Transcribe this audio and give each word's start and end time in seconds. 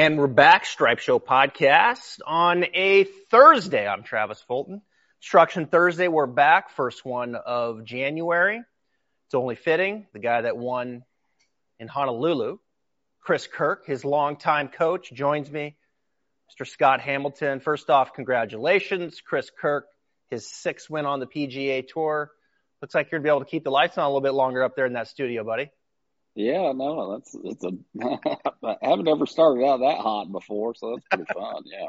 And 0.00 0.16
we're 0.16 0.28
back, 0.28 0.64
Stripe 0.64 0.98
Show 0.98 1.18
podcast 1.18 2.20
on 2.26 2.64
a 2.72 3.04
Thursday. 3.04 3.86
I'm 3.86 4.02
Travis 4.02 4.40
Fulton. 4.40 4.80
Instruction 5.20 5.66
Thursday, 5.66 6.08
we're 6.08 6.24
back. 6.24 6.70
First 6.70 7.04
one 7.04 7.34
of 7.34 7.84
January. 7.84 8.62
It's 9.26 9.34
only 9.34 9.56
fitting. 9.56 10.06
The 10.14 10.18
guy 10.18 10.40
that 10.40 10.56
won 10.56 11.04
in 11.78 11.86
Honolulu, 11.86 12.60
Chris 13.20 13.46
Kirk, 13.46 13.84
his 13.84 14.02
longtime 14.02 14.68
coach, 14.68 15.12
joins 15.12 15.50
me. 15.50 15.76
Mr. 16.50 16.66
Scott 16.66 17.02
Hamilton. 17.02 17.60
First 17.60 17.90
off, 17.90 18.14
congratulations. 18.14 19.20
Chris 19.20 19.50
Kirk, 19.50 19.84
his 20.30 20.50
sixth 20.50 20.88
win 20.88 21.04
on 21.04 21.20
the 21.20 21.26
PGA 21.26 21.86
Tour. 21.86 22.30
Looks 22.80 22.94
like 22.94 23.10
you're 23.12 23.20
going 23.20 23.24
to 23.24 23.32
be 23.32 23.36
able 23.36 23.44
to 23.44 23.50
keep 23.50 23.64
the 23.64 23.70
lights 23.70 23.98
on 23.98 24.04
a 24.04 24.08
little 24.08 24.22
bit 24.22 24.32
longer 24.32 24.64
up 24.64 24.76
there 24.76 24.86
in 24.86 24.94
that 24.94 25.08
studio, 25.08 25.44
buddy. 25.44 25.70
Yeah, 26.34 26.72
no, 26.72 27.12
that's 27.12 27.36
it's 27.44 27.64
a. 27.64 27.72
I 28.64 28.76
haven't 28.82 29.08
ever 29.08 29.26
started 29.26 29.64
out 29.64 29.80
that 29.80 29.98
hot 29.98 30.30
before, 30.30 30.74
so 30.74 30.94
that's 30.94 31.06
pretty 31.08 31.32
fun. 31.32 31.62
Yeah. 31.66 31.88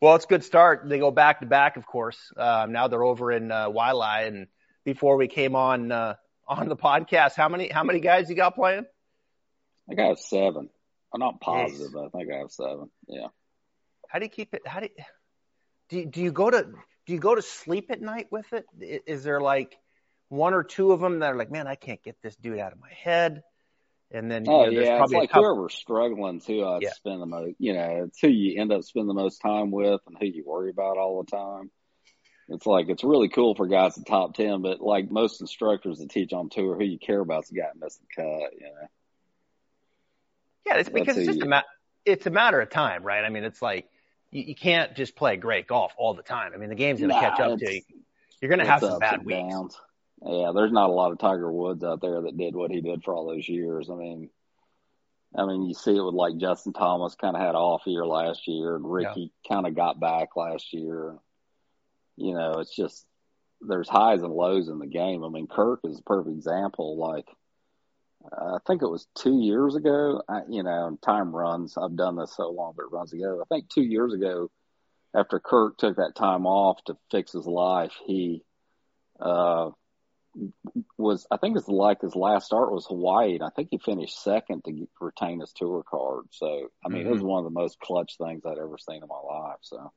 Well, 0.00 0.16
it's 0.16 0.24
a 0.24 0.28
good 0.28 0.42
start. 0.42 0.88
They 0.88 0.98
go 0.98 1.12
back 1.12 1.40
to 1.40 1.46
back, 1.46 1.76
of 1.76 1.86
course. 1.86 2.18
Um, 2.36 2.72
now 2.72 2.88
they're 2.88 3.04
over 3.04 3.30
in 3.30 3.52
uh, 3.52 3.70
Waialae, 3.70 4.26
and 4.26 4.46
before 4.84 5.16
we 5.16 5.28
came 5.28 5.54
on 5.54 5.92
uh, 5.92 6.16
on 6.48 6.68
the 6.68 6.76
podcast, 6.76 7.36
how 7.36 7.48
many 7.48 7.68
how 7.68 7.84
many 7.84 8.00
guys 8.00 8.28
you 8.28 8.34
got 8.34 8.56
playing? 8.56 8.84
I 9.88 9.94
got 9.94 10.18
seven. 10.18 10.68
I'm 11.14 11.20
not 11.20 11.40
positive, 11.40 11.92
but 11.92 12.06
I 12.06 12.08
think 12.08 12.32
I 12.32 12.38
have 12.38 12.50
seven. 12.50 12.90
Yeah. 13.06 13.28
How 14.08 14.18
do 14.18 14.24
you 14.24 14.30
keep 14.30 14.54
it? 14.54 14.66
How 14.66 14.80
do 14.80 14.88
you, 14.96 15.04
do 15.88 15.98
you, 15.98 16.06
do 16.06 16.20
you 16.20 16.32
go 16.32 16.50
to 16.50 16.62
do 17.06 17.12
you 17.12 17.18
go 17.18 17.34
to 17.34 17.42
sleep 17.42 17.90
at 17.90 18.00
night 18.00 18.26
with 18.30 18.52
it? 18.52 18.66
Is 19.06 19.22
there 19.22 19.40
like 19.40 19.76
one 20.32 20.54
or 20.54 20.64
two 20.64 20.92
of 20.92 21.00
them 21.00 21.18
that 21.18 21.32
are 21.32 21.36
like, 21.36 21.50
man, 21.50 21.66
I 21.66 21.74
can't 21.74 22.02
get 22.02 22.16
this 22.22 22.34
dude 22.36 22.58
out 22.58 22.72
of 22.72 22.80
my 22.80 22.90
head. 22.90 23.42
And 24.10 24.30
then, 24.30 24.46
oh 24.48 24.64
you 24.64 24.78
know, 24.78 24.80
yeah, 24.80 25.02
it's 25.02 25.12
like 25.12 25.30
couple... 25.30 25.44
whoever's 25.44 25.74
struggling 25.74 26.40
too, 26.40 26.64
uh, 26.64 26.78
yeah. 26.80 26.92
spend 26.92 27.20
the 27.20 27.26
most, 27.26 27.54
you 27.58 27.74
know, 27.74 28.04
it's 28.06 28.18
who 28.18 28.28
you 28.28 28.60
end 28.60 28.72
up 28.72 28.82
spending 28.82 29.08
the 29.08 29.14
most 29.14 29.38
time 29.38 29.70
with 29.70 30.00
and 30.06 30.16
who 30.18 30.26
you 30.26 30.42
worry 30.46 30.70
about 30.70 30.96
all 30.96 31.22
the 31.22 31.30
time. 31.30 31.70
It's 32.48 32.66
like 32.66 32.88
it's 32.88 33.04
really 33.04 33.28
cool 33.28 33.54
for 33.54 33.66
guys 33.66 33.96
in 33.96 34.04
top 34.04 34.34
ten, 34.34 34.62
but 34.62 34.80
like 34.80 35.10
most 35.10 35.40
instructors 35.40 35.98
that 35.98 36.10
teach 36.10 36.32
on 36.32 36.48
tour, 36.48 36.76
who 36.76 36.84
you 36.84 36.98
care 36.98 37.20
about 37.20 37.44
is 37.44 37.50
the 37.50 37.60
guy 37.60 37.68
that 37.72 37.82
missed 37.82 38.00
the 38.00 38.22
cut, 38.22 38.52
you 38.58 38.66
know. 38.66 38.88
Yeah, 40.66 40.76
it's 40.76 40.88
because 40.88 41.16
it's 41.16 41.26
just 41.26 41.38
you... 41.38 41.44
a 41.44 41.48
ma- 41.48 41.62
it's 42.04 42.26
a 42.26 42.30
matter 42.30 42.60
of 42.60 42.70
time, 42.70 43.02
right? 43.02 43.24
I 43.24 43.28
mean, 43.28 43.44
it's 43.44 43.62
like 43.62 43.88
you, 44.30 44.42
you, 44.42 44.54
can't 44.54 44.94
just 44.94 45.14
play 45.14 45.36
great 45.36 45.66
golf 45.66 45.94
all 45.96 46.14
the 46.14 46.22
time. 46.22 46.52
I 46.54 46.58
mean, 46.58 46.68
the 46.68 46.74
game's 46.74 47.00
going 47.00 47.10
to 47.10 47.14
nah, 47.14 47.20
catch 47.20 47.40
up 47.40 47.58
to 47.58 47.74
you. 47.74 47.82
You're 48.40 48.48
going 48.48 48.58
to 48.58 48.66
have 48.66 48.80
some 48.80 48.98
bad 48.98 49.24
weeks. 49.24 49.38
Downs 49.38 49.78
yeah, 50.24 50.52
there's 50.54 50.72
not 50.72 50.90
a 50.90 50.92
lot 50.92 51.12
of 51.12 51.18
Tiger 51.18 51.50
Woods 51.50 51.82
out 51.82 52.00
there 52.00 52.22
that 52.22 52.36
did 52.36 52.54
what 52.54 52.70
he 52.70 52.80
did 52.80 53.02
for 53.02 53.14
all 53.14 53.26
those 53.26 53.48
years. 53.48 53.90
I 53.90 53.94
mean, 53.94 54.30
I 55.36 55.46
mean, 55.46 55.62
you 55.62 55.74
see 55.74 55.96
it 55.96 56.02
with 56.02 56.14
like 56.14 56.36
Justin 56.36 56.72
Thomas 56.72 57.14
kind 57.14 57.34
of 57.34 57.42
had 57.42 57.50
an 57.50 57.56
off 57.56 57.82
year 57.86 58.06
last 58.06 58.46
year, 58.46 58.76
and 58.76 58.90
Rickie 58.90 59.32
yeah. 59.44 59.54
kind 59.54 59.66
of 59.66 59.74
got 59.74 59.98
back 59.98 60.36
last 60.36 60.72
year. 60.72 61.16
You 62.16 62.34
know, 62.34 62.52
it's 62.58 62.74
just 62.74 63.06
there's 63.60 63.88
highs 63.88 64.22
and 64.22 64.32
lows 64.32 64.68
in 64.68 64.78
the 64.78 64.86
game. 64.86 65.24
I 65.24 65.28
mean, 65.28 65.46
Kirk 65.46 65.80
is 65.84 65.98
a 65.98 66.02
perfect 66.02 66.36
example. 66.36 66.98
Like, 66.98 67.26
I 68.30 68.58
think 68.66 68.82
it 68.82 68.90
was 68.90 69.06
two 69.14 69.40
years 69.40 69.74
ago. 69.74 70.22
I, 70.28 70.40
you 70.48 70.62
know, 70.62 70.98
time 71.02 71.34
runs. 71.34 71.76
I've 71.76 71.96
done 71.96 72.16
this 72.16 72.36
so 72.36 72.50
long, 72.50 72.74
but 72.76 72.84
it 72.84 72.92
runs 72.92 73.12
ago. 73.12 73.40
I 73.42 73.44
think 73.52 73.68
two 73.70 73.82
years 73.82 74.12
ago, 74.12 74.50
after 75.14 75.40
Kirk 75.40 75.78
took 75.78 75.96
that 75.96 76.14
time 76.14 76.46
off 76.46 76.82
to 76.84 76.96
fix 77.10 77.32
his 77.32 77.46
life, 77.46 77.92
he 78.06 78.42
uh, 79.20 79.70
was 80.96 81.26
I 81.30 81.36
think 81.36 81.56
it's 81.56 81.68
like 81.68 82.00
his 82.00 82.16
last 82.16 82.46
start 82.46 82.72
was 82.72 82.86
Hawaii, 82.86 83.34
and 83.34 83.42
I 83.42 83.50
think 83.50 83.68
he 83.70 83.78
finished 83.78 84.22
second 84.22 84.64
to 84.64 84.88
retain 85.00 85.40
his 85.40 85.52
tour 85.52 85.82
card. 85.88 86.24
So 86.30 86.68
I 86.84 86.88
mean, 86.88 87.00
mm-hmm. 87.00 87.08
it 87.08 87.12
was 87.12 87.20
mm-hmm. 87.20 87.28
one 87.28 87.38
of 87.40 87.52
the 87.52 87.58
most 87.58 87.78
clutch 87.80 88.16
things 88.16 88.44
I'd 88.46 88.58
ever 88.58 88.78
seen 88.78 89.02
in 89.02 89.08
my 89.08 89.20
life. 89.20 89.58
So, 89.62 89.92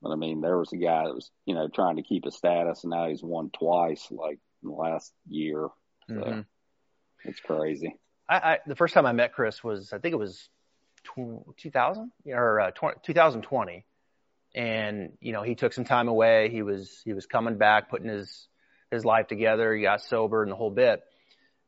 but 0.00 0.10
I 0.10 0.16
mean, 0.16 0.40
there 0.40 0.58
was 0.58 0.72
a 0.72 0.78
guy 0.78 1.04
that 1.04 1.14
was 1.14 1.30
you 1.44 1.54
know 1.54 1.68
trying 1.68 1.96
to 1.96 2.02
keep 2.02 2.24
his 2.24 2.36
status, 2.36 2.84
and 2.84 2.90
now 2.90 3.08
he's 3.08 3.22
won 3.22 3.50
twice, 3.50 4.06
like 4.10 4.38
in 4.62 4.70
the 4.70 4.74
last 4.74 5.12
year. 5.28 5.68
So 6.08 6.14
mm-hmm. 6.14 6.40
it's 7.24 7.40
crazy. 7.40 7.94
I, 8.28 8.36
I, 8.36 8.58
the 8.66 8.76
first 8.76 8.94
time 8.94 9.06
I 9.06 9.12
met 9.12 9.34
Chris 9.34 9.62
was 9.62 9.92
I 9.92 9.98
think 9.98 10.12
it 10.12 10.18
was 10.18 10.48
2000 11.58 12.12
or 12.26 12.60
uh, 12.60 12.70
20, 12.70 13.00
2020, 13.04 13.84
and 14.54 15.12
you 15.20 15.32
know 15.32 15.42
he 15.42 15.54
took 15.54 15.72
some 15.72 15.84
time 15.84 16.08
away. 16.08 16.48
He 16.48 16.62
was 16.62 17.00
he 17.04 17.12
was 17.12 17.26
coming 17.26 17.58
back, 17.58 17.90
putting 17.90 18.08
his 18.08 18.48
his 18.92 19.04
life 19.04 19.26
together. 19.26 19.74
He 19.74 19.82
got 19.82 20.02
sober 20.02 20.42
and 20.42 20.50
the 20.50 20.56
whole 20.56 20.70
bit. 20.70 21.02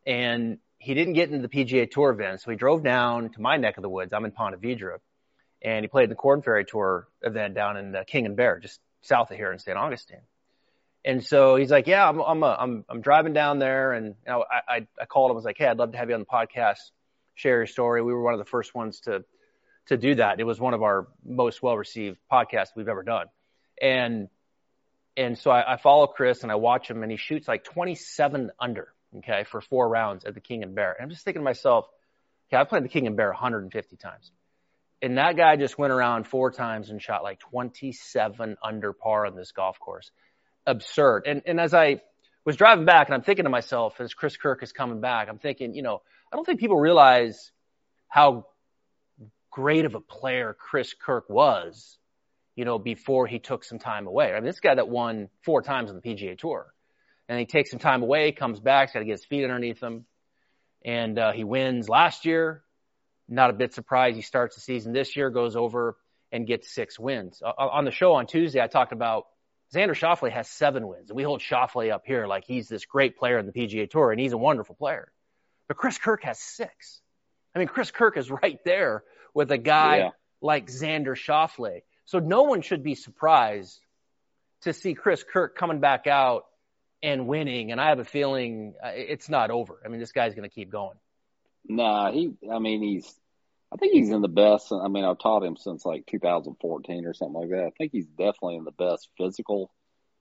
And 0.07 0.59
he 0.79 0.95
didn't 0.95 1.15
get 1.15 1.31
into 1.31 1.47
the 1.47 1.49
PGA 1.49 1.91
Tour 1.91 2.11
event. 2.11 2.43
So 2.43 2.51
he 2.51 2.57
drove 2.57 2.83
down 2.83 3.31
to 3.31 3.41
my 3.41 3.57
neck 3.57 3.79
of 3.79 3.83
the 3.83 3.89
woods. 3.89 4.13
I'm 4.13 4.25
in 4.25 4.33
Ponte 4.33 4.61
Vedra. 4.61 4.99
And 5.63 5.83
he 5.83 5.89
played 5.89 6.05
in 6.05 6.11
the 6.11 6.17
Korn 6.17 6.43
Ferry 6.43 6.65
Tour 6.65 7.09
event 7.23 7.55
down 7.55 7.79
in 7.79 7.97
uh, 7.97 8.05
King 8.07 8.27
and 8.27 8.37
Bear, 8.37 8.59
just 8.61 8.81
south 9.01 9.31
of 9.31 9.37
here 9.37 9.51
in 9.51 9.59
St. 9.59 9.77
Augustine. 9.77 10.21
And 11.05 11.25
so 11.25 11.57
he's 11.57 11.71
like, 11.71 11.87
yeah, 11.87 12.09
I'm, 12.09 12.21
I'm, 12.21 12.43
a, 12.43 12.57
I'm, 12.59 12.85
I'm 12.89 13.01
driving 13.01 13.33
down 13.33 13.59
there. 13.59 13.93
And 13.93 14.07
you 14.07 14.15
know, 14.27 14.45
I, 14.51 14.75
I, 14.75 14.87
I 15.01 15.07
called 15.07 15.31
him. 15.31 15.35
I 15.35 15.37
was 15.37 15.45
like, 15.45 15.59
hey, 15.59 15.67
I'd 15.67 15.79
love 15.79 15.93
to 15.93 15.99
have 15.99 16.09
you 16.09 16.15
on 16.15 16.21
the 16.21 16.27
podcast, 16.27 16.79
share 17.35 17.57
your 17.57 17.67
story. 17.67 18.03
We 18.03 18.13
were 18.13 18.23
one 18.23 18.35
of 18.35 18.39
the 18.39 18.47
first 18.47 18.75
ones 18.75 19.01
to, 19.01 19.25
to 19.87 19.97
do 19.97 20.15
that. 20.17 20.41
It 20.41 20.45
was 20.45 20.61
one 20.61 20.75
of 20.75 20.83
our 20.83 21.09
most 21.25 21.63
well 21.63 21.77
received 21.77 22.19
podcasts 22.31 22.69
we've 22.77 22.89
ever 22.89 23.03
done. 23.03 23.27
And 23.81 24.29
and 25.17 25.39
so 25.39 25.51
I, 25.51 25.75
I 25.75 25.77
follow 25.77 26.07
Chris 26.07 26.43
and 26.43 26.51
I 26.51 26.57
watch 26.57 26.91
him 26.91 27.03
and 27.03 27.11
he 27.11 27.17
shoots 27.17 27.47
like 27.47 27.65
27 27.65 28.51
under, 28.59 28.89
okay, 29.19 29.45
for 29.51 29.61
four 29.61 29.89
rounds 29.89 30.25
at 30.25 30.35
the 30.35 30.41
King 30.41 30.63
and 30.63 30.75
Bear. 30.75 30.93
And 30.93 31.05
I'm 31.05 31.11
just 31.11 31.25
thinking 31.25 31.41
to 31.41 31.45
myself, 31.45 31.87
okay, 32.49 32.61
I've 32.61 32.69
played 32.69 32.85
the 32.85 32.89
King 32.89 33.07
and 33.07 33.17
Bear 33.17 33.29
150 33.29 33.97
times. 33.97 34.33
And 35.01 35.19
that 35.19 35.37
guy 35.37 35.57
just 35.57 35.79
went 35.79 35.93
around 35.93 36.27
four 36.27 36.51
times 36.51 36.91
and 36.91 37.01
shot 37.01 37.23
like 37.23 37.39
27 37.41 38.57
under 38.63 38.93
par 38.93 39.27
on 39.27 39.37
this 39.37 39.53
golf 39.53 39.79
course. 39.79 40.11
Absurd. 40.67 41.25
And, 41.27 41.43
and 41.47 41.61
as 41.61 41.75
I 41.75 42.01
was 42.45 42.57
driving 42.57 42.85
back 42.85 43.09
and 43.09 43.15
I'm 43.15 43.23
thinking 43.23 43.45
to 43.45 43.51
myself, 43.51 44.01
as 44.01 44.15
Chris 44.15 44.37
Kirk 44.37 44.63
is 44.63 44.73
coming 44.73 45.01
back, 45.01 45.29
I'm 45.29 45.39
thinking, 45.39 45.75
you 45.75 45.83
know, 45.83 46.01
I 46.33 46.37
don't 46.37 46.45
think 46.45 46.59
people 46.59 46.79
realize 46.79 47.53
how 48.09 48.47
great 49.51 49.85
of 49.85 49.95
a 49.95 50.01
player 50.01 50.57
Chris 50.59 50.95
Kirk 50.95 51.29
was 51.29 51.99
you 52.57 52.65
know, 52.65 52.79
before 52.79 53.27
he 53.27 53.39
took 53.39 53.65
some 53.65 53.79
time 53.79 54.07
away. 54.07 54.33
I 54.33 54.35
mean, 54.35 54.45
this 54.45 54.61
guy 54.61 54.75
that 54.75 54.89
won 54.89 55.29
four 55.43 55.63
times 55.63 55.91
on 55.91 55.97
the 55.97 56.03
PGA 56.03 56.39
Tour, 56.39 56.73
and 57.29 57.39
he 57.39 57.47
takes 57.47 57.71
some 57.71 57.79
time 57.79 58.03
away, 58.03 58.33
comes 58.33 58.61
back, 58.61 58.89
he's 58.89 58.95
got 58.95 59.01
to 59.01 59.05
get 59.05 59.13
his 59.13 59.25
feet 59.25 59.45
underneath 59.45 59.83
him, 59.83 60.05
and 60.85 61.19
uh, 61.19 61.33
he 61.33 61.45
wins 61.45 61.89
last 61.89 62.25
year. 62.25 62.63
Not 63.27 63.49
a 63.49 63.55
bit 63.55 63.73
surprised. 63.73 64.17
He 64.17 64.23
starts 64.23 64.55
the 64.55 64.61
season 64.61 64.93
this 64.93 65.17
year, 65.17 65.31
goes 65.31 65.57
over 65.57 65.97
and 66.31 66.47
gets 66.47 66.71
six 66.71 66.99
wins. 66.99 67.43
Uh, 67.45 67.53
on 67.59 67.85
the 67.85 67.91
show 67.91 68.15
on 68.15 68.27
Tuesday, 68.27 68.61
I 68.61 68.67
talked 68.67 68.93
about 68.93 69.25
Xander 69.75 69.95
Schauffele 69.95 70.31
has 70.31 70.49
seven 70.49 70.87
wins, 70.87 71.11
and 71.11 71.17
we 71.17 71.23
hold 71.23 71.41
Schauffele 71.41 71.93
up 71.93 72.03
here 72.05 72.27
like 72.27 72.45
he's 72.45 72.69
this 72.69 72.85
great 72.85 73.17
player 73.17 73.39
in 73.39 73.47
the 73.47 73.53
PGA 73.53 73.91
Tour, 73.91 74.13
and 74.13 74.21
he's 74.21 74.33
a 74.33 74.39
wonderful 74.39 74.75
player. 74.75 75.11
But 75.69 75.77
Chris 75.79 75.99
Kirk 75.99 76.23
has 76.25 76.39
six. 76.39 77.01
I 77.55 77.59
mean, 77.59 77.69
Chris 77.69 77.91
Kirk 77.91 78.17
is 78.17 78.31
right 78.31 78.59
there 78.65 79.05
with 79.33 79.51
a 79.51 79.59
guy 79.59 79.99
yeah. 79.99 80.11
like 80.43 80.67
Xander 80.67 81.17
Schauffele 81.17 81.83
so 82.05 82.19
no 82.19 82.43
one 82.43 82.63
should 82.63 82.83
be 82.83 82.95
surprised 82.95 83.81
to 84.63 84.73
see 84.73 84.95
Chris 84.95 85.25
Kirk 85.25 85.57
coming 85.57 85.81
back 85.81 86.07
out 86.07 86.45
and 87.03 87.27
winning. 87.27 87.71
And 87.71 87.81
I 87.81 87.91
have 87.91 87.99
a 87.99 88.05
feeling 88.05 88.75
uh, 88.83 88.91
it's 88.95 89.29
not 89.29 89.51
over. 89.51 89.79
I 89.85 89.89
mean, 89.89 90.01
this 90.01 90.13
guy's 90.13 90.35
going 90.35 90.49
to 90.49 90.55
keep 90.55 90.71
going. 90.71 90.97
Nah, 91.67 92.13
he, 92.13 92.35
I 92.51 92.59
mean, 92.59 92.83
he's, 92.83 93.15
I 93.73 93.77
think 93.77 93.93
he's 93.93 94.11
in 94.11 94.21
the 94.21 94.29
best. 94.29 94.73
I 94.73 94.89
mean, 94.89 95.05
I've 95.05 95.19
taught 95.19 95.45
him 95.45 95.57
since 95.57 95.85
like 95.85 96.07
2014 96.07 97.07
or 97.07 97.15
something 97.15 97.41
like 97.41 97.51
that. 97.51 97.67
I 97.67 97.71
think 97.77 97.93
he's 97.93 98.07
definitely 98.07 98.57
in 98.57 98.65
the 98.65 98.73
best 98.73 99.09
physical 99.17 99.71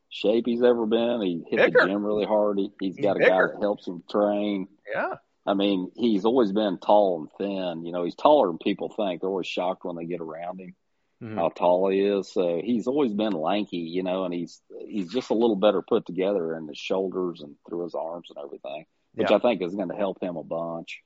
shape 0.09 0.45
he's 0.45 0.63
ever 0.63 0.85
been. 0.85 1.21
He 1.21 1.43
hit 1.49 1.65
bigger. 1.65 1.79
the 1.81 1.87
gym 1.87 2.05
really 2.05 2.25
hard. 2.25 2.57
He, 2.57 2.87
has 2.87 2.97
got 2.97 3.17
a 3.17 3.19
bigger. 3.19 3.29
guy 3.29 3.53
that 3.53 3.61
helps 3.61 3.87
him 3.87 4.03
train. 4.09 4.67
Yeah. 4.93 5.15
I 5.45 5.53
mean, 5.55 5.91
he's 5.95 6.23
always 6.23 6.53
been 6.53 6.77
tall 6.77 7.19
and 7.19 7.29
thin. 7.37 7.85
You 7.85 7.91
know, 7.91 8.05
he's 8.05 8.15
taller 8.15 8.47
than 8.47 8.57
people 8.57 8.93
think. 8.95 9.19
They're 9.19 9.29
always 9.29 9.47
shocked 9.47 9.83
when 9.83 9.97
they 9.97 10.05
get 10.05 10.21
around 10.21 10.61
him 10.61 10.75
mm-hmm. 11.23 11.37
how 11.37 11.49
tall 11.49 11.89
he 11.89 11.99
is. 11.99 12.31
So 12.31 12.61
he's 12.63 12.87
always 12.87 13.13
been 13.13 13.33
lanky, 13.33 13.77
you 13.77 14.03
know, 14.03 14.25
and 14.25 14.33
he's 14.33 14.61
he's 14.85 15.11
just 15.11 15.29
a 15.29 15.35
little 15.35 15.55
better 15.55 15.81
put 15.81 16.05
together 16.05 16.55
in 16.55 16.67
his 16.67 16.77
shoulders 16.77 17.41
and 17.41 17.55
through 17.67 17.83
his 17.83 17.95
arms 17.95 18.29
and 18.29 18.43
everything, 18.43 18.85
which 19.13 19.29
yeah. 19.29 19.37
I 19.37 19.39
think 19.39 19.61
is 19.61 19.75
going 19.75 19.89
to 19.89 19.95
help 19.95 20.21
him 20.21 20.35
a 20.35 20.43
bunch. 20.43 21.01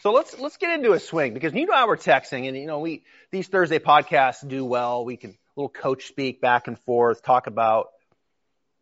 So 0.00 0.12
let's 0.12 0.38
let's 0.38 0.56
get 0.58 0.78
into 0.78 0.92
a 0.92 1.00
swing 1.00 1.34
because 1.34 1.52
you 1.52 1.66
know 1.66 1.74
how 1.74 1.88
we're 1.88 1.96
texting 1.96 2.46
and 2.46 2.56
you 2.56 2.66
know 2.66 2.78
we 2.78 3.02
these 3.32 3.48
Thursday 3.48 3.80
podcasts 3.80 4.46
do 4.46 4.64
well. 4.64 5.04
We 5.04 5.16
can 5.16 5.36
little 5.56 5.68
coach 5.68 6.06
speak 6.06 6.40
back 6.40 6.68
and 6.68 6.78
forth, 6.78 7.22
talk 7.22 7.48
about 7.48 7.88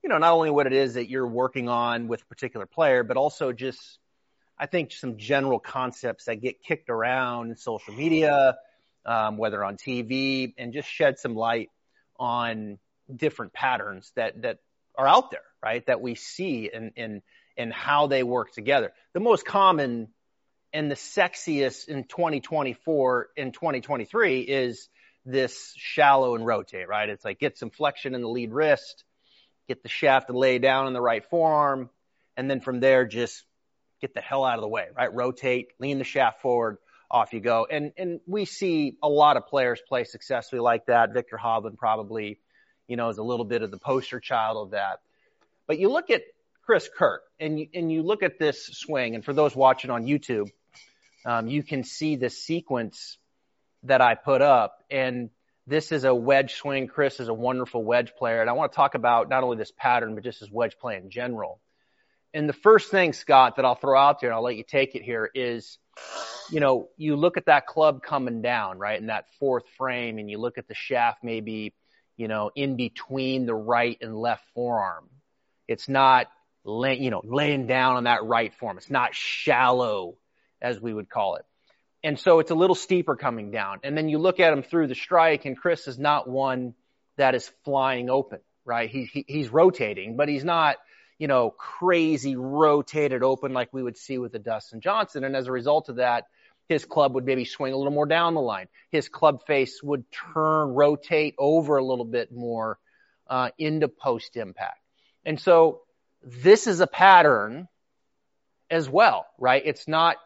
you 0.02 0.10
know 0.10 0.18
not 0.18 0.32
only 0.32 0.50
what 0.50 0.66
it 0.66 0.74
is 0.74 0.94
that 0.94 1.08
you're 1.08 1.26
working 1.26 1.70
on 1.70 2.06
with 2.06 2.20
a 2.20 2.26
particular 2.26 2.66
player, 2.66 3.02
but 3.02 3.16
also 3.16 3.52
just 3.52 3.98
I 4.58 4.66
think 4.66 4.92
some 4.92 5.16
general 5.16 5.58
concepts 5.58 6.26
that 6.26 6.36
get 6.36 6.62
kicked 6.62 6.90
around 6.90 7.50
in 7.50 7.56
social 7.56 7.94
media, 7.94 8.56
um, 9.06 9.38
whether 9.38 9.64
on 9.64 9.76
TV, 9.76 10.52
and 10.58 10.74
just 10.74 10.88
shed 10.88 11.18
some 11.18 11.34
light 11.34 11.70
on 12.18 12.78
different 13.14 13.52
patterns 13.54 14.12
that 14.16 14.42
that 14.42 14.58
are 14.96 15.06
out 15.08 15.30
there, 15.30 15.44
right? 15.62 15.86
That 15.86 16.00
we 16.00 16.14
see 16.16 16.70
and 16.74 16.92
and 16.96 17.22
and 17.56 17.72
how 17.72 18.08
they 18.08 18.22
work 18.22 18.52
together. 18.52 18.92
The 19.14 19.20
most 19.20 19.46
common 19.46 20.08
And 20.72 20.90
the 20.90 20.96
sexiest 20.96 21.88
in 21.88 22.04
2024 22.04 23.28
and 23.38 23.54
2023 23.54 24.40
is 24.40 24.88
this 25.24 25.72
shallow 25.76 26.34
and 26.34 26.44
rotate, 26.44 26.88
right? 26.88 27.08
It's 27.08 27.24
like 27.24 27.38
get 27.38 27.56
some 27.56 27.70
flexion 27.70 28.14
in 28.14 28.20
the 28.20 28.28
lead 28.28 28.52
wrist, 28.52 29.04
get 29.68 29.82
the 29.82 29.88
shaft 29.88 30.28
to 30.28 30.36
lay 30.38 30.58
down 30.58 30.86
in 30.86 30.92
the 30.92 31.00
right 31.00 31.24
forearm, 31.24 31.88
and 32.36 32.50
then 32.50 32.60
from 32.60 32.80
there 32.80 33.06
just 33.06 33.44
get 34.00 34.12
the 34.14 34.20
hell 34.20 34.44
out 34.44 34.58
of 34.58 34.62
the 34.62 34.68
way, 34.68 34.88
right? 34.94 35.14
Rotate, 35.14 35.68
lean 35.80 35.98
the 35.98 36.04
shaft 36.04 36.42
forward, 36.42 36.76
off 37.10 37.32
you 37.32 37.40
go. 37.40 37.66
And 37.70 37.92
and 37.96 38.20
we 38.26 38.44
see 38.44 38.96
a 39.02 39.08
lot 39.08 39.36
of 39.36 39.46
players 39.46 39.80
play 39.88 40.04
successfully 40.04 40.60
like 40.60 40.86
that. 40.86 41.12
Viktor 41.12 41.38
Hovland 41.42 41.76
probably, 41.76 42.38
you 42.88 42.96
know, 42.96 43.08
is 43.08 43.18
a 43.18 43.22
little 43.22 43.44
bit 43.44 43.62
of 43.62 43.70
the 43.70 43.78
poster 43.78 44.20
child 44.20 44.66
of 44.66 44.70
that. 44.72 45.00
But 45.66 45.78
you 45.78 45.90
look 45.90 46.10
at 46.10 46.22
Chris 46.64 46.88
Kirk 46.96 47.22
and 47.38 47.58
you, 47.60 47.68
and 47.74 47.92
you 47.92 48.02
look 48.02 48.22
at 48.22 48.38
this 48.38 48.66
swing, 48.66 49.14
and 49.14 49.24
for 49.24 49.32
those 49.32 49.54
watching 49.54 49.90
on 49.90 50.04
YouTube, 50.04 50.50
um, 51.24 51.48
you 51.48 51.62
can 51.62 51.84
see 51.84 52.16
the 52.16 52.30
sequence 52.30 53.18
that 53.84 54.00
I 54.00 54.14
put 54.14 54.42
up. 54.42 54.84
And 54.90 55.30
this 55.66 55.90
is 55.90 56.04
a 56.04 56.14
wedge 56.14 56.54
swing. 56.54 56.86
Chris 56.86 57.18
is 57.18 57.28
a 57.28 57.34
wonderful 57.34 57.82
wedge 57.82 58.12
player. 58.16 58.40
And 58.40 58.48
I 58.48 58.52
want 58.52 58.72
to 58.72 58.76
talk 58.76 58.94
about 58.94 59.28
not 59.28 59.42
only 59.42 59.56
this 59.56 59.72
pattern, 59.76 60.14
but 60.14 60.24
just 60.24 60.40
his 60.40 60.50
wedge 60.50 60.76
play 60.78 60.96
in 60.96 61.10
general. 61.10 61.60
And 62.32 62.48
the 62.48 62.52
first 62.52 62.90
thing, 62.90 63.12
Scott, 63.12 63.56
that 63.56 63.64
I'll 63.64 63.74
throw 63.74 63.98
out 63.98 64.20
there, 64.20 64.30
and 64.30 64.36
I'll 64.36 64.42
let 64.42 64.56
you 64.56 64.64
take 64.64 64.94
it 64.94 65.02
here, 65.02 65.28
is, 65.34 65.78
you 66.50 66.60
know, 66.60 66.88
you 66.96 67.16
look 67.16 67.36
at 67.36 67.46
that 67.46 67.66
club 67.66 68.02
coming 68.02 68.42
down, 68.42 68.78
right, 68.78 69.00
in 69.00 69.06
that 69.06 69.26
fourth 69.38 69.64
frame, 69.76 70.18
and 70.18 70.30
you 70.30 70.38
look 70.38 70.58
at 70.58 70.68
the 70.68 70.74
shaft 70.74 71.22
maybe, 71.22 71.74
you 72.16 72.28
know, 72.28 72.50
in 72.54 72.76
between 72.76 73.46
the 73.46 73.54
right 73.54 73.98
and 74.00 74.16
left 74.16 74.44
forearm. 74.54 75.08
It's 75.68 75.88
not, 75.88 76.28
lay, 76.64 76.98
you 76.98 77.10
know, 77.10 77.22
laying 77.24 77.66
down 77.66 77.96
on 77.96 78.04
that 78.04 78.24
right 78.24 78.54
form. 78.54 78.78
It's 78.78 78.90
not 78.90 79.14
shallow, 79.14 80.16
as 80.62 80.80
we 80.80 80.94
would 80.94 81.08
call 81.08 81.36
it. 81.36 81.44
And 82.04 82.18
so 82.18 82.38
it's 82.38 82.52
a 82.52 82.54
little 82.54 82.76
steeper 82.76 83.16
coming 83.16 83.50
down. 83.50 83.80
And 83.82 83.96
then 83.96 84.08
you 84.08 84.18
look 84.18 84.38
at 84.38 84.52
him 84.52 84.62
through 84.62 84.86
the 84.86 84.94
strike, 84.94 85.44
and 85.44 85.56
Chris 85.56 85.88
is 85.88 85.98
not 85.98 86.28
one 86.28 86.74
that 87.16 87.34
is 87.34 87.50
flying 87.64 88.10
open, 88.10 88.38
right? 88.64 88.88
He, 88.88 89.06
he 89.06 89.24
he's 89.26 89.48
rotating, 89.48 90.16
but 90.16 90.28
he's 90.28 90.44
not 90.44 90.76
you 91.18 91.28
know, 91.28 91.50
crazy 91.50 92.36
rotated 92.36 93.22
open 93.22 93.52
like 93.52 93.72
we 93.72 93.82
would 93.82 93.96
see 93.96 94.18
with 94.18 94.32
the 94.32 94.38
Dustin 94.38 94.80
Johnson. 94.80 95.24
And 95.24 95.34
as 95.34 95.46
a 95.46 95.52
result 95.52 95.88
of 95.88 95.96
that, 95.96 96.24
his 96.68 96.84
club 96.84 97.14
would 97.14 97.24
maybe 97.24 97.44
swing 97.44 97.72
a 97.72 97.76
little 97.76 97.92
more 97.92 98.06
down 98.06 98.34
the 98.34 98.40
line. 98.40 98.66
His 98.90 99.08
club 99.08 99.46
face 99.46 99.82
would 99.82 100.04
turn, 100.10 100.68
rotate 100.74 101.34
over 101.38 101.76
a 101.76 101.84
little 101.84 102.04
bit 102.04 102.32
more 102.32 102.78
uh, 103.28 103.50
into 103.56 103.88
post 103.88 104.36
impact. 104.36 104.80
And 105.24 105.40
so 105.40 105.82
this 106.22 106.66
is 106.66 106.80
a 106.80 106.86
pattern 106.86 107.68
as 108.70 108.88
well, 108.88 109.26
right? 109.38 109.62
It's 109.64 109.86
not 109.86 110.16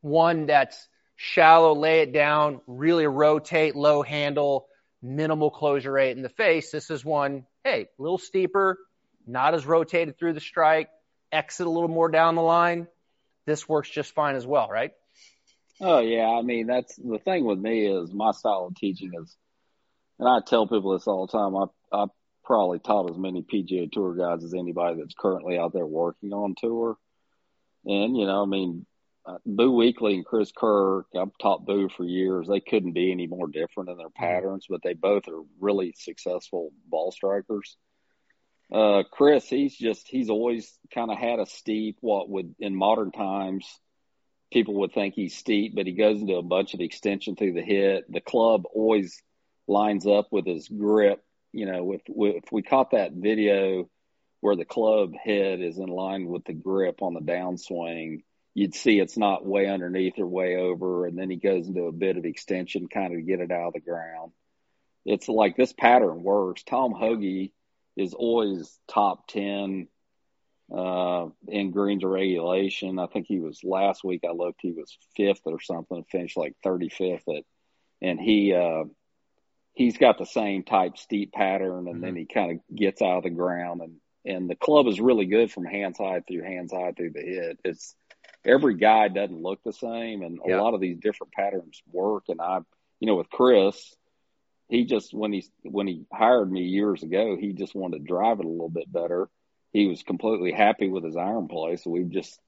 one 0.00 0.46
that's 0.46 0.88
shallow, 1.16 1.74
lay 1.74 2.00
it 2.00 2.12
down, 2.12 2.60
really 2.66 3.06
rotate, 3.06 3.76
low 3.76 4.02
handle, 4.02 4.66
minimal 5.00 5.50
closure 5.50 5.92
rate 5.92 6.16
in 6.16 6.22
the 6.22 6.28
face. 6.28 6.70
This 6.70 6.90
is 6.90 7.04
one, 7.04 7.46
hey, 7.62 7.82
a 7.82 8.02
little 8.02 8.18
steeper, 8.18 8.78
not 9.26 9.54
as 9.54 9.66
rotated 9.66 10.18
through 10.18 10.34
the 10.34 10.40
strike, 10.40 10.88
exit 11.32 11.66
a 11.66 11.70
little 11.70 11.88
more 11.88 12.08
down 12.08 12.34
the 12.34 12.42
line, 12.42 12.86
this 13.46 13.68
works 13.68 13.90
just 13.90 14.14
fine 14.14 14.36
as 14.36 14.46
well, 14.46 14.68
right? 14.68 14.92
Oh 15.80 16.00
yeah, 16.00 16.28
I 16.28 16.42
mean 16.42 16.66
that's 16.66 16.94
the 16.96 17.18
thing 17.18 17.44
with 17.44 17.58
me 17.58 17.86
is 17.86 18.12
my 18.12 18.30
style 18.30 18.66
of 18.68 18.76
teaching 18.76 19.10
is, 19.20 19.36
and 20.18 20.28
I 20.28 20.40
tell 20.46 20.66
people 20.66 20.92
this 20.92 21.06
all 21.06 21.26
the 21.26 21.32
time. 21.32 21.56
I 21.56 22.02
I 22.04 22.06
probably 22.44 22.78
taught 22.78 23.10
as 23.10 23.18
many 23.18 23.42
PGA 23.42 23.90
Tour 23.90 24.14
guys 24.14 24.44
as 24.44 24.54
anybody 24.54 25.00
that's 25.00 25.14
currently 25.18 25.58
out 25.58 25.72
there 25.72 25.86
working 25.86 26.32
on 26.32 26.54
tour, 26.56 26.96
and 27.84 28.16
you 28.16 28.24
know, 28.24 28.42
I 28.42 28.46
mean, 28.46 28.86
uh, 29.26 29.38
Boo 29.44 29.72
Weekley 29.72 30.14
and 30.14 30.24
Chris 30.24 30.52
Kirk. 30.56 31.06
I've 31.18 31.36
taught 31.40 31.66
Boo 31.66 31.88
for 31.88 32.04
years. 32.04 32.46
They 32.46 32.60
couldn't 32.60 32.92
be 32.92 33.10
any 33.10 33.26
more 33.26 33.48
different 33.48 33.90
in 33.90 33.96
their 33.96 34.08
mm-hmm. 34.08 34.24
patterns, 34.24 34.66
but 34.68 34.80
they 34.82 34.94
both 34.94 35.26
are 35.28 35.42
really 35.58 35.94
successful 35.98 36.70
ball 36.88 37.10
strikers. 37.10 37.76
Uh, 38.72 39.02
Chris, 39.10 39.48
he's 39.48 39.76
just 39.76 40.08
he's 40.08 40.30
always 40.30 40.72
kind 40.92 41.10
of 41.10 41.18
had 41.18 41.38
a 41.38 41.46
steep. 41.46 41.98
What 42.00 42.28
would 42.28 42.54
in 42.58 42.74
modern 42.74 43.12
times 43.12 43.66
people 44.52 44.74
would 44.74 44.92
think 44.92 45.14
he's 45.14 45.36
steep, 45.36 45.74
but 45.74 45.86
he 45.86 45.92
goes 45.92 46.20
into 46.20 46.36
a 46.36 46.42
bunch 46.42 46.74
of 46.74 46.80
extension 46.80 47.36
through 47.36 47.54
the 47.54 47.62
hit. 47.62 48.10
The 48.10 48.20
club 48.20 48.64
always 48.72 49.20
lines 49.66 50.06
up 50.06 50.28
with 50.30 50.46
his 50.46 50.68
grip. 50.68 51.22
You 51.52 51.66
know, 51.66 51.92
if, 51.92 52.02
if 52.08 52.52
we 52.52 52.62
caught 52.62 52.92
that 52.92 53.12
video 53.12 53.88
where 54.40 54.56
the 54.56 54.64
club 54.64 55.14
head 55.14 55.60
is 55.60 55.78
in 55.78 55.86
line 55.86 56.26
with 56.26 56.44
the 56.44 56.52
grip 56.52 57.00
on 57.02 57.14
the 57.14 57.20
downswing, 57.20 58.22
you'd 58.54 58.74
see 58.74 58.98
it's 58.98 59.16
not 59.16 59.46
way 59.46 59.66
underneath 59.66 60.18
or 60.18 60.26
way 60.26 60.56
over, 60.56 61.06
and 61.06 61.18
then 61.18 61.30
he 61.30 61.36
goes 61.36 61.66
into 61.66 61.84
a 61.84 61.92
bit 61.92 62.16
of 62.16 62.24
extension 62.24 62.88
kind 62.88 63.12
of 63.12 63.18
to 63.18 63.22
get 63.22 63.40
it 63.40 63.50
out 63.50 63.68
of 63.68 63.72
the 63.74 63.80
ground. 63.80 64.32
It's 65.04 65.28
like 65.28 65.56
this 65.56 65.72
pattern 65.72 66.22
works. 66.22 66.62
Tom 66.62 66.92
Hoge 66.92 67.50
is 67.96 68.14
always 68.14 68.78
top 68.88 69.26
10 69.28 69.88
uh, 70.74 71.26
in 71.48 71.70
greens 71.70 72.04
regulation. 72.04 72.98
I 72.98 73.06
think 73.06 73.26
he 73.26 73.38
was 73.38 73.60
last 73.62 74.04
week. 74.04 74.22
I 74.26 74.32
looked, 74.32 74.60
he 74.62 74.72
was 74.72 74.96
fifth 75.16 75.42
or 75.44 75.60
something, 75.60 76.04
finished 76.10 76.36
like 76.36 76.54
35th 76.64 77.22
at, 77.28 77.44
and 78.02 78.20
he, 78.20 78.52
uh, 78.54 78.84
he's 79.72 79.98
got 79.98 80.18
the 80.18 80.26
same 80.26 80.62
type 80.62 80.96
steep 80.98 81.32
pattern 81.32 81.86
and 81.86 81.96
mm-hmm. 81.96 82.00
then 82.00 82.16
he 82.16 82.26
kind 82.26 82.52
of 82.52 82.76
gets 82.76 83.02
out 83.02 83.18
of 83.18 83.22
the 83.24 83.30
ground 83.30 83.82
and, 83.82 83.96
and 84.24 84.48
the 84.48 84.56
club 84.56 84.86
is 84.86 85.00
really 85.00 85.26
good 85.26 85.50
from 85.50 85.64
hands 85.64 85.98
high 85.98 86.20
through 86.20 86.42
hands 86.42 86.72
high 86.72 86.92
through 86.92 87.10
the 87.10 87.20
hit. 87.20 87.60
It's 87.64 87.94
every 88.44 88.74
guy 88.74 89.08
doesn't 89.08 89.42
look 89.42 89.62
the 89.62 89.72
same 89.72 90.22
and 90.22 90.38
a 90.38 90.56
lot 90.56 90.74
of 90.74 90.80
these 90.80 90.98
different 90.98 91.32
patterns 91.32 91.82
work. 91.92 92.24
And 92.28 92.40
I, 92.40 92.60
you 93.00 93.06
know, 93.06 93.16
with 93.16 93.30
Chris, 93.30 93.94
he 94.68 94.84
just 94.84 95.12
when 95.12 95.32
he 95.32 95.44
when 95.62 95.86
he 95.86 96.04
hired 96.12 96.50
me 96.50 96.62
years 96.62 97.02
ago, 97.02 97.36
he 97.38 97.52
just 97.52 97.74
wanted 97.74 97.98
to 97.98 98.04
drive 98.04 98.40
it 98.40 98.46
a 98.46 98.48
little 98.48 98.70
bit 98.70 98.90
better. 98.90 99.28
He 99.72 99.86
was 99.86 100.02
completely 100.02 100.52
happy 100.52 100.88
with 100.88 101.04
his 101.04 101.16
iron 101.16 101.48
play, 101.48 101.76
so 101.76 101.90
we've 101.90 102.10
just 102.10 102.38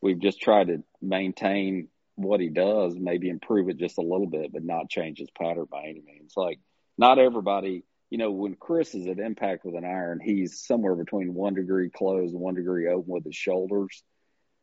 we've 0.00 0.18
just 0.18 0.40
tried 0.40 0.68
to 0.68 0.82
maintain 1.00 1.88
what 2.16 2.40
he 2.40 2.48
does, 2.48 2.94
maybe 2.96 3.28
improve 3.28 3.68
it 3.68 3.78
just 3.78 3.98
a 3.98 4.02
little 4.02 4.26
bit, 4.26 4.52
but 4.52 4.64
not 4.64 4.90
change 4.90 5.18
his 5.18 5.30
pattern 5.30 5.66
by 5.70 5.84
any 5.84 6.02
means. 6.04 6.34
Like 6.36 6.60
not 6.98 7.18
everybody, 7.18 7.84
you 8.10 8.18
know, 8.18 8.30
when 8.30 8.54
Chris 8.54 8.94
is 8.94 9.06
at 9.06 9.18
impact 9.18 9.64
with 9.64 9.74
an 9.74 9.84
iron, 9.84 10.20
he's 10.22 10.60
somewhere 10.66 10.94
between 10.94 11.34
one 11.34 11.54
degree 11.54 11.90
closed 11.90 12.32
and 12.34 12.42
one 12.42 12.54
degree 12.54 12.88
open 12.88 13.10
with 13.12 13.24
his 13.24 13.36
shoulders 13.36 14.02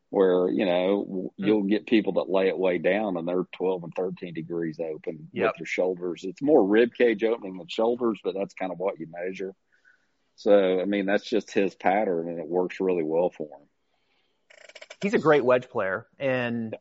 where 0.10 0.50
you 0.50 0.66
know 0.66 1.32
hmm. 1.38 1.46
you'll 1.46 1.63
get 1.63 1.86
people 1.86 2.13
that 2.13 2.30
lay 2.30 2.48
it 2.48 2.58
way 2.58 2.78
down 2.78 3.18
and 3.18 3.28
they're 3.28 3.44
12 3.54 3.84
and 3.84 3.94
13 3.96 4.34
degrees 4.34 4.80
open 4.80 5.30
yep. 5.32 5.48
with 5.48 5.58
their 5.60 5.66
shoulders. 5.66 6.24
It's 6.24 6.42
more 6.42 6.66
rib 6.66 6.94
cage 6.94 7.24
opening 7.24 7.58
than 7.58 7.68
shoulders 7.68 8.20
but 8.24 8.34
that's 8.34 8.54
kind 8.54 8.72
of 8.72 8.80
what 8.80 9.00
you 9.00 9.08
measure. 9.12 9.54
So 10.36 10.80
i 10.82 10.86
mean 10.86 11.06
that's 11.06 11.30
just 11.30 11.51
his 11.51 11.75
pattern 11.75 12.30
and 12.30 12.39
it 12.39 12.48
works 12.48 12.80
really 12.80 13.04
well 13.04 13.30
for 13.30 13.44
him. 13.44 13.68
He's 15.01 15.13
a 15.13 15.20
great 15.20 15.46
wedge 15.46 15.70
player 15.70 16.08
and 16.18 16.75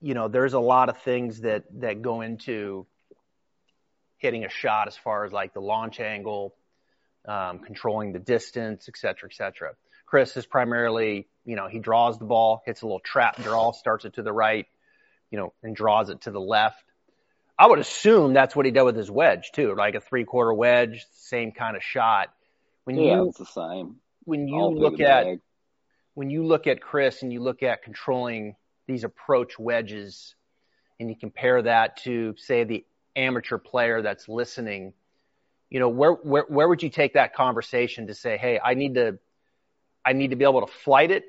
you 0.00 0.14
know 0.14 0.28
there's 0.28 0.52
a 0.52 0.60
lot 0.60 0.88
of 0.90 0.98
things 0.98 1.40
that 1.40 1.64
that 1.80 2.02
go 2.02 2.20
into 2.20 2.86
hitting 4.18 4.44
a 4.44 4.50
shot 4.50 4.88
as 4.88 4.96
far 4.96 5.24
as 5.24 5.32
like 5.32 5.54
the 5.54 5.60
launch 5.60 6.00
angle 6.00 6.54
um, 7.26 7.60
controlling 7.60 8.12
the 8.12 8.18
distance 8.18 8.86
et 8.88 8.98
cetera 8.98 9.30
et 9.30 9.34
cetera 9.34 9.72
chris 10.06 10.36
is 10.36 10.46
primarily 10.46 11.26
you 11.44 11.56
know, 11.56 11.68
he 11.68 11.78
draws 11.78 12.18
the 12.18 12.24
ball, 12.24 12.62
hits 12.64 12.82
a 12.82 12.86
little 12.86 13.00
trap 13.00 13.40
draw, 13.42 13.72
starts 13.72 14.04
it 14.04 14.14
to 14.14 14.22
the 14.22 14.32
right, 14.32 14.66
you 15.30 15.38
know, 15.38 15.52
and 15.62 15.76
draws 15.76 16.10
it 16.10 16.22
to 16.22 16.30
the 16.30 16.40
left. 16.40 16.82
I 17.58 17.66
would 17.66 17.78
assume 17.78 18.32
that's 18.32 18.56
what 18.56 18.66
he 18.66 18.72
did 18.72 18.82
with 18.82 18.96
his 18.96 19.10
wedge 19.10 19.52
too, 19.52 19.74
like 19.76 19.94
a 19.94 20.00
three 20.00 20.24
quarter 20.24 20.52
wedge, 20.52 21.04
same 21.12 21.52
kind 21.52 21.76
of 21.76 21.82
shot. 21.82 22.32
When 22.84 22.96
yeah, 22.96 23.16
you, 23.16 23.28
it's 23.28 23.38
the 23.38 23.46
same. 23.46 23.96
When 24.24 24.48
you 24.48 24.56
All 24.56 24.74
look 24.74 25.00
at, 25.00 25.24
bag. 25.24 25.40
when 26.14 26.30
you 26.30 26.44
look 26.44 26.66
at 26.66 26.80
Chris 26.80 27.22
and 27.22 27.32
you 27.32 27.40
look 27.40 27.62
at 27.62 27.82
controlling 27.82 28.56
these 28.86 29.04
approach 29.04 29.58
wedges 29.58 30.34
and 30.98 31.08
you 31.08 31.16
compare 31.16 31.62
that 31.62 31.98
to 31.98 32.34
say 32.36 32.64
the 32.64 32.84
amateur 33.14 33.58
player 33.58 34.02
that's 34.02 34.28
listening, 34.28 34.94
you 35.70 35.78
know, 35.78 35.88
where, 35.88 36.12
where, 36.12 36.44
where 36.48 36.68
would 36.68 36.82
you 36.82 36.90
take 36.90 37.14
that 37.14 37.34
conversation 37.34 38.08
to 38.08 38.14
say, 38.14 38.36
Hey, 38.36 38.58
I 38.62 38.74
need 38.74 38.94
to, 38.94 39.18
I 40.04 40.12
need 40.12 40.30
to 40.30 40.36
be 40.36 40.44
able 40.44 40.66
to 40.66 40.72
flight 40.72 41.10
it 41.10 41.24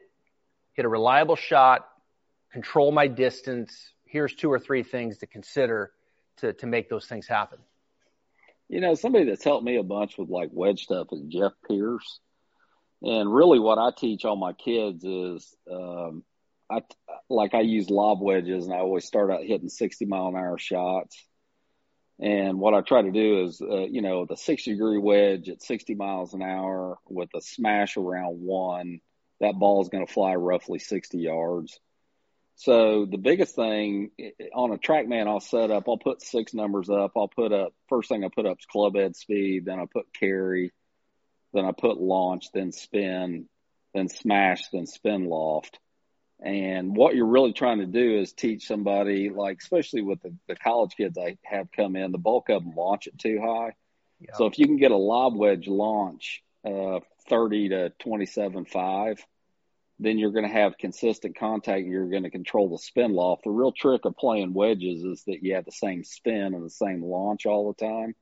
hit 0.76 0.86
a 0.86 0.90
reliable 0.90 1.36
shot, 1.36 1.88
control 2.52 2.92
my 2.92 3.08
distance. 3.08 3.94
Here's 4.06 4.36
two 4.36 4.52
or 4.52 4.60
three 4.60 4.84
things 4.84 5.18
to 5.20 5.28
consider 5.28 5.92
to, 6.38 6.54
to 6.54 6.68
make 6.68 6.90
those 6.90 7.06
things 7.06 7.28
happen. 7.28 7.60
You 8.68 8.82
know, 8.82 8.94
somebody 8.96 9.26
that's 9.26 9.44
helped 9.44 9.64
me 9.64 9.78
a 9.78 9.84
bunch 9.84 10.18
with 10.18 10.30
like 10.30 10.50
wedge 10.52 10.84
stuff 10.84 11.08
is 11.12 11.22
Jeff 11.28 11.54
Pierce. 11.68 12.20
And 13.02 13.34
really 13.34 13.60
what 13.60 13.78
I 13.78 13.92
teach 13.96 14.26
all 14.26 14.36
my 14.36 14.54
kids 14.54 15.04
is, 15.04 15.56
um, 15.72 16.24
I, 16.70 16.82
like 17.30 17.54
I 17.54 17.62
use 17.62 17.90
lob 17.90 18.22
wedges 18.22 18.66
and 18.66 18.74
I 18.74 18.80
always 18.80 19.06
start 19.06 19.32
out 19.32 19.44
hitting 19.44 19.70
60 19.70 20.06
mile 20.06 20.28
an 20.28 20.36
hour 20.36 20.58
shots. 20.58 21.24
And 22.20 22.60
what 22.60 22.74
I 22.74 22.82
try 22.82 23.02
to 23.02 23.12
do 23.12 23.44
is, 23.44 23.62
uh, 23.62 23.86
you 23.86 24.02
know, 24.02 24.26
the 24.26 24.38
60 24.38 24.72
degree 24.72 24.98
wedge 24.98 25.50
at 25.50 25.62
60 25.62 25.96
miles 25.96 26.34
an 26.34 26.42
hour 26.42 26.98
with 27.08 27.30
a 27.36 27.42
smash 27.42 27.98
around 27.98 28.40
one 28.40 29.00
that 29.42 29.60
ball 29.60 29.82
is 29.82 29.90
going 29.90 30.06
to 30.06 30.12
fly 30.12 30.36
roughly 30.36 30.80
60 30.80 31.18
yards. 31.18 31.80
So 32.58 33.06
the 33.06 33.18
biggest 33.18 33.56
thing 33.56 34.12
on 34.54 34.72
a 34.72 34.78
TrackMan, 34.78 35.28
I'll 35.28 35.42
set 35.42 35.72
up. 35.72 35.86
I'll 35.88 35.98
put 35.98 36.22
six 36.22 36.54
numbers 36.54 36.90
up. 36.90 37.12
I'll 37.18 37.28
put 37.28 37.52
up 37.52 37.74
first 37.90 38.08
thing 38.08 38.24
I 38.24 38.30
put 38.34 38.46
up 38.46 38.60
is 38.60 38.66
club 38.66 38.96
head 38.96 39.16
speed. 39.16 39.66
Then 39.66 39.80
I 39.80 39.86
put 39.92 40.14
carry. 40.18 40.72
Then 41.54 41.66
I 41.66 41.74
put 41.74 42.00
launch. 42.00 42.48
Then 42.54 42.72
spin. 42.72 43.50
Then 43.94 44.08
smash. 44.08 44.70
Then 44.70 44.88
spin 44.88 45.26
loft. 45.26 45.80
And 46.46 46.96
what 46.96 47.16
you're 47.16 47.26
really 47.26 47.54
trying 47.54 47.80
to 47.80 47.88
do 47.88 48.20
is 48.20 48.32
teach 48.32 48.68
somebody, 48.68 49.32
like 49.32 49.58
especially 49.60 50.04
with 50.04 50.22
the, 50.22 50.32
the 50.48 50.56
college 50.56 50.96
kids 50.96 51.18
I 51.18 51.38
have 51.44 51.72
come 51.72 51.96
in, 51.96 52.12
the 52.12 52.20
bulk 52.20 52.50
of 52.50 52.64
them 52.64 52.76
launch 52.76 53.08
it 53.08 53.18
too 53.18 53.42
high. 53.44 53.74
So 54.36 54.46
if 54.46 54.60
you 54.60 54.68
can 54.68 54.78
get 54.78 54.92
a 54.92 54.98
lob 54.98 55.36
wedge 55.36 55.68
launch 55.68 56.44
uh, 56.64 57.00
30 57.30 57.70
to 57.70 57.94
27.5, 58.00 59.18
then 60.00 60.20
you're 60.20 60.32
going 60.32 60.46
to 60.46 60.52
have 60.52 60.78
consistent 60.78 61.36
contact 61.36 61.82
and 61.82 61.92
you're 61.92 62.10
going 62.10 62.24
to 62.24 62.30
control 62.30 62.70
the 62.70 62.78
spin 62.78 63.14
loft. 63.14 63.44
The 63.44 63.50
real 63.50 63.72
trick 63.72 64.06
of 64.06 64.16
playing 64.16 64.54
wedges 64.54 65.04
is 65.04 65.24
that 65.26 65.42
you 65.42 65.56
have 65.56 65.66
the 65.66 65.72
same 65.72 66.04
spin 66.04 66.54
and 66.54 66.64
the 66.64 66.70
same 66.70 67.04
launch 67.04 67.48
all 67.48 67.74
the 67.74 67.86
time. 67.86 68.14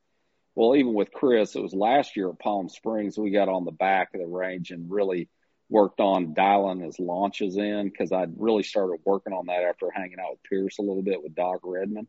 Well, 0.56 0.78
even 0.78 0.94
with 0.94 1.12
Chris, 1.12 1.56
it 1.56 1.62
was 1.62 1.74
last 1.74 2.16
year 2.16 2.30
at 2.30 2.40
Palm 2.40 2.70
Springs, 2.70 3.18
we 3.18 3.32
got 3.32 3.50
on 3.50 3.66
the 3.66 3.72
back 3.72 4.14
of 4.14 4.22
the 4.22 4.28
range 4.28 4.72
and 4.72 4.90
really 4.90 5.28
worked 5.70 6.00
on 6.00 6.34
dialing 6.34 6.82
his 6.82 7.00
launches 7.00 7.58
in 7.58 7.90
because 7.90 8.12
I'd 8.12 8.34
really 8.38 8.64
started 8.64 9.00
working 9.06 9.34
on 9.34 9.48
that 9.48 9.64
after 9.64 9.90
hanging 9.90 10.20
out 10.20 10.32
with 10.32 10.44
Pierce 10.44 10.78
a 10.78 10.84
little 10.84 11.02
bit 11.02 11.24
with 11.24 11.36
Doc 11.36 11.60
Redman. 11.64 12.08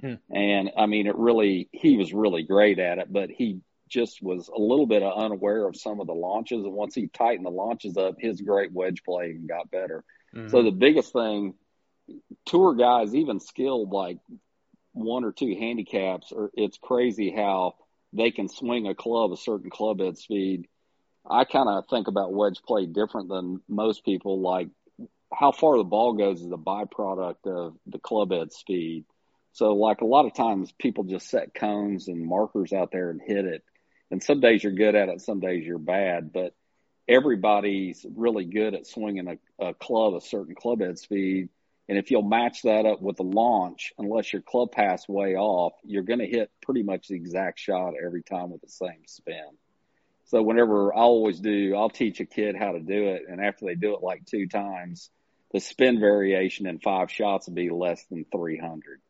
Hmm. 0.00 0.14
And 0.34 0.70
I 0.76 0.86
mean, 0.86 1.06
it 1.06 1.16
really, 1.16 1.68
he 1.72 1.96
was 1.96 2.12
really 2.12 2.42
great 2.42 2.78
at 2.78 2.98
it, 2.98 3.12
but 3.12 3.30
he 3.30 3.60
just 3.88 4.22
was 4.22 4.48
a 4.48 4.60
little 4.60 4.86
bit 4.86 5.02
unaware 5.02 5.66
of 5.66 5.76
some 5.76 6.00
of 6.00 6.06
the 6.06 6.14
launches. 6.14 6.64
And 6.64 6.72
once 6.72 6.94
he 6.94 7.06
tightened 7.06 7.46
the 7.46 7.50
launches 7.50 7.96
up, 7.96 8.16
his 8.18 8.40
great 8.40 8.72
wedge 8.72 9.02
play 9.04 9.32
got 9.32 9.70
better. 9.70 10.04
Mm-hmm. 10.34 10.48
So 10.48 10.62
the 10.62 10.72
biggest 10.72 11.12
thing, 11.12 11.54
tour 12.46 12.74
guys, 12.74 13.14
even 13.14 13.38
skilled 13.40 13.90
like 13.90 14.18
one 14.92 15.24
or 15.24 15.32
two 15.32 15.54
handicaps, 15.58 16.32
or 16.32 16.50
it's 16.54 16.78
crazy 16.78 17.30
how 17.30 17.74
they 18.12 18.30
can 18.30 18.48
swing 18.48 18.86
a 18.86 18.94
club 18.94 19.32
a 19.32 19.36
certain 19.36 19.70
club 19.70 20.00
head 20.00 20.18
speed. 20.18 20.66
I 21.28 21.44
kind 21.44 21.68
of 21.68 21.84
think 21.88 22.08
about 22.08 22.32
wedge 22.32 22.60
play 22.66 22.86
different 22.86 23.28
than 23.28 23.60
most 23.68 24.04
people. 24.04 24.40
Like 24.40 24.68
how 25.32 25.52
far 25.52 25.78
the 25.78 25.84
ball 25.84 26.14
goes 26.14 26.40
is 26.40 26.52
a 26.52 26.56
byproduct 26.56 27.46
of 27.46 27.76
the 27.86 27.98
club 27.98 28.32
head 28.32 28.52
speed. 28.52 29.04
So 29.52 29.74
like 29.74 30.00
a 30.00 30.06
lot 30.06 30.26
of 30.26 30.34
times 30.34 30.72
people 30.78 31.04
just 31.04 31.28
set 31.28 31.54
cones 31.54 32.08
and 32.08 32.26
markers 32.26 32.72
out 32.72 32.90
there 32.92 33.10
and 33.10 33.20
hit 33.24 33.44
it 33.44 33.62
and 34.10 34.22
some 34.22 34.40
days 34.40 34.62
you're 34.62 34.72
good 34.72 34.94
at 34.94 35.08
it, 35.08 35.20
some 35.20 35.40
days 35.40 35.66
you're 35.66 35.78
bad, 35.78 36.32
but 36.32 36.54
everybody's 37.08 38.06
really 38.14 38.44
good 38.44 38.74
at 38.74 38.86
swinging 38.86 39.26
a, 39.26 39.64
a 39.66 39.74
club 39.74 40.14
a 40.14 40.20
certain 40.20 40.54
club 40.54 40.80
head 40.80 40.98
speed. 40.98 41.48
And 41.88 41.98
if 41.98 42.10
you'll 42.10 42.22
match 42.22 42.62
that 42.62 42.86
up 42.86 43.02
with 43.02 43.16
the 43.16 43.24
launch, 43.24 43.92
unless 43.98 44.32
your 44.32 44.40
club 44.40 44.70
path 44.70 45.08
way 45.08 45.34
off, 45.34 45.72
you're 45.82 46.04
going 46.04 46.20
to 46.20 46.26
hit 46.26 46.50
pretty 46.62 46.84
much 46.84 47.08
the 47.08 47.16
exact 47.16 47.58
shot 47.58 47.94
every 48.02 48.22
time 48.22 48.50
with 48.50 48.62
the 48.62 48.68
same 48.68 49.02
spin. 49.06 49.58
So 50.26 50.42
whenever 50.42 50.94
I 50.94 50.98
always 50.98 51.38
do, 51.40 51.74
I'll 51.76 51.90
teach 51.90 52.20
a 52.20 52.26
kid 52.26 52.56
how 52.56 52.72
to 52.72 52.80
do 52.80 53.08
it. 53.08 53.22
And 53.28 53.40
after 53.40 53.66
they 53.66 53.74
do 53.74 53.94
it 53.94 54.02
like 54.02 54.24
two 54.24 54.46
times, 54.46 55.10
the 55.52 55.60
spin 55.60 56.00
variation 56.00 56.66
in 56.66 56.78
five 56.78 57.10
shots 57.10 57.46
will 57.46 57.54
be 57.54 57.70
less 57.70 58.04
than 58.10 58.24
300. 58.32 59.00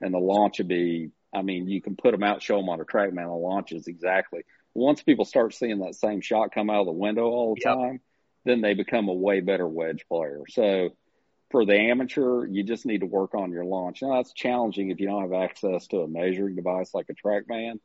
And 0.00 0.12
the 0.12 0.18
launch 0.18 0.58
will 0.58 0.66
be 0.66 1.10
I 1.34 1.42
mean, 1.42 1.68
you 1.68 1.82
can 1.82 1.96
put 1.96 2.12
them 2.12 2.22
out, 2.22 2.42
show 2.42 2.56
them 2.56 2.68
on 2.68 2.80
a 2.80 2.84
TrackMan 2.84 3.18
and 3.18 3.42
launches 3.42 3.88
exactly. 3.88 4.42
Once 4.72 5.02
people 5.02 5.24
start 5.24 5.54
seeing 5.54 5.80
that 5.80 5.94
same 5.94 6.20
shot 6.20 6.54
come 6.54 6.70
out 6.70 6.80
of 6.80 6.86
the 6.86 6.92
window 6.92 7.24
all 7.24 7.54
the 7.54 7.62
yep. 7.64 7.76
time, 7.76 8.00
then 8.44 8.60
they 8.60 8.74
become 8.74 9.08
a 9.08 9.14
way 9.14 9.40
better 9.40 9.66
wedge 9.66 10.04
player. 10.08 10.42
So 10.48 10.90
for 11.50 11.64
the 11.64 11.74
amateur, 11.74 12.46
you 12.46 12.62
just 12.62 12.86
need 12.86 13.00
to 13.00 13.06
work 13.06 13.34
on 13.34 13.52
your 13.52 13.64
launch. 13.64 14.02
Now 14.02 14.16
that's 14.16 14.32
challenging 14.32 14.90
if 14.90 15.00
you 15.00 15.06
don't 15.06 15.22
have 15.22 15.42
access 15.42 15.86
to 15.88 16.00
a 16.00 16.08
measuring 16.08 16.56
device 16.56 16.94
like 16.94 17.06
a 17.10 17.14
TrackMan, 17.14 17.80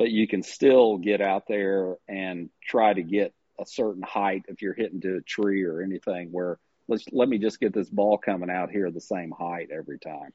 but 0.00 0.10
you 0.10 0.26
can 0.26 0.42
still 0.42 0.96
get 0.96 1.20
out 1.20 1.46
there 1.46 1.96
and 2.08 2.48
try 2.64 2.90
to 2.90 3.02
get 3.02 3.34
a 3.60 3.66
certain 3.66 4.00
height 4.00 4.46
if 4.48 4.62
you're 4.62 4.72
hitting 4.72 5.02
to 5.02 5.16
a 5.16 5.20
tree 5.20 5.62
or 5.64 5.82
anything 5.82 6.32
where 6.32 6.58
let's 6.88 7.04
let 7.12 7.28
me 7.28 7.36
just 7.36 7.60
get 7.60 7.74
this 7.74 7.90
ball 7.90 8.16
coming 8.16 8.48
out 8.48 8.70
here 8.70 8.90
the 8.90 9.02
same 9.02 9.30
height 9.30 9.68
every 9.70 9.98
time. 9.98 10.32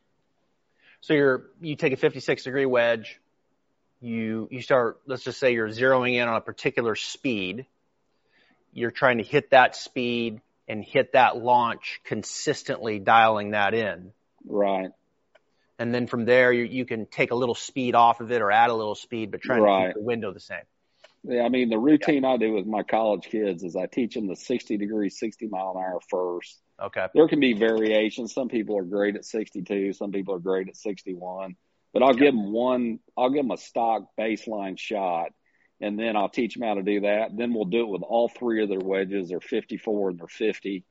So 1.02 1.16
you're, 1.16 1.48
you 1.62 1.76
take 1.76 1.94
a 1.94 1.98
56 1.98 2.44
degree 2.44 2.68
wedge, 2.68 3.20
you, 4.02 4.48
you 4.52 4.62
start, 4.62 5.02
let's 5.08 5.24
just 5.24 5.40
say 5.40 5.56
you're 5.56 5.70
zeroing 5.70 6.14
in 6.14 6.28
on 6.28 6.36
a 6.36 6.42
particular 6.42 6.94
speed. 6.94 7.66
You're 8.72 8.92
trying 8.92 9.18
to 9.18 9.24
hit 9.24 9.50
that 9.50 9.76
speed 9.76 10.42
and 10.68 10.84
hit 10.84 11.14
that 11.14 11.38
launch 11.38 12.02
consistently 12.04 13.00
dialing 13.00 13.52
that 13.52 13.74
in. 13.74 14.12
Right. 14.48 14.92
And 15.78 15.94
then 15.94 16.08
from 16.08 16.26
there, 16.26 16.54
you, 16.54 16.64
you 16.64 16.86
can 16.86 17.06
take 17.06 17.32
a 17.32 17.36
little 17.36 17.56
speed 17.56 17.96
off 17.96 18.22
of 18.22 18.32
it 18.32 18.42
or 18.42 18.52
add 18.52 18.70
a 18.70 18.74
little 18.74 18.96
speed, 18.96 19.32
but 19.32 19.42
trying 19.42 19.62
right. 19.62 19.82
to 19.82 19.88
keep 19.90 19.96
the 19.96 20.04
window 20.04 20.32
the 20.32 20.40
same. 20.40 20.64
Yeah, 21.24 21.44
I 21.44 21.50
mean, 21.50 21.70
the 21.70 21.78
routine 21.78 22.24
yeah. 22.24 22.30
I 22.30 22.38
do 22.38 22.54
with 22.54 22.66
my 22.66 22.84
college 22.84 23.26
kids 23.26 23.64
is 23.64 23.76
I 23.76 23.88
teach 23.88 24.14
them 24.14 24.28
the 24.28 24.36
60 24.36 24.78
degree, 24.78 25.10
60 25.10 25.48
mile 25.48 25.74
an 25.76 25.84
hour 25.84 26.00
first. 26.10 26.62
Okay. 26.82 27.08
There 27.14 27.28
can 27.28 27.40
be 27.40 27.54
variations. 27.54 28.34
Some 28.34 28.48
people 28.48 28.78
are 28.78 28.84
great 28.84 29.16
at 29.16 29.26
62. 29.26 29.94
Some 29.94 30.12
people 30.12 30.36
are 30.36 30.40
great 30.40 30.70
at 30.70 30.78
61. 30.78 31.56
But 31.94 32.04
I'll 32.04 32.14
give 32.14 32.34
them 32.34 32.52
one, 32.52 33.00
I'll 33.18 33.30
give 33.30 33.44
them 33.44 33.52
a 33.52 33.58
stock 33.58 34.04
baseline 34.20 34.78
shot 34.78 35.32
and 35.82 36.00
then 36.00 36.16
I'll 36.16 36.30
teach 36.30 36.56
them 36.56 36.64
how 36.64 36.76
to 36.76 36.84
do 36.84 37.02
that. 37.02 37.36
Then 37.36 37.54
we'll 37.54 37.66
do 37.66 37.82
it 37.82 37.90
with 37.90 38.02
all 38.02 38.30
three 38.30 38.64
of 38.64 38.70
their 38.70 38.80
wedges. 38.80 39.30
They're 39.30 39.40
54 39.40 40.10
and 40.10 40.20
they're 40.20 40.28
50. 40.28 40.84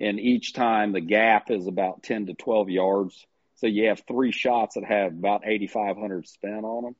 And 0.00 0.20
each 0.20 0.52
time 0.52 0.92
the 0.92 1.00
gap 1.00 1.50
is 1.50 1.66
about 1.66 2.02
10 2.02 2.26
to 2.26 2.34
12 2.34 2.70
yards. 2.70 3.26
So 3.58 3.66
you 3.66 3.88
have 3.88 4.02
three 4.06 4.32
shots 4.32 4.76
that 4.76 4.84
have 4.84 5.12
about 5.12 5.42
8,500 5.44 6.28
spin 6.28 6.64
on 6.64 6.84
them. 6.84 6.96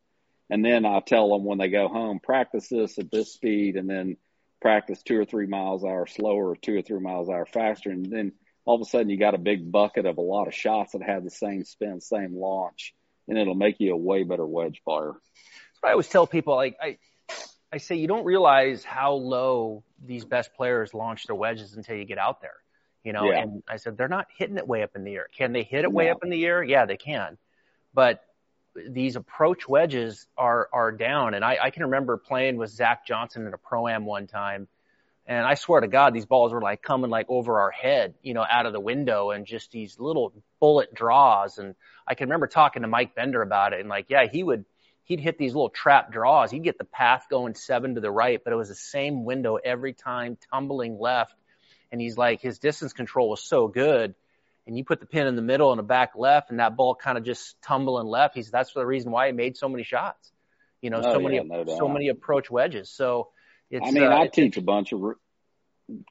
And 0.51 0.65
then 0.65 0.85
I 0.85 1.01
tell 1.01 1.31
them 1.31 1.45
when 1.45 1.59
they 1.59 1.69
go 1.69 1.89
home, 1.89 2.21
practice 2.21 2.69
this 2.69 2.99
at 2.99 3.11
this 3.11 3.33
speed 3.33 3.77
and 3.77 3.89
then 3.89 4.17
practice 4.61 5.03
two 5.03 5.19
or 5.19 5.25
three 5.25 5.47
miles 5.47 5.85
an 5.85 5.91
hour 5.91 6.07
slower 6.07 6.51
or 6.51 6.57
two 6.57 6.79
or 6.79 6.83
three 6.83 7.01
miles 7.01 7.29
an 7.29 7.35
hour 7.35 7.47
faster. 7.47 7.91
And 7.91 8.07
then 8.07 8.33
all 8.65 8.75
of 8.75 8.81
a 8.81 8.85
sudden 8.85 9.09
you 9.09 9.19
got 9.19 9.35
a 9.35 9.39
big 9.39 9.71
bucket 9.71 10.05
of 10.05 10.19
a 10.19 10.23
lot 10.23 10.49
of 10.49 10.55
shots 10.55 10.93
that 10.93 11.03
have 11.03 11.23
the 11.23 11.31
same 11.31 11.65
spin, 11.65 12.01
same 12.01 12.35
launch, 12.35 12.93
and 13.29 13.39
it'll 13.39 13.55
make 13.55 13.77
you 13.79 13.93
a 13.93 13.97
way 13.97 14.25
better 14.25 14.47
wedge 14.47 14.83
player. 14.85 15.13
That's 15.13 15.83
what 15.83 15.89
I 15.91 15.93
always 15.93 16.09
tell 16.09 16.27
people. 16.27 16.57
Like 16.57 16.77
I, 16.83 16.99
I 17.73 17.79
say 17.79 17.97
you 17.97 18.09
don't 18.09 18.25
realize 18.25 18.83
how 18.83 19.13
low 19.13 19.85
these 20.05 20.25
best 20.25 20.55
players 20.55 20.93
launch 20.93 21.27
their 21.27 21.37
wedges 21.37 21.77
until 21.77 21.97
you 21.97 22.05
get 22.05 22.19
out 22.19 22.41
there. 22.41 22.57
You 23.05 23.13
know, 23.13 23.31
yeah. 23.31 23.43
and 23.43 23.63
I 23.69 23.77
said 23.77 23.97
they're 23.97 24.09
not 24.09 24.27
hitting 24.37 24.57
it 24.57 24.67
way 24.67 24.83
up 24.83 24.97
in 24.97 25.05
the 25.05 25.15
air. 25.15 25.29
Can 25.37 25.53
they 25.53 25.63
hit 25.63 25.85
it 25.85 25.93
way 25.93 26.11
up 26.11 26.19
in 26.23 26.31
the 26.31 26.45
air? 26.45 26.63
Yeah, 26.63 26.85
they 26.85 26.97
can. 26.97 27.39
But 27.95 28.23
these 28.75 29.17
approach 29.17 29.69
wedges 29.69 30.27
are 30.37 30.69
are 30.73 30.93
down. 30.93 31.35
And 31.35 31.45
I, 31.45 31.59
I 31.63 31.71
can 31.71 31.85
remember 31.85 32.17
playing 32.17 32.57
with 32.57 32.71
Zach 32.71 33.07
Johnson 33.07 33.47
in 33.47 33.55
a 33.55 33.59
pro 33.59 33.89
am 33.89 34.05
one 34.05 34.27
time. 34.27 34.69
And 35.27 35.47
I 35.47 35.55
swear 35.55 35.83
to 35.83 35.89
God, 35.89 36.15
these 36.15 36.25
balls 36.25 36.53
were 36.53 36.63
like 36.63 36.83
coming 36.83 37.11
like 37.11 37.27
over 37.29 37.61
our 37.61 37.71
head, 37.71 38.15
you 38.23 38.33
know, 38.33 38.47
out 38.49 38.65
of 38.65 38.73
the 38.73 38.81
window 38.81 39.31
and 39.31 39.45
just 39.45 39.71
these 39.71 40.01
little 40.01 40.33
bullet 40.59 40.95
draws. 40.95 41.59
And 41.59 41.75
I 42.07 42.15
can 42.15 42.29
remember 42.29 42.47
talking 42.47 42.81
to 42.81 42.89
Mike 42.89 43.15
Bender 43.15 43.43
about 43.43 43.75
it 43.75 43.81
and 43.81 43.91
like, 43.91 44.07
yeah, 44.09 44.27
he 44.27 44.43
would, 44.43 44.65
he'd 45.05 45.21
hit 45.21 45.37
these 45.37 45.55
little 45.55 45.69
trap 45.69 46.11
draws. 46.11 46.51
He'd 46.51 46.65
get 46.65 46.79
the 46.79 46.85
path 46.85 47.27
going 47.29 47.55
seven 47.55 47.97
to 47.97 48.01
the 48.01 48.11
right, 48.11 48.41
but 48.43 48.55
it 48.55 48.57
was 48.57 48.69
the 48.69 48.75
same 48.75 49.27
window 49.27 49.57
every 49.57 49.93
time 49.93 50.39
tumbling 50.51 50.99
left. 50.99 51.35
And 51.91 52.01
he's 52.01 52.17
like, 52.17 52.41
his 52.41 52.59
distance 52.59 52.93
control 52.93 53.31
was 53.31 53.43
so 53.43 53.69
good 53.69 54.15
and 54.69 54.77
you 54.77 54.85
put 54.85 55.01
the 55.01 55.07
pin 55.07 55.27
in 55.27 55.35
the 55.35 55.43
middle 55.43 55.73
and 55.73 55.81
a 55.81 55.83
back 55.83 56.13
left 56.15 56.51
and 56.51 56.61
that 56.61 56.77
ball 56.77 56.95
kind 56.95 57.17
of 57.17 57.25
just 57.25 57.61
tumbling 57.63 58.07
left. 58.07 58.35
He's, 58.35 58.51
that's 58.51 58.73
the 58.75 58.85
reason 58.85 59.11
why 59.11 59.27
he 59.27 59.33
made 59.33 59.57
so 59.57 59.69
many 59.69 59.83
shots, 59.83 60.31
you 60.83 60.91
know, 60.91 60.99
oh, 60.99 61.15
so 61.15 61.19
yeah, 61.19 61.43
many, 61.43 61.65
no 61.65 61.79
so 61.79 61.89
many 61.89 62.09
approach 62.09 62.51
wedges. 62.51 62.91
So 62.91 63.31
it's, 63.71 63.87
I 63.87 63.91
mean, 63.91 64.05
uh, 64.05 64.17
I 64.17 64.27
teach 64.27 64.59
a 64.59 64.63
bunch 64.63 64.93
of, 64.93 65.03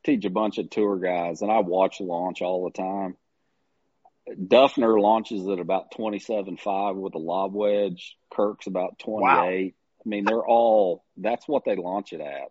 teach 0.03 0.25
a 0.25 0.31
bunch 0.31 0.57
of 0.57 0.71
tour 0.71 0.97
guys 0.97 1.43
and 1.43 1.51
I 1.51 1.59
watch 1.59 2.01
launch 2.01 2.41
all 2.41 2.63
the 2.65 2.71
time. 2.71 3.15
Dufner 4.27 4.99
launches 4.99 5.47
at 5.47 5.59
about 5.59 5.91
27.5 5.91 6.95
with 6.95 7.13
a 7.13 7.19
lob 7.19 7.53
wedge. 7.53 8.17
Kirk's 8.31 8.67
about 8.67 8.97
28. 8.99 9.21
Wow. 9.21 9.43
I 9.45 9.73
mean, 10.03 10.25
they're 10.25 10.45
all, 10.45 11.05
that's 11.15 11.47
what 11.47 11.63
they 11.63 11.75
launch 11.75 12.11
it 12.11 12.21
at 12.21 12.49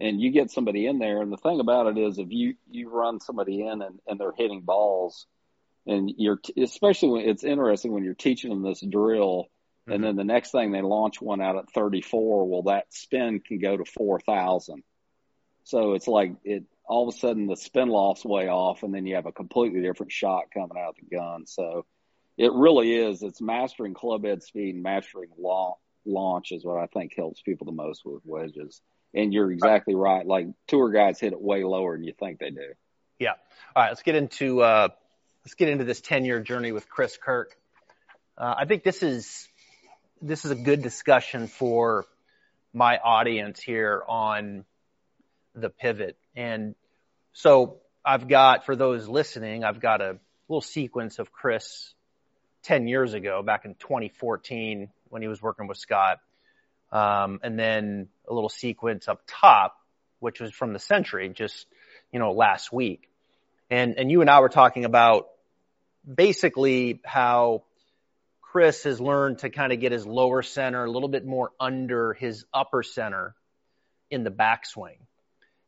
and 0.00 0.20
you 0.20 0.30
get 0.30 0.50
somebody 0.50 0.86
in 0.86 0.98
there. 0.98 1.20
And 1.20 1.30
the 1.30 1.36
thing 1.36 1.60
about 1.60 1.86
it 1.86 1.98
is, 1.98 2.18
if 2.18 2.30
you 2.30 2.54
you 2.70 2.88
run 2.88 3.20
somebody 3.20 3.60
in 3.60 3.82
and, 3.82 4.00
and 4.06 4.18
they're 4.18 4.32
hitting 4.36 4.62
balls, 4.62 5.26
and 5.86 6.10
you're 6.16 6.38
t- 6.38 6.62
especially 6.62 7.08
when 7.10 7.28
it's 7.28 7.44
interesting 7.44 7.92
when 7.92 8.04
you're 8.04 8.14
teaching 8.14 8.50
them 8.50 8.62
this 8.62 8.80
drill, 8.80 9.44
mm-hmm. 9.44 9.92
and 9.92 10.04
then 10.04 10.16
the 10.16 10.24
next 10.24 10.52
thing 10.52 10.72
they 10.72 10.82
launch 10.82 11.20
one 11.20 11.40
out 11.40 11.56
at 11.56 11.70
34, 11.72 12.48
well, 12.48 12.62
that 12.62 12.92
spin 12.92 13.40
can 13.40 13.58
go 13.58 13.76
to 13.76 13.84
4,000. 13.84 14.82
So 15.64 15.92
it's 15.92 16.08
like 16.08 16.32
it 16.44 16.64
all 16.86 17.08
of 17.08 17.14
a 17.14 17.18
sudden 17.18 17.46
the 17.46 17.56
spin 17.56 17.88
loft's 17.88 18.24
way 18.24 18.48
off, 18.48 18.82
and 18.82 18.92
then 18.92 19.06
you 19.06 19.14
have 19.16 19.26
a 19.26 19.32
completely 19.32 19.82
different 19.82 20.12
shot 20.12 20.44
coming 20.52 20.78
out 20.78 20.90
of 20.90 20.96
the 20.96 21.16
gun. 21.16 21.46
So 21.46 21.84
it 22.38 22.52
really 22.52 22.92
is. 22.94 23.22
It's 23.22 23.40
mastering 23.40 23.94
club 23.94 24.24
head 24.24 24.42
speed 24.42 24.74
and 24.74 24.82
mastering 24.82 25.28
launch 26.06 26.52
is 26.52 26.64
what 26.64 26.78
I 26.78 26.86
think 26.86 27.12
helps 27.14 27.42
people 27.42 27.66
the 27.66 27.72
most 27.72 28.02
with 28.04 28.22
wedges. 28.24 28.80
And 29.14 29.32
you're 29.32 29.50
exactly 29.50 29.94
right. 29.94 30.24
Like 30.24 30.46
tour 30.68 30.90
guides 30.90 31.20
hit 31.20 31.32
it 31.32 31.40
way 31.40 31.64
lower 31.64 31.96
than 31.96 32.04
you 32.04 32.12
think 32.18 32.38
they 32.38 32.50
do. 32.50 32.74
Yeah. 33.18 33.32
All 33.74 33.82
right. 33.82 33.88
Let's 33.88 34.02
get 34.02 34.14
into 34.14 34.62
uh, 34.62 34.88
let's 35.44 35.54
get 35.54 35.68
into 35.68 35.84
this 35.84 36.00
10 36.00 36.24
year 36.24 36.40
journey 36.40 36.72
with 36.72 36.88
Chris 36.88 37.18
Kirk. 37.20 37.56
Uh, 38.38 38.54
I 38.58 38.64
think 38.66 38.84
this 38.84 39.02
is 39.02 39.48
this 40.22 40.44
is 40.44 40.50
a 40.50 40.56
good 40.56 40.82
discussion 40.82 41.48
for 41.48 42.06
my 42.72 42.98
audience 42.98 43.60
here 43.60 44.02
on 44.06 44.64
the 45.54 45.70
pivot. 45.70 46.16
And 46.36 46.74
so 47.32 47.78
I've 48.04 48.28
got 48.28 48.64
for 48.64 48.76
those 48.76 49.08
listening, 49.08 49.64
I've 49.64 49.80
got 49.80 50.00
a 50.00 50.18
little 50.48 50.60
sequence 50.60 51.18
of 51.18 51.32
Chris 51.32 51.94
10 52.64 52.86
years 52.86 53.14
ago, 53.14 53.42
back 53.42 53.64
in 53.64 53.74
2014 53.74 54.90
when 55.08 55.22
he 55.22 55.28
was 55.28 55.40
working 55.40 55.66
with 55.66 55.78
Scott. 55.78 56.18
Um, 56.92 57.40
and 57.42 57.58
then 57.58 58.08
a 58.30 58.34
little 58.34 58.48
sequence 58.48 59.08
up 59.08 59.22
top, 59.26 59.76
which 60.20 60.40
was 60.40 60.52
from 60.52 60.72
the 60.72 60.78
Sentry, 60.78 61.28
just, 61.28 61.66
you 62.12 62.18
know, 62.18 62.32
last 62.32 62.72
week. 62.72 63.08
And, 63.70 63.98
and 63.98 64.10
you 64.10 64.20
and 64.20 64.30
I 64.30 64.40
were 64.40 64.48
talking 64.48 64.84
about 64.84 65.28
basically 66.12 67.00
how 67.04 67.64
Chris 68.40 68.84
has 68.84 69.00
learned 69.00 69.38
to 69.40 69.50
kind 69.50 69.72
of 69.72 69.80
get 69.80 69.92
his 69.92 70.06
lower 70.06 70.42
center 70.42 70.84
a 70.84 70.90
little 70.90 71.08
bit 71.08 71.24
more 71.24 71.50
under 71.60 72.14
his 72.14 72.44
upper 72.52 72.82
center 72.82 73.34
in 74.10 74.24
the 74.24 74.30
backswing. 74.30 74.98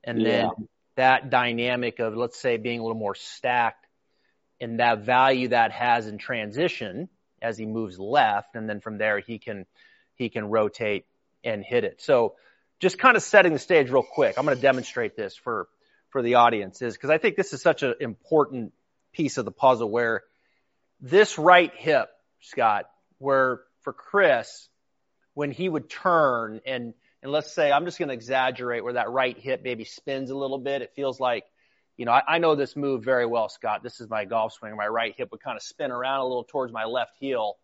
And 0.03 0.21
yeah. 0.21 0.29
then 0.29 0.69
that 0.97 1.31
dynamic 1.31 2.01
of, 2.01 2.17
let's 2.17 2.41
say, 2.41 2.57
being 2.57 2.81
a 2.81 2.83
little 2.83 2.99
more 2.99 3.15
stacked 3.15 3.87
and 4.61 4.81
that 4.81 5.05
value 5.05 5.49
that 5.49 5.73
has 5.73 6.07
in 6.07 6.19
transition 6.19 7.09
as 7.41 7.57
he 7.57 7.67
moves 7.67 7.99
left. 7.99 8.55
And 8.55 8.69
then 8.69 8.81
from 8.81 8.99
there, 8.99 9.21
he 9.21 9.39
can, 9.39 9.67
he 10.15 10.29
can 10.29 10.47
rotate 10.47 11.07
and 11.45 11.65
hit 11.65 11.85
it. 11.85 12.01
So 12.03 12.35
just 12.83 12.99
kind 12.99 13.17
of 13.17 13.23
setting 13.23 13.53
the 13.53 13.61
stage 13.61 13.91
real 13.91 14.03
quick. 14.03 14.37
I'm 14.37 14.45
going 14.45 14.57
to 14.57 14.61
demonstrate 14.61 15.17
this 15.17 15.37
for, 15.37 15.69
for 16.11 16.21
the 16.21 16.35
audience 16.35 16.83
is 16.83 16.95
because 16.95 17.11
I 17.11 17.19
think 17.19 17.37
this 17.37 17.53
is 17.53 17.63
such 17.63 17.85
an 17.85 17.95
important 18.01 18.73
piece 19.13 19.39
of 19.39 19.45
the 19.45 19.53
puzzle 19.53 19.89
where 19.89 20.25
this 21.01 21.39
right 21.39 21.73
hip, 21.77 22.09
Scott, 22.41 22.87
where 23.19 23.61
for 23.83 23.93
Chris, 23.93 24.69
when 25.35 25.53
he 25.53 25.69
would 25.69 25.89
turn 25.89 26.61
and, 26.67 26.93
and 27.23 27.31
let's 27.31 27.55
say 27.55 27.71
I'm 27.71 27.85
just 27.85 28.01
going 28.01 28.09
to 28.09 28.15
exaggerate 28.15 28.83
where 28.83 28.95
that 28.95 29.11
right 29.11 29.39
hip 29.39 29.61
maybe 29.63 29.85
spins 29.85 30.31
a 30.31 30.37
little 30.37 30.59
bit. 30.59 30.83
It 30.83 30.91
feels 30.97 31.21
like, 31.21 31.45
you 31.97 32.05
know, 32.05 32.11
I, 32.11 32.23
I 32.27 32.39
know 32.39 32.57
this 32.57 32.75
move 32.75 33.05
very 33.05 33.27
well, 33.27 33.49
Scott. 33.49 33.85
This 33.85 34.01
is 34.01 34.11
my 34.11 34.25
golf 34.25 34.55
swing. 34.55 34.75
My 34.77 34.89
right 34.89 35.15
hip 35.17 35.29
would 35.31 35.41
kind 35.41 35.57
of 35.57 35.63
spin 35.63 35.93
around 35.93 36.19
a 36.19 36.25
little 36.25 36.45
towards 36.45 36.73
my 36.73 36.87
left 36.87 37.13
heel. 37.21 37.59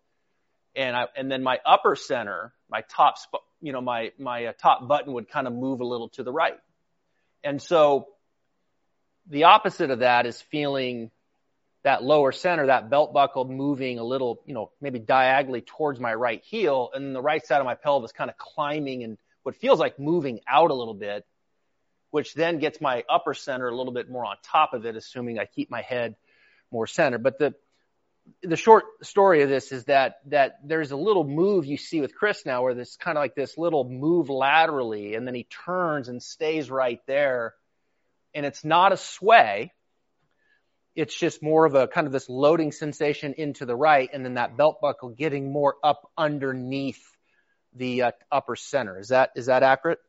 And 0.77 0.95
I, 0.95 1.07
and 1.17 1.29
then 1.29 1.43
my 1.43 1.59
upper 1.67 1.97
center, 1.97 2.53
my 2.71 2.83
top, 2.89 3.17
you 3.61 3.73
know, 3.73 3.81
my, 3.81 4.13
my 4.19 4.47
uh, 4.47 4.53
top 4.61 4.87
button 4.87 5.13
would 5.15 5.29
kind 5.29 5.47
of 5.47 5.53
move 5.53 5.81
a 5.81 5.85
little 5.85 6.09
to 6.11 6.23
the 6.23 6.33
right. 6.33 6.59
And 7.43 7.61
so 7.61 8.09
the 9.29 9.45
opposite 9.45 9.91
of 9.91 10.01
that 10.01 10.27
is 10.27 10.41
feeling 10.41 11.11
that 11.85 12.03
lower 12.03 12.33
center, 12.33 12.67
that 12.67 12.91
belt 12.91 13.13
buckle 13.13 13.45
moving 13.45 13.99
a 13.99 14.05
little, 14.05 14.43
you 14.47 14.55
know, 14.55 14.71
maybe 14.81 14.99
diagonally 14.99 15.61
towards 15.61 16.01
my 16.01 16.13
right 16.13 16.43
heel 16.43 16.91
and 16.93 17.15
the 17.15 17.23
right 17.23 17.47
side 17.47 17.61
of 17.61 17.65
my 17.65 17.75
pelvis 17.75 18.13
kind 18.13 18.31
of 18.31 18.37
climbing 18.37 19.05
and 19.05 19.17
what 19.43 19.55
feels 19.57 19.79
like 19.79 19.99
moving 19.99 20.41
out 20.49 20.71
a 20.71 20.75
little 20.75 20.95
bit, 20.95 21.25
which 22.11 22.35
then 22.35 22.59
gets 22.59 22.81
my 22.81 23.05
upper 23.09 23.33
center 23.33 23.69
a 23.69 23.77
little 23.77 23.93
bit 23.93 24.11
more 24.11 24.25
on 24.25 24.37
top 24.43 24.75
of 24.75 24.87
it, 24.87 24.97
assuming 24.97 25.39
I 25.39 25.45
keep 25.45 25.71
my 25.71 25.83
head 25.83 26.17
more 26.71 26.87
centered. 26.87 27.23
But 27.23 27.39
the, 27.39 27.55
the 28.43 28.57
short 28.57 28.85
story 29.03 29.43
of 29.43 29.49
this 29.49 29.73
is 29.73 29.85
that, 29.85 30.17
that 30.27 30.59
there's 30.65 30.91
a 30.91 30.97
little 30.97 31.25
move 31.25 31.67
you 31.67 31.77
see 31.77 32.01
with 32.01 32.15
Chris 32.15 32.45
now 32.47 32.63
where 32.63 32.75
this 32.75 32.97
kind 32.97 33.17
of 33.17 33.23
like 33.23 33.35
this 33.35 33.59
little 33.59 33.89
move 33.89 34.29
laterally 34.29 35.15
and 35.15 35.27
then 35.27 35.35
he 35.35 35.47
turns 35.67 36.09
and 36.09 36.23
stays 36.23 36.71
right 36.71 37.01
there. 37.07 37.55
And 38.35 38.45
it's 38.47 38.65
not 38.65 38.93
a 38.93 38.97
sway 38.97 39.73
it's 40.99 41.17
just 41.17 41.45
more 41.45 41.65
of 41.65 41.77
a 41.77 41.87
kind 41.87 42.09
of 42.09 42.13
this 42.13 42.29
loading 42.29 42.73
sensation 42.73 43.33
into 43.39 43.65
the 43.65 43.77
right 43.77 44.11
and 44.13 44.25
then 44.25 44.35
that 44.35 44.57
belt 44.57 44.81
buckle 44.81 45.11
getting 45.11 45.53
more 45.53 45.77
up 45.85 46.11
underneath 46.19 47.01
the 47.73 48.03
uh, 48.03 48.11
upper 48.33 48.57
center. 48.57 48.99
Is 48.99 49.11
that, 49.11 49.31
is 49.37 49.47
that 49.47 49.63
accurate? 49.63 50.01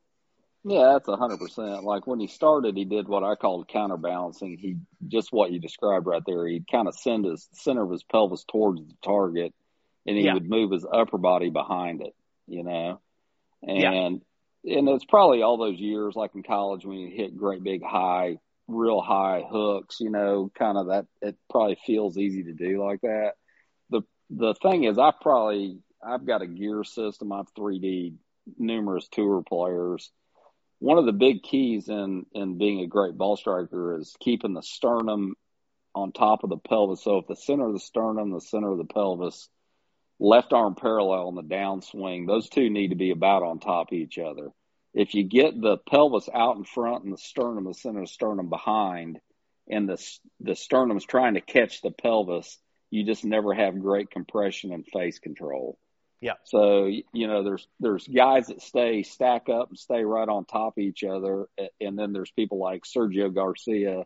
Yeah, 0.64 0.94
that's 0.94 1.08
a 1.08 1.16
hundred 1.16 1.40
percent. 1.40 1.84
Like 1.84 2.06
when 2.06 2.20
he 2.20 2.28
started, 2.28 2.76
he 2.76 2.86
did 2.86 3.08
what 3.08 3.24
I 3.24 3.36
called 3.36 3.70
counterbalancing. 3.70 4.58
He 4.58 4.78
just 5.08 5.32
what 5.32 5.52
you 5.52 5.60
described 5.60 6.06
right 6.06 6.24
there. 6.26 6.46
He'd 6.48 6.70
kind 6.70 6.88
of 6.88 6.96
send 6.96 7.26
his 7.26 7.48
center 7.54 7.84
of 7.84 7.92
his 7.92 8.04
pelvis 8.04 8.44
towards 8.44 8.82
the 8.82 8.94
target, 9.04 9.54
and 10.06 10.18
he 10.18 10.26
yeah. 10.26 10.34
would 10.34 10.50
move 10.50 10.72
his 10.72 10.86
upper 10.92 11.18
body 11.18 11.50
behind 11.50 12.02
it. 12.02 12.14
You 12.46 12.64
know, 12.64 13.00
and 13.64 13.80
yeah. 14.64 14.78
and 14.78 14.90
it's 14.90 15.06
probably 15.06 15.44
all 15.44 15.58
those 15.58 15.80
years, 15.80 16.16
like 16.16 16.36
in 16.36 16.44
college 16.44 16.86
when 16.86 16.98
you 16.98 17.16
hit 17.16 17.38
great 17.38 17.64
big 17.64 17.82
high 17.84 18.38
real 18.70 19.02
high 19.02 19.44
hooks, 19.50 20.00
you 20.00 20.10
know, 20.10 20.52
kind 20.58 20.78
of 20.78 20.88
that 20.88 21.06
it 21.22 21.36
probably 21.50 21.78
feels 21.86 22.18
easy 22.18 22.44
to 22.44 22.54
do 22.54 22.84
like 22.84 23.02
that. 23.02 23.34
The 23.90 24.02
the 24.30 24.54
thing 24.54 24.84
is 24.84 24.98
I 24.98 25.12
probably 25.20 25.80
I've 26.06 26.26
got 26.26 26.42
a 26.42 26.48
gear 26.48 26.84
system, 26.84 27.32
I've 27.32 27.54
3D 27.54 28.14
numerous 28.58 29.08
tour 29.10 29.44
players. 29.48 30.12
One 30.80 30.98
of 30.98 31.06
the 31.06 31.12
big 31.12 31.44
keys 31.44 31.90
in 31.90 32.26
in 32.34 32.58
being 32.58 32.82
a 32.82 32.88
great 32.88 33.18
ball 33.18 33.38
striker 33.38 33.98
is 33.98 34.16
keeping 34.20 34.54
the 34.54 34.62
sternum 34.62 35.36
on 35.94 36.12
top 36.12 36.44
of 36.44 36.50
the 36.50 36.58
pelvis. 36.58 37.04
So 37.04 37.18
if 37.18 37.28
the 37.28 37.36
center 37.36 37.68
of 37.68 37.74
the 37.74 37.80
sternum, 37.80 38.32
the 38.32 38.42
center 38.42 38.72
of 38.72 38.78
the 38.78 38.86
pelvis, 38.86 39.50
left 40.20 40.54
arm 40.54 40.76
parallel 40.76 41.30
in 41.30 41.36
the 41.36 41.44
downswing, 41.44 42.28
those 42.28 42.50
two 42.50 42.70
need 42.70 42.90
to 42.90 42.96
be 42.96 43.12
about 43.12 43.44
on 43.44 43.60
top 43.60 43.92
of 43.92 43.98
each 43.98 44.18
other 44.18 44.50
if 44.94 45.14
you 45.14 45.24
get 45.24 45.60
the 45.60 45.78
pelvis 45.78 46.30
out 46.34 46.58
in 46.58 46.64
front 46.64 47.04
and 47.04 47.14
the 47.14 47.18
sternum, 47.18 47.66
the 47.66 47.74
center 47.74 48.00
of 48.00 48.06
the 48.06 48.12
sternum 48.12 48.50
behind, 48.50 49.20
and 49.68 49.88
the 49.88 50.20
the 50.40 50.56
sternum 50.56 50.98
is 50.98 51.06
trying 51.06 51.36
to 51.36 51.42
catch 51.42 51.82
the 51.82 51.92
pelvis, 51.92 52.58
you 52.90 53.06
just 53.06 53.24
never 53.24 53.54
have 53.54 53.80
great 53.80 54.10
compression 54.10 54.74
and 54.74 54.86
face 54.88 55.20
control. 55.20 55.78
Yeah. 56.22 56.34
So 56.44 56.86
you 56.86 57.28
know, 57.28 57.44
there's 57.44 57.68
there's 57.80 58.08
guys 58.08 58.48
that 58.48 58.62
stay 58.62 59.04
stack 59.04 59.48
up 59.50 59.70
and 59.70 59.80
stay 59.80 60.04
right 60.04 60.28
on 60.28 60.46
top 60.46 60.78
of 60.78 60.84
each 60.84 61.04
other, 61.04 61.48
and 61.80 61.98
then 61.98 62.14
there's 62.14 62.32
people 62.32 62.60
like 62.60 62.84
Sergio 62.84 63.34
Garcia, 63.34 64.06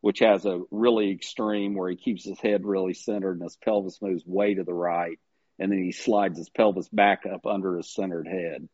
which 0.00 0.18
has 0.18 0.44
a 0.44 0.60
really 0.70 1.10
extreme 1.10 1.74
where 1.74 1.88
he 1.88 1.96
keeps 1.96 2.24
his 2.24 2.38
head 2.38 2.64
really 2.64 2.94
centered 2.94 3.34
and 3.34 3.42
his 3.42 3.56
pelvis 3.56 4.02
moves 4.02 4.26
way 4.26 4.54
to 4.54 4.64
the 4.64 4.74
right, 4.74 5.18
and 5.58 5.72
then 5.72 5.82
he 5.82 5.92
slides 5.92 6.36
his 6.36 6.50
pelvis 6.50 6.88
back 6.88 7.24
up 7.26 7.46
under 7.46 7.76
his 7.76 7.92
centered 7.92 8.28
head. 8.28 8.68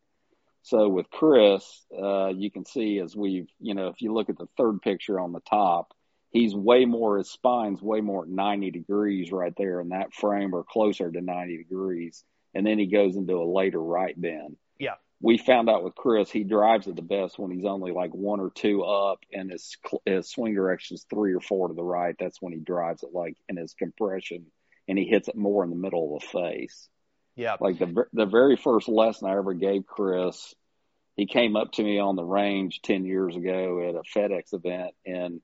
So 0.63 0.89
with 0.89 1.11
Chris, 1.11 1.65
uh, 1.97 2.29
you 2.29 2.51
can 2.51 2.65
see 2.65 2.99
as 2.99 3.17
we've, 3.17 3.49
you 3.61 3.75
know, 3.75 3.89
if 3.89 4.03
you 4.03 4.13
look 4.13 4.29
at 4.29 4.39
the 4.39 4.49
third 4.57 4.83
picture 4.83 5.19
on 5.19 5.33
the 5.33 5.41
top, 5.41 5.95
he's 6.31 6.55
way 6.55 6.85
more, 6.85 7.19
his 7.19 7.31
spine's 7.31 7.81
way 7.81 8.01
more 8.01 8.25
at 8.25 8.29
90 8.29 8.71
degrees 8.71 9.33
right 9.33 9.55
there 9.57 9.81
in 9.81 9.91
that 9.91 10.13
frame 10.13 10.55
or 10.55 10.65
closer 10.65 11.11
to 11.11 11.21
90 11.21 11.57
degrees. 11.57 12.25
And 12.55 12.67
then 12.67 12.79
he 12.79 12.87
goes 12.87 13.17
into 13.17 13.35
a 13.35 13.45
later 13.45 13.81
right 13.81 14.19
bend. 14.21 14.57
Yeah. 14.79 14.95
We 15.23 15.39
found 15.39 15.69
out 15.69 15.85
with 15.85 15.95
Chris, 15.95 16.31
he 16.31 16.45
drives 16.45 16.87
it 16.87 16.97
the 16.97 17.03
best 17.03 17.39
when 17.39 17.51
he's 17.51 17.67
only 17.67 17.93
like 17.93 18.13
one 18.13 18.41
or 18.41 18.51
two 18.51 18.83
up 18.83 19.19
and 19.33 19.51
his, 19.51 19.77
his 20.07 20.31
swing 20.31 20.55
direction 20.55 20.95
is 20.95 21.07
three 21.11 21.35
or 21.35 21.41
four 21.41 21.69
to 21.69 21.75
the 21.75 21.85
right. 21.85 22.17
That's 22.19 22.41
when 22.41 22.53
he 22.53 22.59
drives 22.59 23.03
it 23.03 23.11
like 23.13 23.37
in 23.49 23.57
his 23.57 23.75
compression 23.75 24.47
and 24.89 24.99
he 24.99 25.05
hits 25.05 25.29
it 25.29 25.37
more 25.37 25.63
in 25.63 25.71
the 25.71 25.77
middle 25.77 26.17
of 26.17 26.23
the 26.23 26.27
face. 26.27 26.89
Yeah. 27.37 27.57
Like 27.61 27.79
the 27.79 28.05
the 28.13 28.27
very 28.27 28.57
first 28.57 28.89
lesson 28.89 29.29
I 29.29 29.37
ever 29.37 29.55
gave 29.55 29.87
Chris, 29.87 30.55
he 31.17 31.27
came 31.27 31.55
up 31.55 31.73
to 31.73 31.83
me 31.83 31.99
on 31.99 32.17
the 32.17 32.25
range 32.25 32.81
10 32.83 33.05
years 33.05 33.37
ago 33.37 33.89
at 33.89 33.95
a 33.95 34.19
FedEx 34.19 34.55
event 34.55 34.95
and 35.07 35.41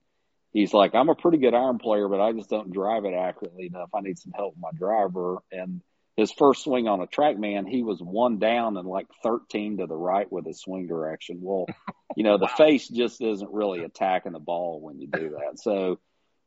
he's 0.57 0.73
like, 0.73 0.95
I'm 0.95 1.11
a 1.11 1.15
pretty 1.15 1.39
good 1.39 1.55
iron 1.55 1.79
player, 1.79 2.09
but 2.09 2.21
I 2.21 2.33
just 2.33 2.49
don't 2.49 2.73
drive 2.73 3.05
it 3.05 3.13
accurately 3.13 3.67
enough. 3.67 3.91
I 3.95 4.01
need 4.01 4.19
some 4.19 4.33
help 4.33 4.55
with 4.55 4.63
my 4.63 4.71
driver. 4.77 5.39
And 5.53 5.83
his 6.17 6.33
first 6.33 6.65
swing 6.65 6.89
on 6.89 7.01
a 7.01 7.07
TrackMan, 7.07 7.69
he 7.69 7.83
was 7.83 8.01
one 8.01 8.39
down 8.39 8.77
and 8.77 8.89
like 8.89 9.07
13 9.23 9.79
to 9.79 9.87
the 9.87 9.95
right 9.95 10.31
with 10.33 10.47
his 10.47 10.61
swing 10.61 10.87
direction. 10.87 11.39
Well, 11.43 11.67
you 12.17 12.25
know, 12.25 12.39
the 12.39 12.49
face 12.57 12.89
just 12.89 13.21
isn't 13.21 13.53
really 13.53 13.85
attacking 13.85 14.33
the 14.33 14.39
ball 14.39 14.81
when 14.81 14.99
you 14.99 15.09
do 15.09 15.37
that. 15.39 15.59
So 15.59 15.99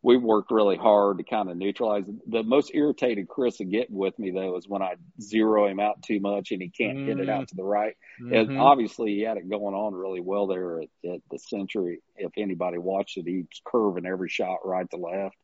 we 0.01 0.17
worked 0.17 0.49
really 0.49 0.77
hard 0.77 1.17
to 1.17 1.23
kind 1.23 1.51
of 1.51 1.57
neutralize. 1.57 2.05
The 2.25 2.41
most 2.41 2.71
irritated 2.73 3.27
Chris 3.27 3.59
would 3.59 3.69
get 3.69 3.91
with 3.91 4.17
me 4.17 4.31
though 4.31 4.57
is 4.57 4.67
when 4.67 4.81
I 4.81 4.95
zero 5.21 5.67
him 5.67 5.79
out 5.79 6.01
too 6.01 6.19
much 6.19 6.51
and 6.51 6.61
he 6.61 6.69
can't 6.69 6.97
mm-hmm. 6.97 7.07
hit 7.07 7.19
it 7.19 7.29
out 7.29 7.49
to 7.49 7.55
the 7.55 7.63
right. 7.63 7.95
Mm-hmm. 8.21 8.33
And 8.33 8.57
obviously 8.59 9.15
he 9.15 9.21
had 9.21 9.37
it 9.37 9.49
going 9.49 9.75
on 9.75 9.93
really 9.93 10.21
well 10.21 10.47
there 10.47 10.81
at, 10.81 10.89
at 11.05 11.21
the 11.29 11.37
Sentry. 11.37 11.99
If 12.15 12.31
anybody 12.37 12.77
watched 12.79 13.17
it, 13.17 13.27
he's 13.27 13.45
curving 13.65 14.05
every 14.05 14.29
shot 14.29 14.59
right 14.65 14.89
to 14.89 14.97
left. 14.97 15.35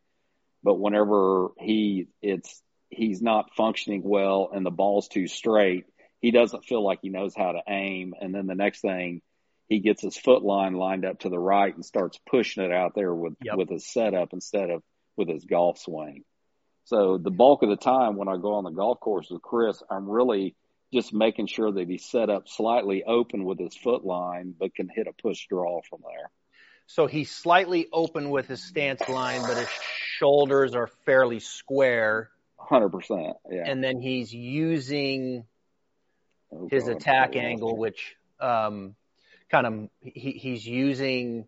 But 0.64 0.80
whenever 0.80 1.50
he 1.60 2.08
it's 2.24 2.64
he's 2.90 3.22
not 3.22 3.54
functioning 3.56 4.02
well 4.04 4.50
and 4.54 4.66
the 4.66 4.72
ball's 4.72 5.08
too 5.08 5.28
straight, 5.28 5.86
he 6.20 6.32
doesn't 6.32 6.66
feel 6.66 6.84
like 6.84 7.00
he 7.02 7.10
knows 7.10 7.34
how 7.36 7.52
to 7.52 7.62
aim. 7.68 8.14
And 8.20 8.34
then 8.34 8.48
the 8.48 8.56
next 8.56 8.82
thing 8.82 9.22
he 9.68 9.80
gets 9.80 10.02
his 10.02 10.18
foot 10.18 10.44
line 10.44 10.74
lined 10.74 11.06
up 11.06 11.20
to 11.20 11.30
the 11.30 11.40
right 11.40 11.74
and 11.74 11.84
starts 11.84 12.20
pushing 12.30 12.64
it 12.64 12.72
out 12.72 12.94
there 12.96 13.14
with 13.14 13.34
yep. 13.44 13.58
with 13.58 13.70
his 13.70 13.88
setup 13.88 14.34
instead 14.34 14.70
of 14.70 14.84
with 15.18 15.28
his 15.28 15.46
golf 15.46 15.80
swing. 15.80 16.24
So 16.86 17.18
the 17.18 17.32
bulk 17.32 17.64
of 17.64 17.70
the 17.70 17.76
time 17.76 18.16
when 18.16 18.28
I 18.28 18.38
go 18.38 18.56
on 18.56 18.64
the 18.64 18.70
golf 18.70 19.00
course 19.00 19.28
with 19.30 19.42
Chris, 19.42 19.82
I'm 19.90 20.08
really 20.08 20.56
just 20.94 21.14
making 21.14 21.48
sure 21.48 21.72
that 21.72 21.90
he's 21.90 22.06
set 22.06 22.30
up 22.30 22.48
slightly 22.48 23.04
open 23.04 23.44
with 23.44 23.60
his 23.60 23.76
foot 23.76 24.06
line, 24.06 24.54
but 24.58 24.76
can 24.76 24.88
hit 24.88 25.08
a 25.08 25.14
push 25.14 25.48
draw 25.48 25.82
from 25.90 26.02
there. 26.04 26.30
So 26.88 27.08
he's 27.08 27.32
slightly 27.32 27.88
open 27.92 28.30
with 28.30 28.48
his 28.48 28.64
stance 28.64 29.08
line, 29.10 29.42
but 29.42 29.58
his 29.58 29.68
shoulders 30.20 30.76
are 30.76 30.88
fairly 31.06 31.40
square. 31.40 32.30
Hundred 32.68 32.90
percent, 32.90 33.38
yeah. 33.50 33.64
And 33.66 33.84
then 33.84 34.00
he's 34.00 34.34
using 34.34 35.46
Oh, 36.52 36.68
his 36.70 36.86
God, 36.86 36.96
attack 36.96 37.36
angle, 37.36 37.76
which 37.76 38.16
um, 38.40 38.96
kind 39.50 39.68
of 39.68 39.90
he, 40.02 40.32
he's 40.32 40.66
using 40.66 41.46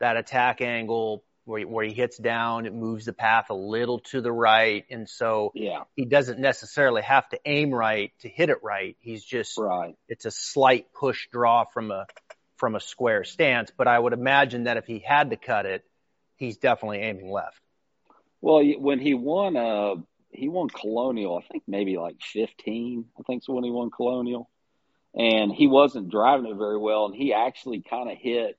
that 0.00 0.16
attack 0.16 0.60
angle 0.60 1.24
where 1.44 1.60
he, 1.60 1.64
where 1.64 1.84
he 1.84 1.92
hits 1.92 2.18
down, 2.18 2.66
it 2.66 2.74
moves 2.74 3.04
the 3.04 3.12
path 3.12 3.50
a 3.50 3.54
little 3.54 4.00
to 4.00 4.20
the 4.20 4.32
right, 4.32 4.84
and 4.90 5.08
so 5.08 5.52
Yeah, 5.54 5.84
he 5.94 6.04
doesn't 6.04 6.40
necessarily 6.40 7.02
have 7.02 7.28
to 7.28 7.38
aim 7.44 7.72
right 7.72 8.12
to 8.20 8.28
hit 8.28 8.50
it 8.50 8.58
right. 8.62 8.96
He's 9.00 9.24
just 9.24 9.56
right. 9.58 9.96
it's 10.08 10.24
a 10.24 10.30
slight 10.30 10.92
push 10.92 11.28
draw 11.30 11.64
from 11.64 11.90
a 11.90 12.06
from 12.56 12.74
a 12.74 12.80
square 12.80 13.22
stance. 13.22 13.70
But 13.76 13.86
I 13.86 13.98
would 13.98 14.12
imagine 14.12 14.64
that 14.64 14.76
if 14.76 14.86
he 14.86 14.98
had 14.98 15.30
to 15.30 15.36
cut 15.36 15.66
it, 15.66 15.84
he's 16.36 16.56
definitely 16.56 16.98
aiming 16.98 17.30
left. 17.30 17.60
Well, 18.40 18.62
when 18.78 18.98
he 18.98 19.14
won, 19.14 19.56
uh, 19.56 19.94
he 20.36 20.48
won 20.48 20.68
Colonial. 20.68 21.36
I 21.36 21.46
think 21.50 21.64
maybe 21.66 21.96
like 21.96 22.16
fifteen. 22.20 23.06
I 23.18 23.22
think's 23.22 23.48
when 23.48 23.64
he 23.64 23.70
won 23.70 23.90
Colonial, 23.90 24.48
and 25.14 25.52
he 25.52 25.66
wasn't 25.66 26.10
driving 26.10 26.50
it 26.50 26.56
very 26.56 26.78
well, 26.78 27.06
and 27.06 27.14
he 27.14 27.32
actually 27.32 27.82
kind 27.82 28.10
of 28.10 28.16
hit. 28.18 28.58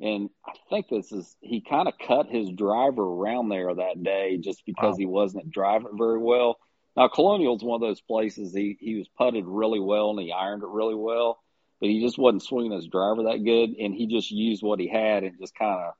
And 0.00 0.28
I 0.44 0.52
think 0.70 0.88
this 0.88 1.12
is 1.12 1.36
he 1.40 1.60
kind 1.60 1.86
of 1.86 1.94
cut 1.98 2.26
his 2.26 2.50
driver 2.50 3.02
around 3.02 3.48
there 3.48 3.74
that 3.74 4.02
day 4.02 4.38
just 4.38 4.64
because 4.66 4.94
Wow. 4.94 4.98
he 4.98 5.06
wasn't 5.06 5.50
driving 5.50 5.88
it 5.92 5.96
very 5.96 6.18
well. 6.18 6.58
Now 6.96 7.08
Colonial's 7.08 7.62
one 7.62 7.76
of 7.76 7.88
those 7.88 8.00
places 8.00 8.54
he 8.54 8.76
he 8.80 8.96
was 8.96 9.08
putted 9.16 9.44
really 9.46 9.80
well 9.80 10.10
and 10.10 10.18
he 10.20 10.32
ironed 10.32 10.62
it 10.62 10.68
really 10.68 10.94
well, 10.96 11.38
but 11.80 11.88
he 11.88 12.00
just 12.00 12.18
wasn't 12.18 12.42
swinging 12.42 12.72
his 12.72 12.88
driver 12.88 13.24
that 13.24 13.44
good, 13.44 13.70
and 13.78 13.94
he 13.94 14.06
just 14.06 14.30
used 14.30 14.62
what 14.62 14.80
he 14.80 14.88
had 14.88 15.22
and 15.22 15.38
just 15.40 15.54
kind 15.54 15.80
of 15.80 15.94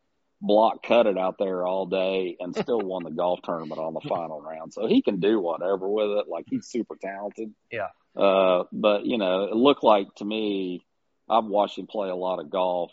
block 0.46 0.83
cut 0.87 1.07
it 1.07 1.16
out 1.16 1.37
there 1.38 1.66
all 1.66 1.87
day 1.87 2.37
and 2.38 2.54
still 2.54 2.80
won 2.80 3.02
the 3.04 3.11
golf 3.11 3.40
tournament 3.42 3.80
on 3.80 3.94
the 3.94 4.00
final 4.09 4.40
round. 4.40 4.72
So 4.72 4.87
he 4.87 5.00
can 5.02 5.18
do 5.20 5.40
whatever 5.40 5.88
with 5.88 6.11
it. 6.18 6.26
Like 6.28 6.44
he's 6.48 6.66
super 6.66 6.96
talented. 6.96 7.52
Yeah. 7.72 7.88
Uh, 8.16 8.64
but 8.72 9.07
you 9.07 9.18
know, 9.18 9.44
it 9.44 9.57
looked 9.57 9.83
like 9.83 10.14
to 10.16 10.24
me, 10.24 10.85
I've 11.28 11.46
watched 11.46 11.78
him 11.78 11.87
play 11.87 12.11
a 12.11 12.14
lot 12.14 12.38
of 12.40 12.50
golf. 12.50 12.92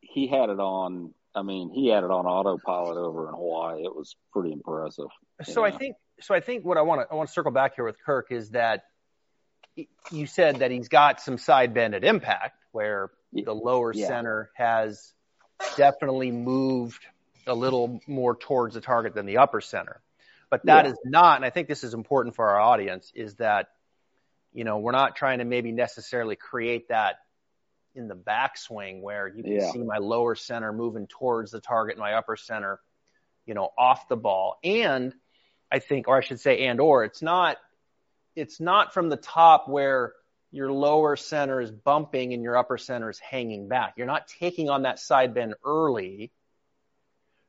He 0.00 0.26
had 0.26 0.48
it 0.48 0.58
on. 0.58 1.12
I 1.34 1.42
mean, 1.42 1.70
he 1.70 1.88
had 1.88 2.02
it 2.02 2.10
on 2.10 2.26
autopilot 2.26 2.96
over 2.96 3.28
in 3.28 3.34
Hawaii. 3.34 3.84
It 3.84 3.94
was 3.94 4.16
pretty 4.32 4.52
impressive. 4.52 5.08
So 5.44 5.64
I 5.64 5.70
think 5.70 5.94
so. 6.20 6.34
I 6.34 6.40
think 6.40 6.64
what 6.64 6.78
I 6.78 6.82
want 6.82 7.02
to 7.02 7.12
I 7.12 7.14
want 7.14 7.28
to 7.28 7.32
circle 7.32 7.52
back 7.52 7.74
here 7.76 7.84
with 7.84 7.96
Kirk 8.04 8.28
is 8.30 8.50
that 8.50 8.84
you 10.10 10.26
said 10.26 10.56
that 10.56 10.70
he's 10.70 10.88
got 10.88 11.20
some 11.20 11.38
side 11.38 11.74
bend 11.74 11.94
at 11.94 12.02
impact 12.02 12.56
where 12.72 13.10
the 13.32 13.52
lower 13.52 13.92
Yeah. 13.92 14.08
center 14.08 14.50
has 14.56 15.12
definitely 15.76 16.30
moved 16.30 17.04
a 17.46 17.54
little 17.54 18.00
more 18.06 18.36
towards 18.36 18.74
the 18.74 18.80
target 18.80 19.14
than 19.14 19.26
the 19.26 19.38
upper 19.38 19.60
center. 19.60 20.00
But 20.50 20.64
that 20.66 20.86
Yeah. 20.86 20.92
is 20.92 20.98
not, 21.04 21.36
and 21.36 21.44
I 21.44 21.50
think 21.50 21.68
this 21.68 21.84
is 21.84 21.94
important 21.94 22.34
for 22.34 22.48
our 22.48 22.58
audience, 22.60 23.12
is 23.14 23.36
that 23.36 23.68
you 24.52 24.64
know 24.64 24.78
we're 24.78 24.92
not 24.92 25.14
trying 25.16 25.38
to 25.38 25.44
maybe 25.44 25.72
necessarily 25.72 26.36
create 26.36 26.88
that 26.88 27.16
in 27.94 28.08
the 28.08 28.16
backswing 28.16 29.02
where 29.02 29.28
you 29.28 29.42
can 29.42 29.52
Yeah. 29.52 29.72
see 29.72 29.82
my 29.82 29.98
lower 29.98 30.34
center 30.34 30.72
moving 30.72 31.06
towards 31.06 31.50
the 31.50 31.60
target, 31.60 31.96
and 31.96 32.00
my 32.00 32.14
upper 32.14 32.36
center, 32.36 32.80
you 33.44 33.54
know, 33.54 33.72
off 33.76 34.08
the 34.08 34.16
ball. 34.16 34.58
And 34.62 35.14
I 35.70 35.80
think, 35.80 36.08
or 36.08 36.16
I 36.16 36.20
should 36.20 36.40
say, 36.40 36.66
and 36.66 36.80
or 36.80 37.04
it's 37.04 37.20
not, 37.22 37.58
it's 38.36 38.60
not 38.60 38.94
from 38.94 39.08
the 39.08 39.16
top 39.16 39.68
where 39.68 40.14
your 40.50 40.72
lower 40.72 41.16
center 41.16 41.60
is 41.60 41.70
bumping 41.70 42.32
and 42.32 42.42
your 42.42 42.56
upper 42.56 42.78
center 42.78 43.10
is 43.10 43.18
hanging 43.18 43.68
back. 43.68 43.94
You're 43.96 44.06
not 44.06 44.28
taking 44.28 44.70
on 44.70 44.82
that 44.82 44.98
side 44.98 45.34
bend 45.34 45.54
early, 45.64 46.30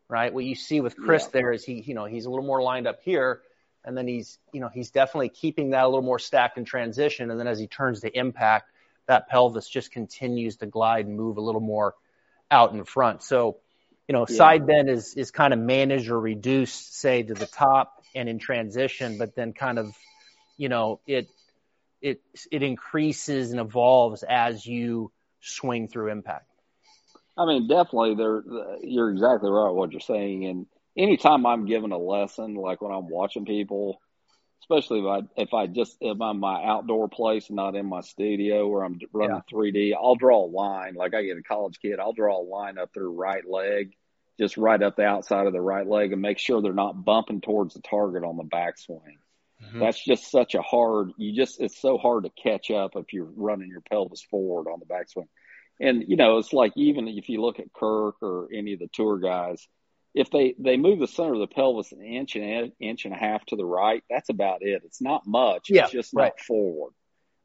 right? 0.10 0.34
What 0.34 0.44
you 0.44 0.56
see 0.56 0.82
with 0.82 0.98
Chris 0.98 1.24
Yeah. 1.26 1.30
there 1.34 1.52
is 1.54 1.64
he, 1.64 1.82
you 1.82 1.94
know, 1.94 2.06
he's 2.06 2.26
a 2.26 2.30
little 2.30 2.46
more 2.46 2.62
lined 2.62 2.88
up 2.88 3.02
here, 3.04 3.42
and 3.86 3.98
then 3.98 4.08
he's, 4.08 4.38
you 4.52 4.60
know, 4.60 4.68
he's 4.68 4.92
definitely 4.92 5.30
keeping 5.30 5.70
that 5.70 5.86
a 5.86 5.88
little 5.88 6.02
more 6.02 6.20
stacked 6.20 6.58
in 6.58 6.66
transition, 6.66 7.32
and 7.32 7.40
then 7.40 7.48
as 7.48 7.58
he 7.60 7.68
turns 7.68 8.02
to 8.02 8.18
impact, 8.18 8.72
that 9.06 9.30
pelvis 9.30 9.68
just 9.70 9.92
continues 9.92 10.58
to 10.58 10.66
glide 10.66 11.06
and 11.08 11.16
move 11.16 11.38
a 11.38 11.42
little 11.42 11.62
more 11.62 11.96
out 12.52 12.74
in 12.74 12.84
front. 12.84 13.24
So, 13.24 13.58
you 14.08 14.14
know, 14.14 14.26
Yeah. 14.28 14.36
side 14.36 14.68
bend 14.68 14.90
is 14.90 15.16
is 15.16 15.32
kind 15.32 15.54
of 15.54 15.60
managed 15.60 16.10
or 16.10 16.20
reduced, 16.20 16.96
say, 16.96 17.24
to 17.24 17.34
the 17.34 17.46
top 17.46 18.04
and 18.14 18.28
in 18.28 18.40
transition, 18.40 19.18
but 19.18 19.36
then 19.36 19.54
kind 19.54 19.80
of, 19.80 19.96
you 20.58 20.68
know, 20.68 21.00
it 21.08 21.30
it 22.02 22.22
it 22.52 22.64
increases 22.64 23.52
and 23.52 23.60
evolves 23.60 24.24
as 24.24 24.66
you 24.66 25.12
swing 25.42 25.88
through 25.88 26.12
impact. 26.12 26.46
I 27.38 27.46
mean, 27.46 27.68
definitely, 27.68 28.16
there. 28.16 28.44
You're 28.82 29.12
exactly 29.12 29.50
right 29.50 29.72
what 29.72 29.92
you're 29.92 30.02
saying. 30.02 30.46
And 30.46 30.66
anytime 30.98 31.46
I'm 31.46 31.66
given 31.66 31.92
a 31.92 31.98
lesson, 31.98 32.56
like 32.56 32.82
when 32.82 32.92
I'm 32.92 33.08
watching 33.08 33.46
people, 33.46 34.02
especially 34.62 35.00
if 35.00 35.06
I 35.06 35.42
if 35.42 35.54
I 35.54 35.68
just 35.68 35.98
if 36.02 36.20
I'm 36.22 36.40
my 36.40 36.64
outdoor 36.64 37.08
place 37.08 37.48
and 37.48 37.56
not 37.56 37.76
in 37.76 37.86
my 37.86 38.02
studio 38.02 38.68
where 38.68 38.84
I'm 38.84 39.00
running 39.14 39.42
3D, 39.52 39.94
I'll 39.96 40.16
draw 40.16 40.46
a 40.46 40.48
line. 40.48 40.96
Like 40.96 41.14
I 41.14 41.24
get 41.24 41.38
a 41.38 41.44
college 41.44 41.80
kid, 41.82 42.00
I'll 42.00 42.14
draw 42.14 42.42
a 42.42 42.44
line 42.44 42.78
up 42.78 42.94
their 42.94 43.10
right 43.10 43.44
leg, 43.50 43.94
just 44.40 44.58
right 44.58 44.82
up 44.82 44.98
the 44.98 45.06
outside 45.06 45.48
of 45.48 45.54
the 45.54 45.62
right 45.62 45.88
leg, 45.88 46.12
and 46.12 46.22
make 46.22 46.40
sure 46.40 46.62
they're 46.62 46.74
not 46.74 47.06
bumping 47.06 47.42
towards 47.42 47.74
the 47.74 47.82
target 47.82 48.24
on 48.24 48.38
the 48.38 48.44
backswing. 48.44 49.18
Mm-hmm. 49.64 49.80
That's 49.80 50.04
just 50.04 50.32
such 50.32 50.56
a 50.56 50.62
hard. 50.62 51.12
You 51.18 51.36
just 51.36 51.60
it's 51.60 51.80
so 51.80 51.98
hard 51.98 52.24
to 52.24 52.32
catch 52.42 52.72
up 52.72 52.92
if 52.96 53.12
you're 53.12 53.30
running 53.36 53.70
your 53.70 53.82
pelvis 53.82 54.24
forward 54.30 54.70
on 54.70 54.80
the 54.80 54.86
backswing. 54.86 55.28
And 55.80 56.06
you 56.08 56.16
know, 56.16 56.38
it's 56.38 56.54
like 56.54 56.74
even 56.76 57.08
if 57.08 57.30
you 57.30 57.42
look 57.42 57.60
at 57.60 57.74
Kirk 57.74 58.16
or 58.22 58.50
any 58.54 58.74
of 58.74 58.80
the 58.80 58.90
tour 58.92 59.18
guys, 59.18 59.68
if 60.14 60.30
they 60.32 60.56
they 60.58 60.78
move 60.78 61.00
the 61.00 61.08
center 61.08 61.34
of 61.34 61.40
the 61.40 61.48
pelvis 61.48 61.92
an 61.92 62.02
inch 62.02 62.36
and 62.36 62.44
an 62.44 62.72
inch 62.80 63.06
and 63.06 63.14
a 63.14 63.18
half 63.18 63.46
to 63.48 63.56
the 63.56 63.66
right, 63.66 64.04
that's 64.10 64.30
about 64.30 64.62
it. 64.62 64.84
It's 64.86 65.02
not 65.02 65.28
much. 65.28 65.68
Yeah, 65.70 65.84
it's 65.84 65.92
just 65.92 66.14
right. 66.14 66.26
not 66.26 66.40
forward. 66.40 66.94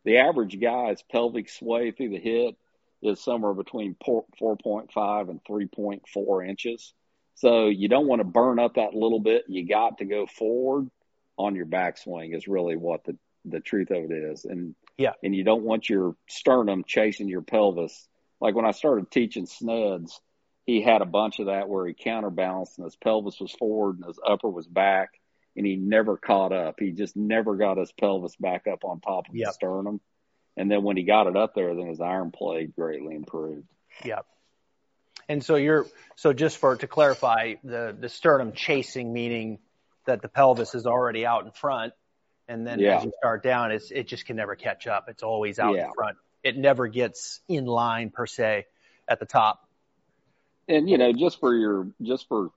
The 0.05 0.19
average 0.19 0.61
guy's 0.61 1.03
pelvic 1.11 1.49
sway 1.49 1.91
through 1.91 2.11
the 2.11 2.21
hip 2.21 2.55
is 3.03 3.23
somewhere 3.23 3.55
between 3.55 3.97
four 4.05 4.57
point 4.57 4.93
five 4.93 5.29
and 5.29 5.41
three 5.47 5.67
point 5.67 6.03
four 6.13 6.45
inches. 6.45 6.93
So 7.37 7.67
you 7.67 7.89
don't 7.89 8.07
want 8.07 8.21
to 8.21 8.25
burn 8.25 8.59
up 8.59 8.75
that 8.75 8.95
little 8.95 9.19
bit. 9.19 9.45
You 9.49 9.67
got 9.67 9.99
to 9.99 10.05
go 10.05 10.27
forward 10.27 10.89
on 11.37 11.55
your 11.57 11.67
backswing 11.67 12.35
is 12.37 12.49
really 12.49 12.77
what 12.77 13.05
the 13.05 13.17
the 13.47 13.61
truth 13.61 13.91
of 13.91 14.05
it 14.05 14.13
is. 14.13 14.45
And 14.47 14.75
Yeah. 14.97 15.13
and 15.23 15.35
you 15.35 15.45
don't 15.45 15.65
want 15.65 15.89
your 15.89 16.17
sternum 16.29 16.85
chasing 16.87 17.29
your 17.29 17.43
pelvis. 17.43 18.09
Like 18.41 18.55
when 18.55 18.65
I 18.65 18.71
started 18.71 19.11
teaching 19.11 19.47
Sneds, 19.47 20.19
he 20.65 20.81
had 20.81 21.03
a 21.03 21.07
bunch 21.07 21.41
of 21.41 21.47
that 21.47 21.69
where 21.69 21.87
he 21.87 21.93
counterbalanced 21.95 22.79
and 22.79 22.87
his 22.87 22.97
pelvis 22.97 23.39
was 23.41 23.53
forward 23.53 23.97
and 23.97 24.07
his 24.07 24.19
upper 24.27 24.49
was 24.49 24.67
back 24.67 25.11
and 25.57 25.67
he 25.67 25.77
never 25.77 26.17
caught 26.17 26.53
up. 26.53 26.77
He 26.81 26.93
just 26.93 27.17
never 27.17 27.55
got 27.57 27.77
his 27.77 27.93
pelvis 27.93 28.35
back 28.37 28.67
up 28.67 28.85
on 28.85 29.01
top 29.01 29.29
of 29.29 29.37
Yep. 29.37 29.47
the 29.49 29.53
sternum. 29.53 30.01
And 30.57 30.71
then 30.71 30.83
when 30.83 30.97
he 30.97 31.03
got 31.03 31.27
it 31.27 31.37
up 31.37 31.55
there, 31.55 31.75
then 31.75 31.89
his 31.89 32.01
iron 32.01 32.31
play 32.31 32.65
greatly 32.67 33.15
improved. 33.15 33.67
Yeah. 34.05 34.21
And 35.29 35.45
so 35.45 35.57
you're 35.57 35.87
so 36.17 36.33
just 36.33 36.59
for 36.59 36.77
to 36.77 36.87
clarify 36.87 37.55
the 37.63 37.95
the 37.99 38.09
sternum 38.09 38.53
chasing 38.53 39.13
meaning 39.13 39.59
that 40.07 40.23
the 40.23 40.29
pelvis 40.29 40.75
is 40.75 40.87
already 40.87 41.27
out 41.27 41.45
in 41.45 41.51
front 41.53 41.93
and 42.49 42.67
then 42.67 42.79
Yeah. 42.79 42.99
as 42.99 43.05
you 43.05 43.13
start 43.19 43.43
down 43.43 43.73
it's 43.73 43.91
it 43.91 44.05
just 44.07 44.27
can 44.27 44.37
never 44.37 44.55
catch 44.57 44.87
up. 44.87 45.09
It's 45.09 45.23
always 45.23 45.59
out 45.59 45.75
Yeah. 45.75 45.87
in 45.87 45.93
front. 45.95 46.17
It 46.43 46.57
never 46.57 46.87
gets 46.89 47.41
in 47.49 47.65
line 47.65 48.11
per 48.11 48.27
se 48.27 48.67
at 49.09 49.19
the 49.21 49.27
top. 49.27 49.67
And 50.69 50.89
you 50.89 50.99
know, 50.99 51.13
just 51.13 51.41
for 51.41 51.55
your 51.55 51.89
just 52.03 52.29
for 52.29 52.51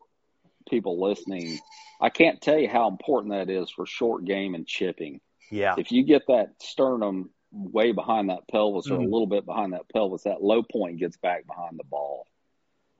people 0.69 1.01
listening, 1.01 1.57
I 2.01 2.09
can't 2.09 2.41
tell 2.41 2.57
you 2.57 2.67
how 2.67 2.89
important 2.89 3.33
that 3.33 3.49
is 3.49 3.69
for 3.69 3.85
short 3.85 4.25
game 4.25 4.55
and 4.55 4.67
chipping. 4.67 5.21
Yeah. 5.49 5.75
If 5.77 5.91
you 5.91 6.03
get 6.03 6.27
that 6.27 6.61
sternum 6.61 7.29
way 7.53 7.93
behind 7.93 8.29
that 8.29 8.47
pelvis 8.49 8.89
or 8.91 8.95
a 8.95 8.97
Mhm. 8.97 9.11
little 9.11 9.27
bit 9.27 9.45
behind 9.45 9.71
that 9.73 9.87
pelvis, 9.89 10.23
that 10.23 10.43
low 10.43 10.63
point 10.63 10.97
gets 10.99 11.15
back 11.17 11.47
behind 11.47 11.79
the 11.79 11.85
ball. 11.85 12.27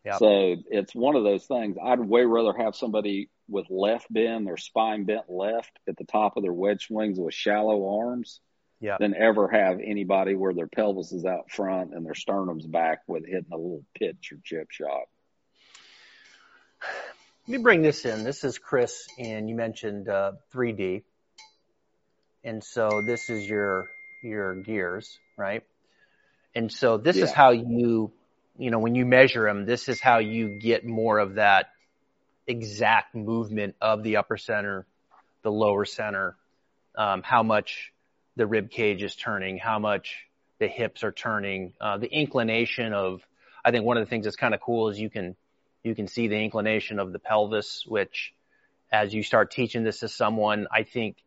Yep. 0.07 0.19
So 0.19 0.55
it's 0.69 0.95
one 0.95 1.17
of 1.17 1.25
those 1.25 1.45
things. 1.47 1.75
I'd 1.83 1.99
way 1.99 2.23
rather 2.23 2.57
have 2.57 2.77
somebody 2.77 3.29
with 3.49 3.65
left 3.69 4.07
bend, 4.09 4.47
their 4.47 4.55
spine 4.55 5.03
bent 5.03 5.29
left 5.29 5.71
at 5.85 5.97
the 5.97 6.05
top 6.05 6.37
of 6.37 6.43
their 6.43 6.53
wedge 6.53 6.87
swings 6.87 7.19
with 7.19 7.33
shallow 7.33 7.99
arms 7.99 8.39
Yeah. 8.79 8.95
than 9.01 9.13
ever 9.15 9.49
have 9.49 9.81
anybody 9.83 10.33
where 10.35 10.53
their 10.53 10.67
pelvis 10.67 11.11
is 11.11 11.25
out 11.25 11.51
front 11.51 11.93
and 11.93 12.05
their 12.05 12.13
sternum's 12.13 12.65
back 12.65 12.99
with 13.05 13.25
hitting 13.25 13.51
a 13.51 13.57
little 13.57 13.83
pitch 13.99 14.31
or 14.31 14.37
chip 14.45 14.71
shot. 14.71 15.07
Let 16.81 17.57
me 17.57 17.57
bring 17.57 17.81
this 17.81 18.05
in. 18.05 18.23
This 18.23 18.45
is 18.45 18.57
Chris, 18.57 19.07
and 19.19 19.49
you 19.49 19.55
mentioned 19.55 20.07
uh, 20.07 20.33
3D, 20.53 21.03
and 22.45 22.63
so 22.63 23.01
this 23.05 23.29
is 23.29 23.45
your 23.45 23.89
your 24.23 24.55
gears, 24.55 25.19
right? 25.37 25.63
And 26.55 26.71
so 26.71 26.97
this 26.97 27.17
is 27.17 27.31
how 27.31 27.51
you, 27.51 28.11
you 28.57 28.71
know, 28.71 28.79
when 28.79 28.95
you 28.95 29.05
measure 29.05 29.43
them, 29.43 29.65
this 29.65 29.87
is 29.87 30.01
how 30.01 30.19
you 30.19 30.57
get 30.59 30.85
more 30.85 31.19
of 31.19 31.35
that 31.35 31.67
exact 32.47 33.13
movement 33.13 33.75
of 33.81 34.03
the 34.03 34.17
upper 34.17 34.37
center, 34.37 34.85
the 35.43 35.51
lower 35.51 35.85
center, 35.85 36.35
um, 36.97 37.21
how 37.21 37.43
much 37.43 37.91
the 38.35 38.47
rib 38.47 38.69
cage 38.69 39.03
is 39.03 39.15
turning, 39.15 39.57
how 39.57 39.79
much 39.79 40.25
the 40.59 40.67
hips 40.67 41.03
are 41.03 41.11
turning, 41.11 41.73
uh, 41.79 41.97
the 41.97 42.11
inclination 42.11 42.93
of. 42.93 43.21
I 43.63 43.71
think 43.71 43.83
one 43.83 43.97
of 43.97 44.05
the 44.05 44.09
things 44.09 44.23
that's 44.23 44.37
kind 44.37 44.53
of 44.53 44.61
cool 44.61 44.89
is 44.89 44.99
you 44.99 45.09
can 45.09 45.35
you 45.83 45.93
can 45.93 46.07
see 46.07 46.27
the 46.27 46.37
inclination 46.37 46.99
of 46.99 47.11
the 47.11 47.19
pelvis, 47.19 47.83
which 47.85 48.33
as 48.91 49.13
you 49.13 49.23
start 49.23 49.51
teaching 49.51 49.83
this 49.83 49.99
to 49.99 50.07
someone, 50.07 50.67
I 50.71 50.83
think 50.83 51.17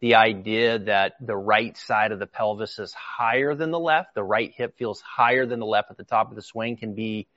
the 0.00 0.14
idea 0.14 0.78
that 0.78 1.14
the 1.20 1.36
right 1.36 1.76
side 1.76 2.12
of 2.12 2.18
the 2.18 2.26
pelvis 2.26 2.78
is 2.78 2.92
higher 2.94 3.54
than 3.54 3.70
the 3.70 3.78
left, 3.78 4.14
the 4.14 4.22
right 4.22 4.52
hip 4.56 4.76
feels 4.78 5.00
higher 5.02 5.44
than 5.46 5.60
the 5.60 5.66
left 5.66 5.90
at 5.90 5.98
the 5.98 6.04
top 6.04 6.30
of 6.30 6.36
the 6.36 6.42
swing 6.42 6.76
can 6.76 6.94
be, 6.94 7.28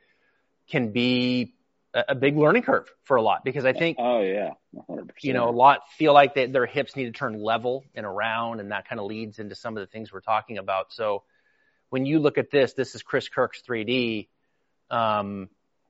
can 0.70 0.92
be 0.92 1.56
a, 1.94 2.16
big 2.16 2.38
learning 2.38 2.64
curve 2.64 2.90
for 3.04 3.18
a 3.18 3.22
lot 3.22 3.44
because 3.44 3.66
I 3.66 3.74
think, 3.74 3.98
oh 4.00 4.22
yeah, 4.22 4.52
100%. 4.90 5.12
you 5.22 5.34
know, 5.34 5.50
a 5.50 5.52
lot 5.52 5.82
feel 5.98 6.14
like 6.14 6.34
they, 6.34 6.48
their 6.48 6.66
hips 6.66 6.96
need 6.96 7.06
to 7.06 7.12
turn 7.12 7.40
level 7.40 7.84
and 7.94 8.06
around 8.06 8.62
and 8.62 8.72
that 8.72 8.88
kind 8.88 9.00
of 9.00 9.06
leads 9.06 9.40
into 9.40 9.56
some 9.56 9.78
of 9.78 9.82
the 9.82 9.88
things 9.88 10.12
we're 10.12 10.22
talking 10.22 10.58
about. 10.58 10.94
So 10.94 11.24
when 11.90 12.06
you 12.06 12.20
look 12.20 12.38
at 12.38 12.50
this, 12.50 12.74
this 12.74 12.96
is 12.96 13.04
Chris 13.04 13.28
Kirk's 13.28 13.62
3D. 13.62 14.28
Um, 14.90 15.50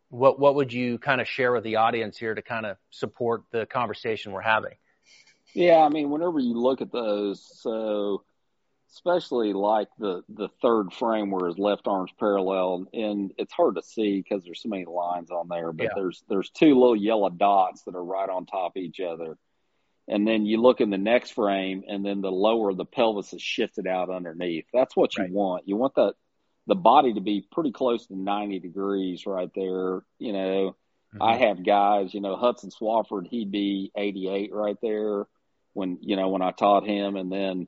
what, 0.10 0.40
what 0.40 0.56
would 0.56 0.74
you 0.74 0.98
kind 0.98 1.22
of 1.22 1.28
share 1.28 1.52
with 1.54 1.64
the 1.64 1.78
audience 1.78 2.18
here 2.18 2.34
to 2.34 2.42
kind 2.42 2.66
of 2.66 2.78
support 2.90 3.44
the 3.52 3.66
conversation 3.66 4.32
we're 4.32 4.42
having? 4.42 4.74
Yeah, 5.54 5.78
I 5.80 5.90
mean, 5.90 6.10
whenever 6.10 6.40
you 6.40 6.54
look 6.54 6.82
at 6.82 6.92
those, 6.92 7.44
so 7.62 8.24
especially 8.92 9.54
like 9.54 9.88
the 9.98 10.24
the 10.30 10.50
third 10.62 10.94
frame 10.94 11.32
where 11.32 11.48
his 11.48 11.58
left 11.58 11.88
arm's 11.88 12.12
parallel, 12.20 12.86
and 12.94 13.34
it's 13.38 13.54
hard 13.54 13.76
to 13.76 13.84
see 13.84 14.22
because 14.22 14.44
there's 14.44 14.62
so 14.62 14.70
many 14.70 14.86
lines 14.86 15.32
on 15.32 15.48
there. 15.48 15.72
But 15.72 15.86
Yeah. 15.86 15.90
there's 15.96 16.24
there's 16.30 16.50
two 16.52 16.74
little 16.80 16.96
yellow 16.96 17.30
dots 17.30 17.84
that 17.84 17.96
are 17.96 18.04
right 18.04 18.30
on 18.30 18.46
top 18.46 18.76
of 18.76 18.82
each 18.82 19.00
other, 19.00 19.38
and 20.08 20.28
then 20.28 20.46
you 20.46 20.62
look 20.62 20.80
in 20.82 20.90
the 20.92 20.98
next 20.98 21.32
frame, 21.32 21.84
and 21.88 22.06
then 22.06 22.22
the 22.22 22.32
lower 22.32 22.74
the 22.74 22.86
pelvis 22.86 23.34
is 23.34 23.42
shifted 23.42 23.88
out 23.88 24.10
underneath. 24.10 24.66
That's 24.74 24.96
what 24.96 25.18
you 25.18 25.24
Right. 25.24 25.32
want. 25.34 25.68
You 25.68 25.76
want 25.76 25.96
that 25.96 26.16
the 26.66 26.76
body 26.76 27.14
to 27.14 27.22
be 27.22 27.42
pretty 27.52 27.72
close 27.72 28.06
to 28.08 28.16
90 28.16 28.60
degrees 28.60 29.26
right 29.26 29.52
there. 29.54 30.04
You 30.20 30.34
know, 30.34 30.76
mm-hmm. 31.14 31.22
I 31.22 31.36
have 31.36 31.66
guys, 31.66 32.14
you 32.14 32.22
know, 32.22 32.36
Hudson 32.38 32.70
Swafford, 32.70 33.28
he'd 33.28 33.52
be 33.52 33.92
88 33.96 34.54
right 34.54 34.78
there 34.82 35.28
when, 35.74 35.98
you 36.02 36.16
know, 36.16 36.30
when 36.30 36.42
I 36.42 36.52
taught 36.52 36.86
him 36.86 37.16
and 37.16 37.32
then, 37.32 37.68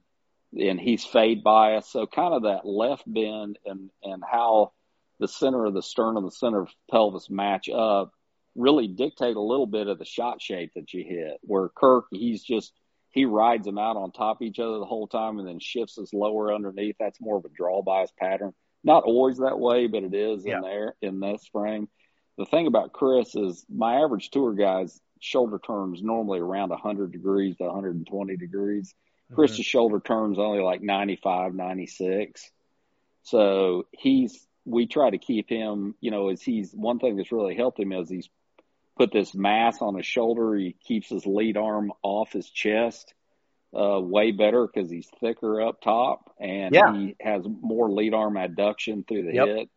and 0.57 0.79
he's 0.79 1.03
fade 1.03 1.43
bias. 1.43 1.87
So 1.89 2.07
kind 2.07 2.33
of 2.33 2.43
that 2.43 2.65
left 2.65 3.03
bend 3.05 3.59
and, 3.65 3.89
and 4.03 4.23
how 4.29 4.71
the 5.19 5.27
center 5.27 5.65
of 5.65 5.73
the 5.73 5.81
sternum, 5.81 6.23
the 6.23 6.31
center 6.31 6.61
of 6.61 6.69
pelvis 6.89 7.29
match 7.29 7.69
up 7.69 8.11
really 8.55 8.87
dictate 8.87 9.35
a 9.35 9.41
little 9.41 9.67
bit 9.67 9.87
of 9.87 9.99
the 9.99 10.05
shot 10.05 10.41
shape 10.41 10.71
that 10.75 10.93
you 10.93 11.03
hit 11.03 11.37
where 11.41 11.69
Kirk, 11.69 12.05
he's 12.11 12.43
just, 12.43 12.71
he 13.11 13.25
rides 13.25 13.65
them 13.65 13.77
out 13.77 13.97
on 13.97 14.11
top 14.11 14.41
of 14.41 14.47
each 14.47 14.59
other 14.59 14.79
the 14.79 14.85
whole 14.85 15.07
time 15.07 15.39
and 15.39 15.47
then 15.47 15.59
shifts 15.59 15.97
his 15.97 16.13
lower 16.13 16.53
underneath. 16.53 16.95
That's 16.99 17.19
more 17.19 17.37
of 17.37 17.45
a 17.45 17.49
draw 17.49 17.81
bias 17.81 18.11
pattern. 18.17 18.53
Not 18.83 19.03
always 19.03 19.39
that 19.39 19.59
way, 19.59 19.87
but 19.87 20.03
it 20.03 20.13
is 20.13 20.45
Yeah. 20.45 20.57
in 20.57 20.61
there 20.61 20.95
in 21.01 21.19
this 21.19 21.45
frame 21.51 21.89
the 22.37 22.45
thing 22.45 22.67
about 22.67 22.93
Chris 22.93 23.35
is 23.35 23.65
my 23.73 24.01
average 24.01 24.29
tour 24.29 24.53
guy's 24.53 24.99
shoulder 25.25 25.59
turns 25.59 26.01
normally 26.01 26.39
around 26.39 26.69
100 26.69 27.11
degrees 27.11 27.57
to 27.57 27.63
120 27.65 28.37
degrees. 28.37 28.93
Chris's 29.33 29.65
shoulder 29.65 29.99
turns 29.99 30.37
only 30.37 30.59
like 30.61 30.81
95, 30.81 31.55
96. 31.55 32.51
So 33.23 33.87
he's, 33.91 34.45
we 34.65 34.85
try 34.85 35.09
to 35.09 35.17
keep 35.17 35.49
him, 35.49 35.95
you 35.99 36.11
know, 36.11 36.29
as 36.29 36.41
he's, 36.41 36.71
one 36.73 36.99
thing 36.99 37.15
that's 37.17 37.31
really 37.31 37.55
helped 37.55 37.79
him 37.79 37.91
is 37.91 38.07
he's 38.09 38.29
put 38.97 39.11
this 39.11 39.33
mass 39.33 39.81
on 39.81 39.95
his 39.95 40.05
shoulder. 40.05 40.55
He 40.55 40.75
keeps 40.87 41.09
his 41.09 41.25
lead 41.25 41.57
arm 41.57 41.91
off 42.03 42.31
his 42.33 42.49
chest, 42.49 43.13
uh, 43.75 43.99
way 43.99 44.31
better 44.31 44.67
because 44.67 44.91
he's 44.91 45.09
thicker 45.19 45.61
up 45.61 45.81
top 45.81 46.31
and 46.39 46.73
Yeah. 46.73 46.93
he 46.93 47.15
has 47.19 47.43
more 47.45 47.91
lead 47.91 48.13
arm 48.13 48.35
adduction 48.35 49.07
through 49.07 49.23
the 49.23 49.33
Yep. 49.33 49.47
hip 49.47 49.69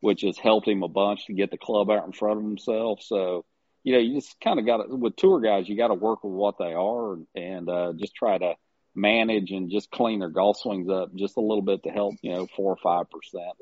which 0.00 0.22
has 0.22 0.38
helped 0.38 0.68
him 0.68 0.82
a 0.84 0.88
bunch 0.88 1.26
to 1.26 1.32
get 1.32 1.50
the 1.50 1.58
club 1.58 1.90
out 1.90 2.06
in 2.06 2.12
front 2.12 2.38
of 2.38 2.44
himself. 2.44 3.02
So, 3.02 3.44
you 3.84 3.92
know, 3.92 3.98
you 3.98 4.14
just 4.14 4.40
kind 4.40 4.58
of 4.58 4.66
got 4.66 4.78
to, 4.78 4.94
with 4.94 5.16
tour 5.16 5.40
guys, 5.40 5.68
you 5.68 5.76
got 5.76 5.88
to 5.88 5.94
work 5.94 6.24
with 6.24 6.32
what 6.32 6.56
they 6.58 6.72
are 6.72 7.14
and, 7.14 7.26
and 7.34 7.68
uh, 7.68 7.92
just 7.96 8.14
try 8.14 8.36
to 8.36 8.54
manage 8.94 9.50
and 9.50 9.70
just 9.70 9.90
clean 9.90 10.18
their 10.20 10.28
golf 10.28 10.58
swings 10.58 10.88
up 10.88 11.14
just 11.14 11.36
a 11.36 11.40
little 11.40 11.62
bit 11.62 11.84
to 11.84 11.90
help, 11.90 12.16
you 12.22 12.32
know, 12.32 12.46
four 12.56 12.76
or 12.82 13.06
5%, 13.06 13.06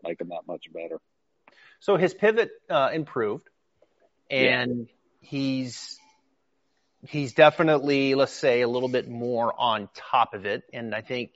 make 0.02 0.18
them 0.18 0.28
that 0.28 0.42
much 0.46 0.64
better. 0.72 1.00
So 1.80 1.96
his 1.96 2.14
pivot 2.14 2.50
uh, 2.70 2.90
improved, 2.92 3.48
and 4.30 4.88
he's 5.20 5.98
he's 7.08 7.34
definitely, 7.34 8.14
let's 8.14 8.32
say, 8.32 8.62
a 8.62 8.68
little 8.68 8.88
bit 8.88 9.08
more 9.08 9.52
on 9.56 9.88
top 9.94 10.34
of 10.34 10.46
it. 10.46 10.64
And 10.72 10.94
I 10.94 11.02
think 11.02 11.30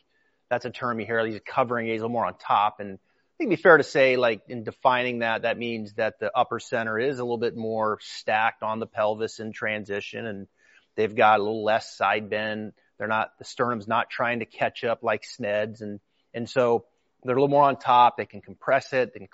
that's 0.48 0.64
a 0.64 0.70
term 0.70 0.98
you 0.98 1.06
hear. 1.06 1.24
He's 1.26 1.40
covering 1.44 1.86
he's 1.86 2.00
a 2.00 2.04
little 2.04 2.10
more 2.10 2.26
on 2.26 2.34
top. 2.34 2.80
And 2.80 2.98
I 3.40 3.42
think 3.42 3.52
it'd 3.52 3.58
be 3.58 3.62
fair 3.62 3.78
to 3.78 3.82
say, 3.82 4.18
like 4.18 4.42
in 4.50 4.64
defining 4.64 5.20
that, 5.20 5.42
that 5.42 5.56
means 5.56 5.94
that 5.94 6.18
the 6.20 6.30
upper 6.36 6.60
center 6.60 6.98
is 6.98 7.18
a 7.18 7.22
little 7.22 7.38
bit 7.38 7.56
more 7.56 7.98
stacked 8.02 8.62
on 8.62 8.80
the 8.80 8.86
pelvis 8.86 9.40
in 9.40 9.50
transition, 9.54 10.26
and 10.26 10.46
they've 10.94 11.16
got 11.16 11.40
a 11.40 11.42
little 11.42 11.64
less 11.64 11.96
side 11.96 12.28
bend. 12.28 12.74
They're 12.98 13.08
not 13.08 13.30
the 13.38 13.46
sternum's 13.46 13.88
not 13.88 14.10
trying 14.10 14.40
to 14.40 14.44
catch 14.44 14.84
up 14.84 15.02
like 15.02 15.24
Sned's, 15.24 15.80
and 15.80 16.00
and 16.34 16.50
so 16.50 16.84
they're 17.24 17.34
a 17.34 17.40
little 17.40 17.48
more 17.48 17.64
on 17.64 17.78
top. 17.78 18.18
They 18.18 18.26
can 18.26 18.42
compress 18.42 18.92
it, 18.92 19.12
c- 19.14 19.26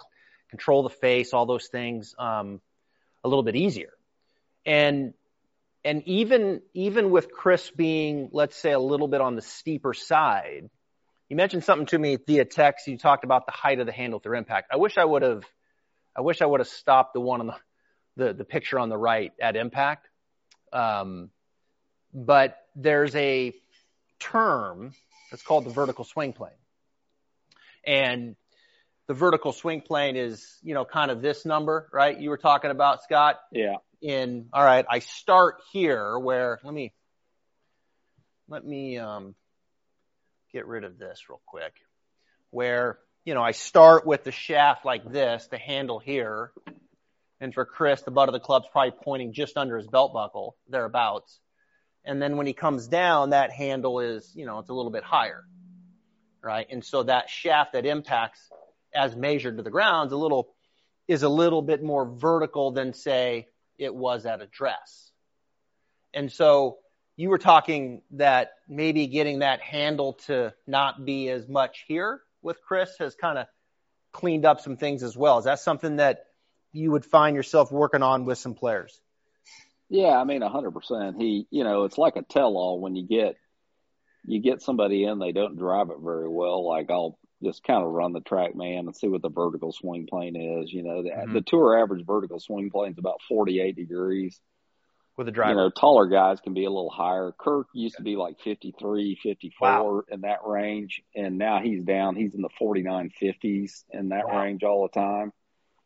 control 0.51 0.85
the 0.85 0.91
face, 0.91 1.33
all 1.33 1.47
those 1.47 1.67
things 1.67 2.15
um, 2.17 2.61
a 3.25 3.29
little 3.29 3.43
bit 3.43 3.57
easier. 3.57 3.91
And 4.65 5.15
and 5.85 6.07
even 6.07 6.63
even 6.75 7.11
with 7.11 7.33
Chris 7.33 7.73
being, 7.73 8.29
let's 8.31 8.57
say, 8.57 8.71
a 8.71 8.79
little 8.79 9.09
bit 9.09 9.21
on 9.21 9.35
the 9.35 9.43
steeper 9.43 9.95
side, 9.95 10.71
you 11.29 11.37
mentioned 11.37 11.65
something 11.65 11.87
to 11.87 11.99
me 11.99 12.17
via 12.27 12.45
text. 12.45 12.87
You 12.87 12.99
talked 12.99 13.25
about 13.25 13.47
the 13.47 13.53
height 13.53 13.81
of 13.81 13.87
the 13.87 13.93
handle 13.93 14.21
through 14.21 14.39
impact. 14.39 14.69
I 14.73 14.77
wish 14.77 14.97
I 14.99 15.05
would 15.05 15.23
have, 15.23 15.45
I 16.17 16.21
wish 16.21 16.41
I 16.41 16.47
would 16.47 16.61
have 16.61 16.69
stopped 16.69 17.15
the 17.15 17.21
one 17.21 17.41
on 17.41 17.47
the 17.49 17.57
the, 18.17 18.33
the 18.33 18.45
picture 18.45 18.79
on 18.79 18.89
the 18.89 18.97
right 18.97 19.33
at 19.41 19.57
impact. 19.57 20.09
Um, 20.73 21.31
but 22.15 22.57
there's 22.75 23.15
a 23.15 23.53
term 24.19 24.95
that's 25.31 25.43
called 25.43 25.67
the 25.67 25.71
vertical 25.71 26.05
swing 26.05 26.33
plane, 26.33 26.51
and 27.87 28.37
the 29.07 29.15
vertical 29.15 29.53
swing 29.53 29.83
plane 29.83 30.17
is, 30.17 30.59
you 30.63 30.75
know, 30.75 30.85
kind 30.85 31.11
of 31.11 31.23
this 31.23 31.45
number, 31.45 31.89
right? 31.93 32.19
You 32.19 32.31
were 32.31 32.39
talking 32.39 32.71
about 32.71 33.03
Scott 33.03 33.37
Yeah. 33.53 33.77
in, 34.01 34.49
all 34.53 34.65
right, 34.65 34.85
I 34.89 34.99
start 34.99 35.61
here 35.73 36.19
where, 36.19 36.59
let 36.65 36.75
me, 36.75 36.93
let 38.49 38.65
me, 38.65 38.99
um, 38.99 39.35
get 40.57 40.67
rid 40.67 40.85
of 40.85 40.99
this 40.99 41.21
real 41.29 41.43
quick 41.45 41.75
where, 42.51 42.99
you 43.27 43.35
know, 43.35 43.43
I 43.43 43.51
start 43.51 44.07
with 44.07 44.25
the 44.25 44.33
shaft 44.33 44.87
like 44.87 45.05
this, 45.05 45.47
the 45.51 45.59
handle 45.59 45.99
here. 45.99 46.51
And 47.43 47.53
for 47.53 47.67
Chris, 47.67 48.01
the 48.01 48.11
butt 48.11 48.31
of 48.31 48.33
the 48.33 48.41
club's 48.41 48.67
probably 48.73 48.95
pointing 49.03 49.35
just 49.35 49.59
under 49.59 49.77
his 49.77 49.87
belt 49.87 50.15
buckle, 50.15 50.57
thereabouts. 50.71 51.39
And 52.07 52.23
then 52.23 52.39
when 52.39 52.47
he 52.47 52.55
comes 52.55 52.89
down, 52.89 53.31
that 53.31 53.53
handle 53.53 54.01
is, 54.01 54.33
you 54.35 54.47
know, 54.47 54.61
it's 54.61 54.71
a 54.71 54.73
little 54.73 54.91
bit 54.91 55.05
higher, 55.05 55.45
right? 56.43 56.67
And 56.71 56.83
so 56.83 57.03
that 57.03 57.29
shaft 57.29 57.75
that 57.75 57.85
impacts 57.85 58.41
as 58.95 59.15
measured 59.15 59.59
to 59.59 59.63
the 59.63 59.71
ground 59.71 60.07
is 60.07 60.13
a 60.13 60.17
little, 60.17 60.55
is 61.07 61.23
a 61.23 61.29
little 61.29 61.61
bit 61.61 61.83
more 61.83 62.07
vertical 62.07 62.71
than 62.71 62.95
say 62.95 63.49
it 63.77 63.95
was 63.95 64.25
at 64.25 64.41
address. 64.41 65.11
And 66.15 66.33
so 66.33 66.79
you 67.17 67.31
were 67.31 67.39
talking 67.39 68.03
that 68.13 68.53
maybe 68.69 69.07
getting 69.07 69.39
that 69.41 69.61
handle 69.61 70.15
to 70.27 70.53
not 70.67 71.05
be 71.05 71.31
as 71.31 71.49
much 71.49 71.85
here 71.89 72.21
with 72.43 72.59
Chris 72.63 72.95
has 72.99 73.15
kind 73.15 73.39
of 73.39 73.47
cleaned 74.13 74.45
up 74.45 74.61
some 74.61 74.77
things 74.77 75.03
as 75.03 75.17
well. 75.17 75.39
Is 75.39 75.47
that 75.47 75.59
something 75.61 75.97
that 75.97 76.27
you 76.73 76.91
would 76.91 77.05
find 77.05 77.35
yourself 77.35 77.73
working 77.73 78.03
on 78.03 78.27
with 78.27 78.39
some 78.39 78.55
players? 78.55 79.01
Yeah, 79.89 80.19
I 80.19 80.25
mean, 80.25 80.43
a 80.43 80.49
hundred 80.49 80.73
percent. 80.73 81.17
He, 81.21 81.47
you 81.51 81.65
know, 81.65 81.85
it's 81.85 81.99
like 81.99 82.17
a 82.17 82.23
tell-all 82.23 82.81
when 82.81 82.97
you 82.97 83.07
get 83.07 83.37
you 84.25 84.41
get 84.41 84.61
somebody 84.61 85.05
in, 85.05 85.21
they 85.21 85.31
don't 85.33 85.57
drive 85.57 85.91
it 85.91 85.99
very 86.03 86.29
well. 86.29 86.67
Like 86.67 86.91
I'll 86.91 87.19
just 87.45 87.63
kind 87.63 87.85
of 87.85 87.93
run 87.93 88.13
the 88.13 88.21
TrackMan 88.21 88.81
and 88.81 88.97
see 88.97 89.07
what 89.07 89.23
the 89.23 89.31
vertical 89.31 89.73
swing 89.73 90.09
plane 90.11 90.35
is. 90.35 90.73
You 90.73 90.83
know, 90.83 91.03
the, 91.03 91.11
Mhm. 91.11 91.33
the 91.33 91.43
tour 91.43 91.79
average 91.79 92.05
vertical 92.05 92.41
swing 92.41 92.71
plane 92.71 92.93
is 92.93 92.99
about 92.99 93.23
forty-eight 93.29 93.77
degrees. 93.77 94.41
With 95.17 95.29
a 95.29 95.31
You 95.31 95.55
know, 95.55 95.71
taller 95.71 96.07
guys 96.07 96.41
can 96.41 96.53
be 96.55 96.65
a 96.65 96.71
little 96.71 96.91
higher. 96.91 97.33
Kirk 97.39 97.69
used 97.73 97.97
to 97.97 98.03
be 98.03 98.17
like 98.17 98.39
53, 98.41 99.15
54 99.23 100.05
Wow. 100.05 100.05
in 100.09 100.21
that 100.23 100.41
range, 100.47 101.03
and 101.15 101.39
now 101.39 101.61
he's 101.61 101.83
down. 101.85 102.17
He's 102.17 102.35
in 102.35 102.43
the 102.43 102.51
49, 102.59 103.11
50s 103.19 103.85
in 103.91 104.11
that 104.11 104.29
Wow. 104.29 104.43
range 104.43 104.63
all 104.63 104.83
the 104.83 105.01
time. 105.01 105.33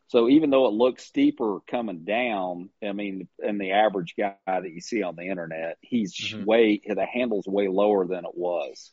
So 0.09 0.29
even 0.29 0.51
though 0.51 0.67
it 0.67 0.73
looks 0.73 1.05
steeper 1.05 1.61
coming 1.69 2.05
down, 2.05 2.71
I 2.83 2.93
mean, 2.93 3.29
and 3.39 3.61
the 3.61 3.73
average 3.73 4.17
guy 4.19 4.35
that 4.47 4.71
you 4.71 4.81
see 4.81 5.03
on 5.03 5.15
the 5.15 5.29
internet, 5.29 5.79
he's 5.81 6.19
Mhm. 6.19 6.47
way 6.47 6.81
the 6.85 7.07
handle's 7.07 7.47
way 7.47 7.69
lower 7.69 8.07
than 8.07 8.25
it 8.25 8.35
was. 8.35 8.93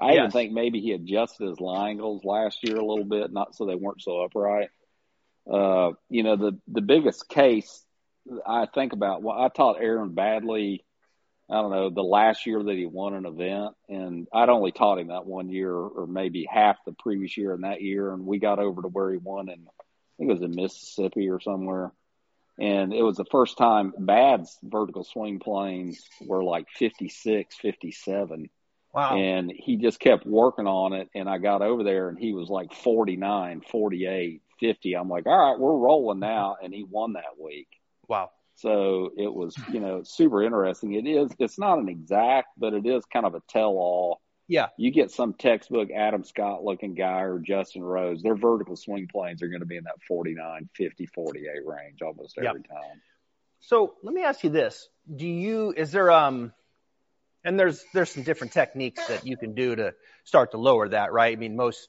I 0.00 0.14
even 0.16 0.30
think 0.30 0.52
maybe 0.52 0.80
he 0.80 0.92
adjusted 0.92 1.48
his 1.48 1.60
lie 1.60 1.90
angles 1.90 2.24
last 2.24 2.64
year 2.64 2.78
a 2.78 2.84
little 2.84 3.04
bit, 3.04 3.32
not 3.32 3.54
so 3.54 3.66
they 3.66 3.74
weren't 3.74 4.02
so 4.02 4.22
upright. 4.22 4.70
Uh, 5.50 5.92
you 6.08 6.22
know, 6.22 6.36
the 6.36 6.58
the 6.68 6.80
biggest 6.80 7.28
case 7.28 7.84
I 8.46 8.66
think 8.74 8.92
about. 8.92 9.22
Well, 9.22 9.38
I 9.38 9.48
taught 9.48 9.80
Aaron 9.80 10.10
Baddeley. 10.10 10.80
I 11.50 11.54
don't 11.54 11.72
know 11.72 11.90
the 11.90 12.02
last 12.02 12.46
year 12.46 12.62
that 12.62 12.74
he 12.74 12.86
won 12.86 13.14
an 13.14 13.26
event, 13.26 13.74
and 13.88 14.26
I'd 14.32 14.48
only 14.48 14.72
taught 14.72 14.98
him 14.98 15.08
that 15.08 15.26
one 15.26 15.50
year, 15.50 15.74
or 15.74 16.06
maybe 16.06 16.48
half 16.50 16.76
the 16.86 16.92
previous 16.92 17.36
year 17.36 17.52
and 17.52 17.64
that 17.64 17.82
year, 17.82 18.12
and 18.12 18.24
we 18.24 18.38
got 18.38 18.58
over 18.58 18.80
to 18.80 18.88
where 18.88 19.10
he 19.10 19.18
won, 19.18 19.50
and 19.50 19.66
I 19.68 19.82
think 20.16 20.30
it 20.30 20.34
was 20.34 20.42
in 20.42 20.54
Mississippi 20.54 21.28
or 21.28 21.40
somewhere. 21.40 21.92
And 22.58 22.94
it 22.94 23.02
was 23.02 23.16
the 23.16 23.24
first 23.24 23.58
time 23.58 23.92
Bad's 23.98 24.56
vertical 24.62 25.02
swing 25.02 25.40
planes 25.40 26.00
were 26.20 26.44
like 26.44 26.66
56, 26.78 27.56
57. 27.56 28.48
Wow. 28.92 29.16
And 29.16 29.52
he 29.52 29.76
just 29.76 29.98
kept 29.98 30.24
working 30.24 30.68
on 30.68 30.92
it. 30.92 31.08
And 31.16 31.28
I 31.28 31.38
got 31.38 31.62
over 31.62 31.82
there 31.82 32.08
and 32.08 32.18
he 32.18 32.32
was 32.32 32.48
like 32.48 32.72
49, 32.72 33.62
48, 33.72 34.42
50. 34.60 34.96
I'm 34.96 35.08
like, 35.08 35.26
all 35.26 35.50
right, 35.50 35.58
we're 35.58 35.76
rolling 35.76 36.20
now. 36.20 36.56
And 36.62 36.72
he 36.72 36.84
won 36.84 37.14
that 37.14 37.42
week. 37.42 37.66
Wow. 38.08 38.30
So 38.56 39.10
it 39.16 39.32
was, 39.32 39.56
you 39.68 39.80
know, 39.80 40.02
super 40.04 40.42
interesting. 40.42 40.94
It 40.94 41.08
is, 41.08 41.32
it's 41.38 41.58
not 41.58 41.78
an 41.78 41.88
exact, 41.88 42.48
but 42.56 42.72
it 42.72 42.86
is 42.86 43.04
kind 43.12 43.26
of 43.26 43.34
a 43.34 43.42
tell 43.48 43.70
all. 43.70 44.20
Yeah. 44.46 44.68
You 44.76 44.92
get 44.92 45.10
some 45.10 45.34
textbook 45.34 45.88
Adam 45.90 46.22
Scott 46.22 46.62
looking 46.62 46.94
guy 46.94 47.22
or 47.22 47.38
Justin 47.38 47.82
Rose, 47.82 48.22
their 48.22 48.36
vertical 48.36 48.76
swing 48.76 49.08
planes 49.10 49.42
are 49.42 49.48
going 49.48 49.60
to 49.60 49.66
be 49.66 49.76
in 49.76 49.84
that 49.84 49.96
49, 50.06 50.68
50, 50.76 51.06
48 51.06 51.46
range 51.66 52.02
almost 52.02 52.38
every 52.38 52.60
Yep. 52.60 52.68
time. 52.68 53.00
So 53.60 53.94
let 54.02 54.14
me 54.14 54.22
ask 54.22 54.44
you 54.44 54.50
this: 54.50 54.88
Do 55.14 55.26
you 55.26 55.72
is 55.74 55.90
there 55.90 56.10
um, 56.10 56.52
and 57.44 57.58
there's 57.58 57.84
there's 57.94 58.10
some 58.10 58.22
different 58.22 58.52
techniques 58.52 59.06
that 59.06 59.26
you 59.26 59.36
can 59.36 59.54
do 59.54 59.74
to 59.74 59.94
start 60.24 60.50
to 60.52 60.58
lower 60.58 60.88
that, 60.88 61.12
right? 61.12 61.36
I 61.36 61.40
mean, 61.40 61.56
most 61.56 61.88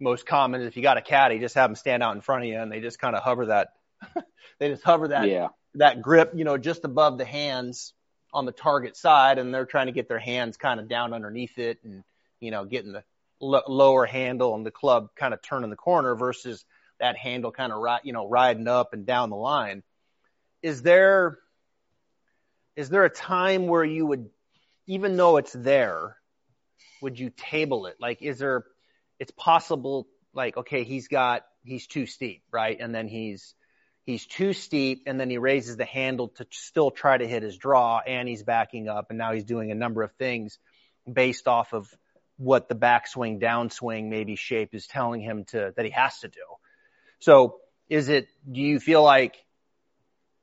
most 0.00 0.26
common 0.26 0.60
is 0.60 0.66
if 0.66 0.76
you 0.76 0.82
got 0.82 0.96
a 0.96 1.02
caddy, 1.02 1.38
just 1.38 1.54
have 1.54 1.68
them 1.70 1.76
stand 1.76 2.02
out 2.02 2.14
in 2.14 2.20
front 2.20 2.44
of 2.44 2.48
you 2.48 2.58
and 2.58 2.70
they 2.70 2.80
just 2.80 2.98
kind 2.98 3.14
of 3.16 3.22
hover 3.22 3.46
that, 3.46 3.68
they 4.58 4.68
just 4.68 4.82
hover 4.82 5.08
that 5.08 5.28
Yeah. 5.28 5.48
that 5.74 6.02
grip, 6.02 6.32
you 6.34 6.44
know, 6.44 6.56
just 6.58 6.84
above 6.84 7.18
the 7.18 7.24
hands 7.24 7.92
on 8.32 8.46
the 8.46 8.52
target 8.52 8.96
side, 8.96 9.38
and 9.38 9.54
they're 9.54 9.66
trying 9.66 9.86
to 9.86 9.92
get 9.92 10.08
their 10.08 10.18
hands 10.18 10.56
kind 10.56 10.80
of 10.80 10.88
down 10.88 11.12
underneath 11.12 11.58
it, 11.58 11.78
and 11.84 12.04
you 12.40 12.50
know, 12.50 12.64
getting 12.64 12.92
the 12.92 13.04
lo- 13.40 13.62
lower 13.68 14.06
handle 14.06 14.54
and 14.54 14.66
the 14.66 14.70
club 14.70 15.08
kind 15.16 15.32
of 15.34 15.42
turning 15.42 15.70
the 15.70 15.76
corner 15.76 16.14
versus 16.14 16.64
that 17.00 17.16
handle 17.16 17.50
kind 17.50 17.72
of 17.72 17.80
ri- 17.80 18.00
you 18.04 18.12
know 18.12 18.28
riding 18.28 18.68
up 18.68 18.92
and 18.92 19.06
down 19.06 19.30
the 19.30 19.36
line. 19.36 19.82
Is 20.62 20.82
there 20.82 21.38
is 22.76 22.88
there 22.88 23.04
a 23.04 23.10
time 23.10 23.66
where 23.68 23.84
you 23.84 24.06
would, 24.06 24.28
even 24.86 25.16
though 25.16 25.36
it's 25.36 25.52
there, 25.52 26.16
would 27.00 27.18
you 27.18 27.30
table 27.36 27.86
it? 27.86 27.96
Like, 28.00 28.22
is 28.22 28.38
there? 28.38 28.64
It's 29.18 29.30
possible. 29.30 30.08
Like, 30.32 30.56
okay, 30.56 30.82
he's 30.82 31.06
got 31.06 31.44
he's 31.62 31.86
too 31.86 32.06
steep, 32.06 32.42
right? 32.50 32.76
And 32.80 32.94
then 32.94 33.06
he's 33.06 33.54
he's 34.04 34.26
too 34.26 34.52
steep 34.52 35.04
and 35.06 35.18
then 35.18 35.30
he 35.30 35.38
raises 35.38 35.76
the 35.76 35.84
handle 35.84 36.28
to 36.28 36.46
still 36.50 36.90
try 36.90 37.16
to 37.16 37.26
hit 37.26 37.42
his 37.42 37.56
draw 37.56 38.00
and 38.06 38.28
he's 38.28 38.42
backing 38.42 38.88
up 38.88 39.06
and 39.08 39.18
now 39.18 39.32
he's 39.32 39.44
doing 39.44 39.70
a 39.70 39.74
number 39.74 40.02
of 40.02 40.12
things 40.12 40.58
based 41.10 41.48
off 41.48 41.72
of 41.72 41.92
what 42.36 42.68
the 42.68 42.74
backswing 42.74 43.40
downswing 43.40 44.08
maybe 44.08 44.36
shape 44.36 44.74
is 44.74 44.86
telling 44.86 45.20
him 45.20 45.44
to 45.44 45.72
that 45.76 45.84
he 45.84 45.90
has 45.90 46.18
to 46.20 46.28
do. 46.28 46.40
So 47.20 47.60
is 47.88 48.08
it 48.08 48.28
do 48.50 48.60
you 48.60 48.80
feel 48.80 49.02
like 49.02 49.36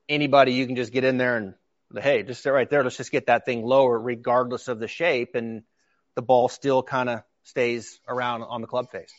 anybody 0.09 0.53
you 0.53 0.65
can 0.65 0.75
just 0.75 0.91
get 0.91 1.03
in 1.03 1.17
there 1.17 1.37
and 1.37 1.53
hey, 1.99 2.23
just 2.23 2.41
sit 2.41 2.49
right 2.49 2.69
there, 2.69 2.83
let's 2.83 2.97
just 2.97 3.11
get 3.11 3.27
that 3.27 3.45
thing 3.45 3.63
lower 3.63 3.99
regardless 3.99 4.67
of 4.67 4.79
the 4.79 4.87
shape 4.87 5.35
and 5.35 5.63
the 6.15 6.21
ball 6.21 6.47
still 6.49 6.81
kind 6.81 7.09
of 7.09 7.21
stays 7.43 7.99
around 8.07 8.43
on 8.43 8.61
the 8.61 8.67
club 8.67 8.91
face. 8.91 9.13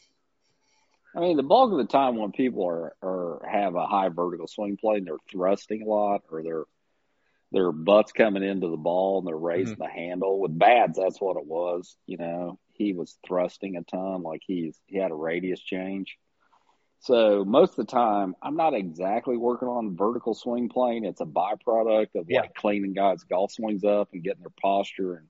I 1.15 1.21
mean, 1.21 1.37
the 1.37 1.43
bulk 1.43 1.73
of 1.73 1.79
the 1.79 1.85
time 1.85 2.17
when 2.17 2.33
people 2.33 2.67
are, 2.67 2.95
are 3.03 3.47
have 3.51 3.75
a 3.75 3.87
high 3.87 4.09
vertical 4.09 4.47
swing 4.47 4.77
plane, 4.77 5.05
they're 5.05 5.17
thrusting 5.31 5.83
a 5.83 5.87
lot 5.87 6.23
or 6.31 6.43
their 6.43 6.65
their 7.53 7.71
butts 7.71 8.13
coming 8.13 8.43
into 8.43 8.69
the 8.69 8.79
ball 8.79 9.19
and 9.19 9.27
they're 9.27 9.37
raising 9.37 9.75
mm-hmm. 9.75 9.83
the 9.83 9.89
handle. 9.91 10.41
With 10.41 10.59
Bads, 10.59 10.99
that's 10.99 11.21
what 11.21 11.37
it 11.37 11.45
was. 11.45 11.97
You 12.07 12.17
know, 12.17 12.59
he 12.73 12.95
was 12.95 13.19
thrusting 13.27 13.77
a 13.77 13.83
ton, 13.83 14.23
like 14.23 14.41
he's 14.47 14.79
he 14.87 14.97
had 14.97 15.11
a 15.11 15.15
radius 15.15 15.61
change. 15.61 16.17
So 17.01 17.45
most 17.45 17.71
of 17.71 17.87
the 17.87 17.93
time, 17.93 18.37
I'm 18.41 18.57
not 18.57 18.75
exactly 18.75 19.37
working 19.37 19.69
on 19.69 19.97
vertical 19.97 20.35
swing 20.35 20.69
plane. 20.69 21.05
It's 21.05 21.21
a 21.21 21.27
byproduct 21.27 22.15
of 22.15 22.31
Yeah. 22.31 22.43
like 22.43 22.55
cleaning 22.55 22.95
guys' 22.95 23.25
golf 23.25 23.53
swings 23.53 23.85
up 23.85 24.11
and 24.13 24.23
getting 24.23 24.41
their 24.41 24.55
posture 24.63 25.17
and 25.17 25.27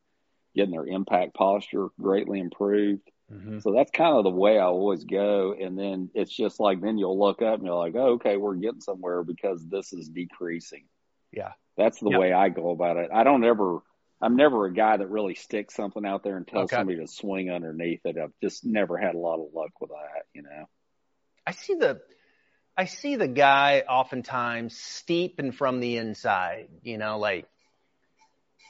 getting 0.55 0.73
their 0.73 0.87
impact 0.87 1.35
posture 1.35 1.89
greatly 1.99 2.41
improved. 2.41 3.11
Mm-hmm. 3.33 3.61
So 3.61 3.73
that's 3.73 3.91
kind 3.91 4.17
of 4.17 4.25
the 4.25 4.31
way 4.31 4.59
I 4.59 4.65
always 4.65 5.05
go. 5.05 5.55
And 5.59 5.79
then 5.79 6.11
it's 6.15 6.35
just 6.35 6.61
like, 6.61 6.81
then 6.81 6.99
you'll 6.99 7.19
look 7.19 7.41
up 7.43 7.55
and 7.59 7.65
you're 7.65 7.75
like, 7.77 7.95
oh, 7.97 8.15
okay, 8.15 8.37
we're 8.37 8.57
getting 8.57 8.81
somewhere 8.81 9.23
because 9.23 9.65
this 9.67 9.93
is 9.93 10.09
decreasing. 10.09 10.85
Yeah. 11.33 11.53
That's 11.77 12.01
the 12.01 12.11
Yep. 12.11 12.21
way 12.21 12.33
I 12.33 12.49
go 12.51 12.71
about 12.71 12.97
it. 12.99 13.11
I 13.15 13.25
don't 13.25 13.45
ever, 13.45 13.79
I'm 14.21 14.37
never 14.37 14.67
a 14.67 14.73
guy 14.75 14.97
that 14.97 15.09
really 15.09 15.35
sticks 15.35 15.75
something 15.75 16.05
out 16.05 16.23
there 16.23 16.37
and 16.37 16.47
tells 16.47 16.65
Okay. 16.65 16.77
somebody 16.77 16.99
to 16.99 17.07
swing 17.07 17.51
underneath 17.51 18.01
it. 18.05 18.19
I've 18.19 18.33
just 18.43 18.65
never 18.67 18.99
had 18.99 19.15
a 19.15 19.19
lot 19.19 19.41
of 19.41 19.55
luck 19.55 19.71
with 19.81 19.91
that, 19.91 20.25
you 20.35 20.43
know? 20.43 20.67
I 21.47 21.53
see 21.53 21.75
the 21.75 22.01
I 22.77 22.87
see 22.87 23.17
the 23.17 23.29
guy 23.29 23.83
oftentimes 23.89 24.77
steeping 24.79 25.53
from 25.53 25.81
the 25.81 25.97
inside, 25.99 26.69
you 26.83 26.99
know, 26.99 27.19
like 27.19 27.47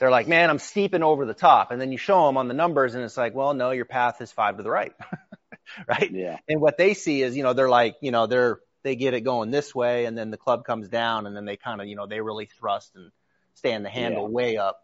they're 0.02 0.10
like, 0.10 0.26
man, 0.26 0.50
I'm 0.50 0.58
steeping 0.58 1.04
over 1.04 1.24
the 1.26 1.32
top. 1.32 1.70
And 1.70 1.80
then 1.80 1.92
you 1.92 1.96
show 1.96 2.26
them 2.26 2.36
on 2.36 2.48
the 2.48 2.54
numbers 2.54 2.96
and 2.96 3.04
it's 3.04 3.16
like, 3.16 3.36
well, 3.36 3.54
no, 3.54 3.70
your 3.70 3.84
path 3.84 4.20
is 4.20 4.32
five 4.32 4.56
to 4.56 4.64
the 4.64 4.68
right. 4.68 4.92
right. 5.88 6.10
Yeah. 6.10 6.38
And 6.48 6.60
what 6.60 6.76
they 6.76 6.94
see 6.94 7.22
is, 7.22 7.36
you 7.36 7.44
know, 7.44 7.52
they're 7.52 7.68
like, 7.68 7.94
you 8.00 8.10
know, 8.10 8.26
they're, 8.26 8.58
they 8.82 8.96
get 8.96 9.14
it 9.14 9.20
going 9.20 9.52
this 9.52 9.72
way 9.72 10.06
and 10.06 10.18
then 10.18 10.32
the 10.32 10.36
club 10.36 10.64
comes 10.64 10.88
down 10.88 11.28
and 11.28 11.36
then 11.36 11.44
they 11.44 11.56
kind 11.56 11.80
of, 11.80 11.86
you 11.86 11.94
know, 11.94 12.08
they 12.08 12.20
really 12.20 12.46
thrust 12.46 12.90
and 12.96 13.12
stand 13.54 13.84
the 13.84 13.90
handle 13.90 14.24
Yeah. 14.24 14.30
way 14.30 14.56
up. 14.56 14.80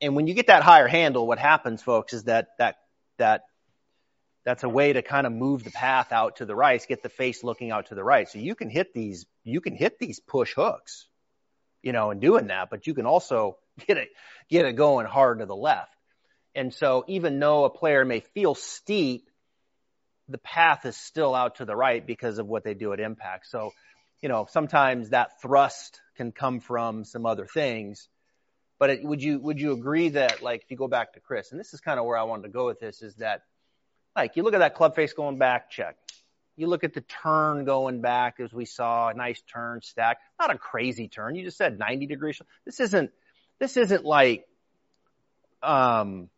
And 0.00 0.16
when 0.16 0.26
you 0.26 0.32
get 0.32 0.46
that 0.46 0.62
higher 0.62 0.88
handle, 0.88 1.26
what 1.26 1.38
happens, 1.38 1.82
folks, 1.82 2.14
is 2.14 2.24
that, 2.24 2.48
that, 2.56 2.76
that, 3.18 3.42
that's 4.46 4.64
a 4.64 4.70
way 4.70 4.90
to 4.90 5.02
kind 5.02 5.26
of 5.26 5.34
move 5.34 5.64
the 5.64 5.70
path 5.70 6.12
out 6.12 6.36
to 6.36 6.46
the 6.46 6.56
right, 6.56 6.82
get 6.88 7.02
the 7.02 7.10
face 7.10 7.44
looking 7.44 7.72
out 7.72 7.88
to 7.88 7.94
the 7.94 8.02
right. 8.02 8.26
So 8.26 8.38
you 8.38 8.54
can 8.54 8.70
hit 8.70 8.94
these, 8.94 9.26
you 9.44 9.60
can 9.60 9.76
hit 9.76 9.98
these 9.98 10.18
push 10.18 10.54
hooks, 10.54 11.08
you 11.86 11.92
know, 11.92 12.10
and 12.10 12.20
doing 12.20 12.48
that, 12.48 12.68
but 12.68 12.88
you 12.88 12.94
can 12.94 13.06
also 13.06 13.58
get 13.86 13.96
it, 13.96 14.08
get 14.50 14.66
it 14.66 14.72
going 14.72 15.06
hard 15.06 15.38
to 15.38 15.46
the 15.46 15.54
left. 15.54 15.94
And 16.52 16.74
so 16.74 17.04
even 17.06 17.38
though 17.38 17.64
a 17.64 17.70
player 17.70 18.04
may 18.04 18.20
feel 18.20 18.56
steep, 18.56 19.30
the 20.28 20.38
path 20.38 20.84
is 20.84 20.96
still 20.96 21.32
out 21.32 21.56
to 21.56 21.64
the 21.64 21.76
right 21.76 22.04
because 22.04 22.38
of 22.38 22.48
what 22.48 22.64
they 22.64 22.74
do 22.74 22.92
at 22.92 22.98
impact. 22.98 23.46
So, 23.46 23.70
you 24.20 24.28
know, 24.28 24.48
sometimes 24.50 25.10
that 25.10 25.40
thrust 25.40 26.00
can 26.16 26.32
come 26.32 26.58
from 26.58 27.04
some 27.04 27.24
other 27.24 27.46
things. 27.46 28.08
But 28.80 28.90
it, 28.90 29.04
would 29.04 29.22
you 29.22 29.38
would 29.38 29.60
you 29.60 29.72
agree 29.72 30.08
that 30.10 30.42
like 30.42 30.64
if 30.64 30.70
you 30.70 30.76
go 30.76 30.88
back 30.88 31.12
to 31.12 31.20
Chris, 31.20 31.52
and 31.52 31.60
this 31.60 31.72
is 31.72 31.80
kind 31.80 32.00
of 32.00 32.04
where 32.04 32.18
I 32.18 32.24
wanted 32.24 32.42
to 32.42 32.48
go 32.48 32.66
with 32.66 32.80
this, 32.80 33.00
is 33.00 33.14
that 33.16 33.42
like 34.16 34.34
you 34.34 34.42
look 34.42 34.54
at 34.54 34.58
that 34.58 34.74
club 34.74 34.96
face 34.96 35.12
going 35.12 35.38
back, 35.38 35.70
check. 35.70 35.96
You 36.56 36.68
look 36.68 36.84
at 36.84 36.94
the 36.94 37.02
turn 37.02 37.64
going 37.64 38.00
back 38.00 38.36
as 38.40 38.52
we 38.52 38.64
saw, 38.64 39.08
a 39.08 39.14
nice 39.14 39.42
turn 39.52 39.80
stack, 39.82 40.18
not 40.40 40.54
a 40.54 40.58
crazy 40.58 41.08
turn. 41.08 41.34
You 41.34 41.44
just 41.44 41.58
said 41.58 41.78
90 41.78 42.06
degrees. 42.06 42.40
This 42.64 42.80
isn't 42.80 43.10
this 43.58 43.76
isn't 43.76 44.04
like 44.04 44.46
um 45.62 46.28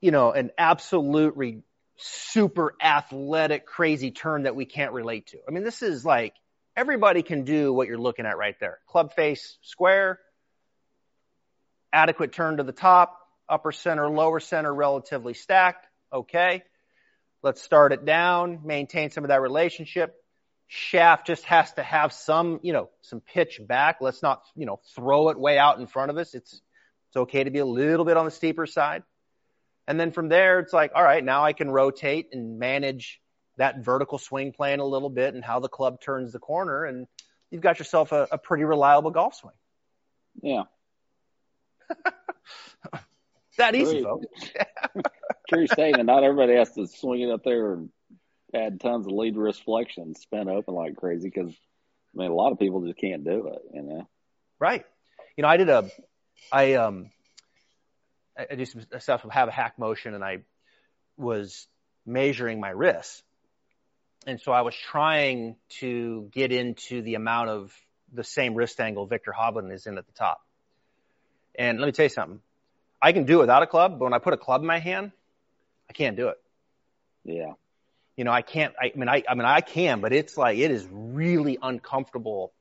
you 0.00 0.10
know 0.10 0.32
an 0.32 0.50
absolute 0.58 1.36
re- 1.36 1.62
super 1.96 2.74
athletic 2.80 3.66
crazy 3.66 4.10
turn 4.10 4.44
that 4.44 4.54
we 4.56 4.64
can't 4.64 4.92
relate 4.92 5.26
to. 5.28 5.38
I 5.46 5.50
mean, 5.50 5.64
this 5.64 5.82
is 5.82 6.04
like 6.04 6.34
everybody 6.76 7.22
can 7.22 7.44
do 7.44 7.72
what 7.72 7.88
you're 7.88 7.98
looking 7.98 8.24
at 8.24 8.38
right 8.38 8.54
there. 8.60 8.78
Club 8.86 9.14
face 9.14 9.58
square, 9.62 10.20
adequate 11.92 12.32
turn 12.32 12.58
to 12.58 12.62
the 12.62 12.72
top, 12.72 13.18
upper 13.48 13.72
center, 13.72 14.08
lower 14.08 14.40
center 14.40 14.72
relatively 14.72 15.34
stacked. 15.34 15.86
Okay. 16.12 16.62
Let's 17.42 17.62
start 17.62 17.92
it 17.92 18.04
down, 18.04 18.60
maintain 18.64 19.10
some 19.10 19.24
of 19.24 19.28
that 19.28 19.40
relationship. 19.40 20.14
Shaft 20.66 21.26
just 21.26 21.44
has 21.44 21.72
to 21.74 21.82
have 21.82 22.12
some, 22.12 22.60
you 22.62 22.72
know, 22.72 22.90
some 23.00 23.20
pitch 23.20 23.60
back. 23.66 23.98
Let's 24.00 24.22
not, 24.22 24.42
you 24.54 24.66
know, 24.66 24.80
throw 24.94 25.30
it 25.30 25.38
way 25.38 25.58
out 25.58 25.78
in 25.78 25.86
front 25.86 26.10
of 26.10 26.18
us. 26.18 26.34
It's, 26.34 26.52
it's 26.52 27.16
okay 27.16 27.44
to 27.44 27.50
be 27.50 27.60
a 27.60 27.64
little 27.64 28.04
bit 28.04 28.16
on 28.16 28.24
the 28.24 28.30
steeper 28.30 28.66
side. 28.66 29.02
And 29.86 29.98
then 29.98 30.12
from 30.12 30.28
there, 30.28 30.58
it's 30.58 30.72
like, 30.72 30.92
all 30.94 31.02
right, 31.02 31.24
now 31.24 31.44
I 31.44 31.54
can 31.54 31.70
rotate 31.70 32.28
and 32.32 32.58
manage 32.58 33.20
that 33.56 33.82
vertical 33.84 34.18
swing 34.18 34.52
plane 34.52 34.80
a 34.80 34.84
little 34.84 35.08
bit 35.08 35.34
and 35.34 35.42
how 35.42 35.60
the 35.60 35.68
club 35.68 36.00
turns 36.00 36.32
the 36.32 36.38
corner. 36.38 36.84
And 36.84 37.06
you've 37.50 37.62
got 37.62 37.78
yourself 37.78 38.12
a, 38.12 38.28
a 38.30 38.38
pretty 38.38 38.64
reliable 38.64 39.10
golf 39.10 39.36
swing. 39.36 39.54
Yeah. 40.42 40.64
That 43.58 43.74
easy, 43.74 44.02
Great. 44.02 44.04
folks. 44.04 44.26
True 45.48 45.66
statement. 45.66 46.06
Not 46.06 46.24
everybody 46.24 46.54
has 46.56 46.72
to 46.72 46.86
swing 46.86 47.22
it 47.22 47.30
up 47.30 47.42
there 47.42 47.74
and 47.74 47.90
add 48.54 48.80
tons 48.80 49.06
of 49.06 49.12
lead 49.12 49.36
wrist 49.36 49.64
flexion 49.64 50.14
spin 50.14 50.48
open 50.48 50.74
like 50.74 50.96
crazy 50.96 51.28
because, 51.28 51.52
I 52.14 52.20
mean, 52.20 52.30
a 52.30 52.34
lot 52.34 52.52
of 52.52 52.58
people 52.58 52.84
just 52.84 52.98
can't 52.98 53.24
do 53.24 53.48
it, 53.48 53.62
you 53.74 53.82
know? 53.82 54.08
Right. 54.58 54.84
You 55.36 55.42
know, 55.42 55.48
I 55.48 55.56
did 55.56 55.68
a, 55.68 55.90
I, 56.52 56.74
um, 56.74 57.10
I 58.36 58.46
I 58.50 58.54
do 58.54 58.64
some 58.64 58.82
stuff, 58.98 59.24
have 59.30 59.48
a 59.48 59.52
HackMotion 59.52 60.14
and 60.14 60.22
I 60.22 60.38
was 61.16 61.66
measuring 62.04 62.60
my 62.60 62.70
wrists. 62.70 63.22
And 64.26 64.40
so 64.40 64.52
I 64.52 64.62
was 64.62 64.74
trying 64.74 65.56
to 65.80 66.28
get 66.32 66.52
into 66.52 67.02
the 67.02 67.14
amount 67.14 67.50
of 67.50 67.72
the 68.12 68.24
same 68.24 68.54
wrist 68.54 68.80
angle 68.80 69.06
Viktor 69.06 69.34
Hovland 69.38 69.72
is 69.72 69.86
in 69.86 69.96
at 69.96 70.06
the 70.06 70.12
top. 70.12 70.40
And 71.54 71.78
let 71.78 71.86
me 71.86 71.92
tell 71.92 72.04
you 72.04 72.10
something. 72.10 72.40
I 73.00 73.12
can 73.12 73.24
do 73.24 73.38
it 73.38 73.42
without 73.42 73.62
a 73.62 73.66
club, 73.66 73.98
but 73.98 74.04
when 74.04 74.14
I 74.14 74.18
put 74.18 74.34
a 74.34 74.36
club 74.36 74.60
in 74.60 74.66
my 74.66 74.78
hand, 74.78 75.12
I 75.88 75.92
can't 75.92 76.16
do 76.16 76.28
it. 76.28 76.36
Yeah. 77.24 77.52
You 78.16 78.24
know, 78.24 78.32
I 78.32 78.42
can't, 78.42 78.74
I, 78.80 78.92
I 78.94 78.98
mean, 78.98 79.08
I, 79.08 79.22
I 79.28 79.34
mean, 79.34 79.44
I 79.44 79.60
can, 79.60 80.00
but 80.00 80.12
it's 80.12 80.36
like, 80.36 80.58
it 80.58 80.70
is 80.70 80.86
really 80.90 81.58
uncomfortable 81.62 82.52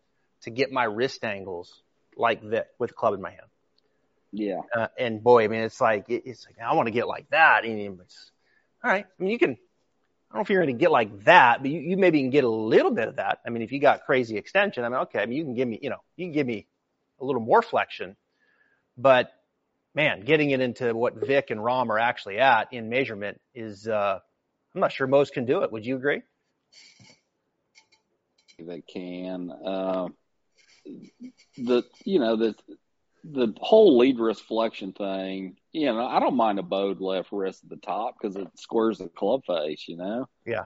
to 0.41 0.51
get 0.51 0.71
my 0.71 0.83
wrist 0.83 1.23
angles 1.23 1.81
like 2.15 2.47
that 2.51 2.69
with 2.77 2.91
a 2.91 2.93
club 2.93 3.13
in 3.13 3.21
my 3.21 3.31
hand. 3.31 3.41
Yeah. 4.31 4.61
Uh, 4.75 4.87
and 4.99 5.23
boy, 5.23 5.45
I 5.45 5.47
mean, 5.47 5.61
it's 5.61 5.81
like, 5.81 6.09
it, 6.09 6.23
it's 6.25 6.45
like, 6.45 6.57
I 6.63 6.73
want 6.75 6.87
to 6.87 6.91
get 6.91 7.07
like 7.07 7.29
that. 7.31 7.65
And 7.65 7.99
it's, 8.01 8.31
all 8.83 8.91
right. 8.91 9.05
I 9.05 9.23
mean, 9.23 9.31
you 9.31 9.39
can, 9.39 9.51
I 9.51 10.33
don't 10.33 10.39
know 10.39 10.41
if 10.41 10.49
you're 10.49 10.61
going 10.61 10.75
to 10.75 10.79
get 10.79 10.91
like 10.91 11.23
that, 11.23 11.61
but 11.61 11.71
you, 11.71 11.79
you 11.79 11.97
maybe 11.97 12.19
can 12.21 12.29
get 12.29 12.43
a 12.43 12.49
little 12.49 12.91
bit 12.91 13.07
of 13.07 13.15
that. 13.15 13.39
I 13.45 13.49
mean, 13.49 13.63
if 13.63 13.71
you 13.71 13.79
got 13.79 14.05
crazy 14.05 14.37
extension, 14.37 14.83
I 14.83 14.89
mean, 14.89 14.99
okay, 15.01 15.21
I 15.21 15.25
mean, 15.25 15.37
you 15.37 15.43
can 15.43 15.55
give 15.55 15.67
me, 15.67 15.79
you 15.81 15.89
know, 15.89 16.03
you 16.17 16.25
can 16.25 16.33
give 16.33 16.45
me 16.45 16.67
a 17.19 17.25
little 17.25 17.41
more 17.41 17.61
flexion, 17.61 18.15
but 18.97 19.31
man, 19.97 20.21
getting 20.21 20.51
it 20.51 20.61
into 20.61 20.93
what 20.95 21.15
Vic 21.15 21.49
and 21.49 21.59
Rahm 21.59 21.89
are 21.89 21.97
actually 21.97 22.37
at 22.37 22.71
in 22.71 22.87
measurement 22.87 23.41
is, 23.55 23.87
uh, 23.87 24.19
I'm 24.75 24.81
not 24.81 24.91
sure 24.91 25.07
most 25.07 25.33
can 25.33 25.45
do 25.45 25.63
it. 25.63 25.71
Would 25.71 25.87
you 25.87 25.95
agree? 25.95 26.21
They 28.59 28.81
can. 28.81 29.51
Uh, 29.51 30.07
the 31.57 31.83
you 32.05 32.19
know 32.19 32.35
the 32.37 32.55
the 33.23 33.53
whole 33.57 33.97
lead 33.97 34.19
wrist 34.19 34.43
flexion 34.47 34.93
thing. 34.93 35.57
You 35.73 35.87
know, 35.87 36.05
I 36.05 36.19
don't 36.19 36.35
mind 36.35 36.59
a 36.59 36.63
bowed 36.63 37.01
left 37.01 37.31
wrist 37.31 37.63
at 37.63 37.69
the 37.69 37.77
top 37.77 38.15
because 38.19 38.35
it 38.35 38.47
squares 38.55 38.99
the 38.99 39.09
club 39.09 39.41
face. 39.45 39.85
You 39.87 39.97
know. 39.97 40.29
Yeah. 40.45 40.63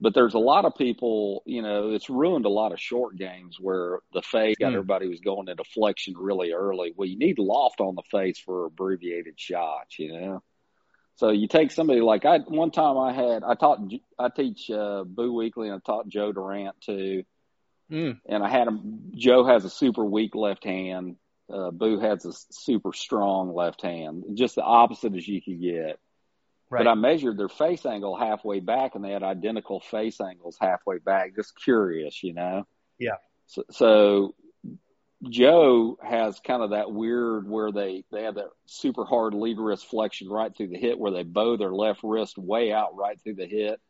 But 0.00 0.14
there's 0.14 0.34
a 0.34 0.38
lot 0.38 0.64
of 0.64 0.76
people, 0.76 1.42
you 1.44 1.60
know, 1.60 1.90
it's 1.90 2.08
ruined 2.08 2.46
a 2.46 2.50
lot 2.50 2.72
of 2.72 2.80
short 2.80 3.16
games 3.16 3.58
where 3.60 3.98
the 4.12 4.22
face 4.22 4.56
got 4.58 4.70
Mm. 4.70 4.74
everybody 4.74 5.08
was 5.08 5.18
going 5.20 5.48
into 5.48 5.64
flexion 5.64 6.14
really 6.16 6.52
early. 6.52 6.92
Well, 6.96 7.08
you 7.08 7.18
need 7.18 7.38
loft 7.40 7.80
on 7.80 7.96
the 7.96 8.02
face 8.10 8.38
for 8.38 8.66
abbreviated 8.66 9.40
shots, 9.40 9.98
you 9.98 10.12
know. 10.12 10.42
So 11.16 11.30
you 11.30 11.48
take 11.48 11.72
somebody 11.72 12.00
like 12.00 12.24
I 12.24 12.38
one 12.38 12.70
time 12.70 12.96
I 12.96 13.12
had 13.12 13.42
I 13.42 13.54
taught 13.54 13.80
I 14.16 14.28
teach 14.28 14.70
uh, 14.70 15.02
Boo 15.02 15.32
Weekley 15.32 15.66
and 15.66 15.74
I 15.74 15.78
taught 15.84 16.08
Joe 16.08 16.30
Durant 16.30 16.80
too, 16.80 17.24
Mm. 17.90 18.20
and 18.26 18.44
I 18.44 18.48
had 18.48 18.68
him. 18.68 19.10
Joe 19.16 19.44
has 19.44 19.64
a 19.64 19.70
super 19.70 20.04
weak 20.04 20.36
left 20.36 20.62
hand. 20.62 21.16
Uh, 21.52 21.72
Boo 21.72 21.98
has 21.98 22.24
a 22.24 22.32
super 22.50 22.92
strong 22.92 23.52
left 23.52 23.82
hand, 23.82 24.24
just 24.34 24.54
the 24.54 24.62
opposite 24.62 25.16
as 25.16 25.26
you 25.26 25.42
could 25.42 25.60
get. 25.60 25.98
Right. 26.70 26.84
But 26.84 26.90
I 26.90 26.94
measured 26.94 27.38
their 27.38 27.48
face 27.48 27.86
angle 27.86 28.16
halfway 28.16 28.60
back, 28.60 28.94
and 28.94 29.02
they 29.02 29.12
had 29.12 29.22
identical 29.22 29.80
face 29.80 30.20
angles 30.20 30.56
halfway 30.60 30.98
back. 30.98 31.34
Just 31.34 31.54
curious, 31.56 32.22
you 32.22 32.34
know. 32.34 32.66
Yeah. 32.98 33.16
So, 33.46 33.64
so 33.70 34.34
Joe 35.28 35.98
has 36.02 36.40
kind 36.40 36.62
of 36.62 36.70
that 36.70 36.92
weird 36.92 37.48
where 37.48 37.72
they 37.72 38.04
they 38.12 38.24
have 38.24 38.36
that 38.36 38.50
super 38.66 39.04
hard 39.04 39.34
lead 39.34 39.58
wrist 39.58 39.86
flexion 39.86 40.28
right 40.28 40.54
through 40.54 40.68
the 40.68 40.78
hit, 40.78 40.98
where 40.98 41.10
they 41.10 41.22
bow 41.22 41.56
their 41.56 41.72
left 41.72 42.00
wrist 42.02 42.36
way 42.38 42.72
out 42.72 42.96
right 42.96 43.18
through 43.22 43.36
the 43.36 43.46
hit, 43.46 43.80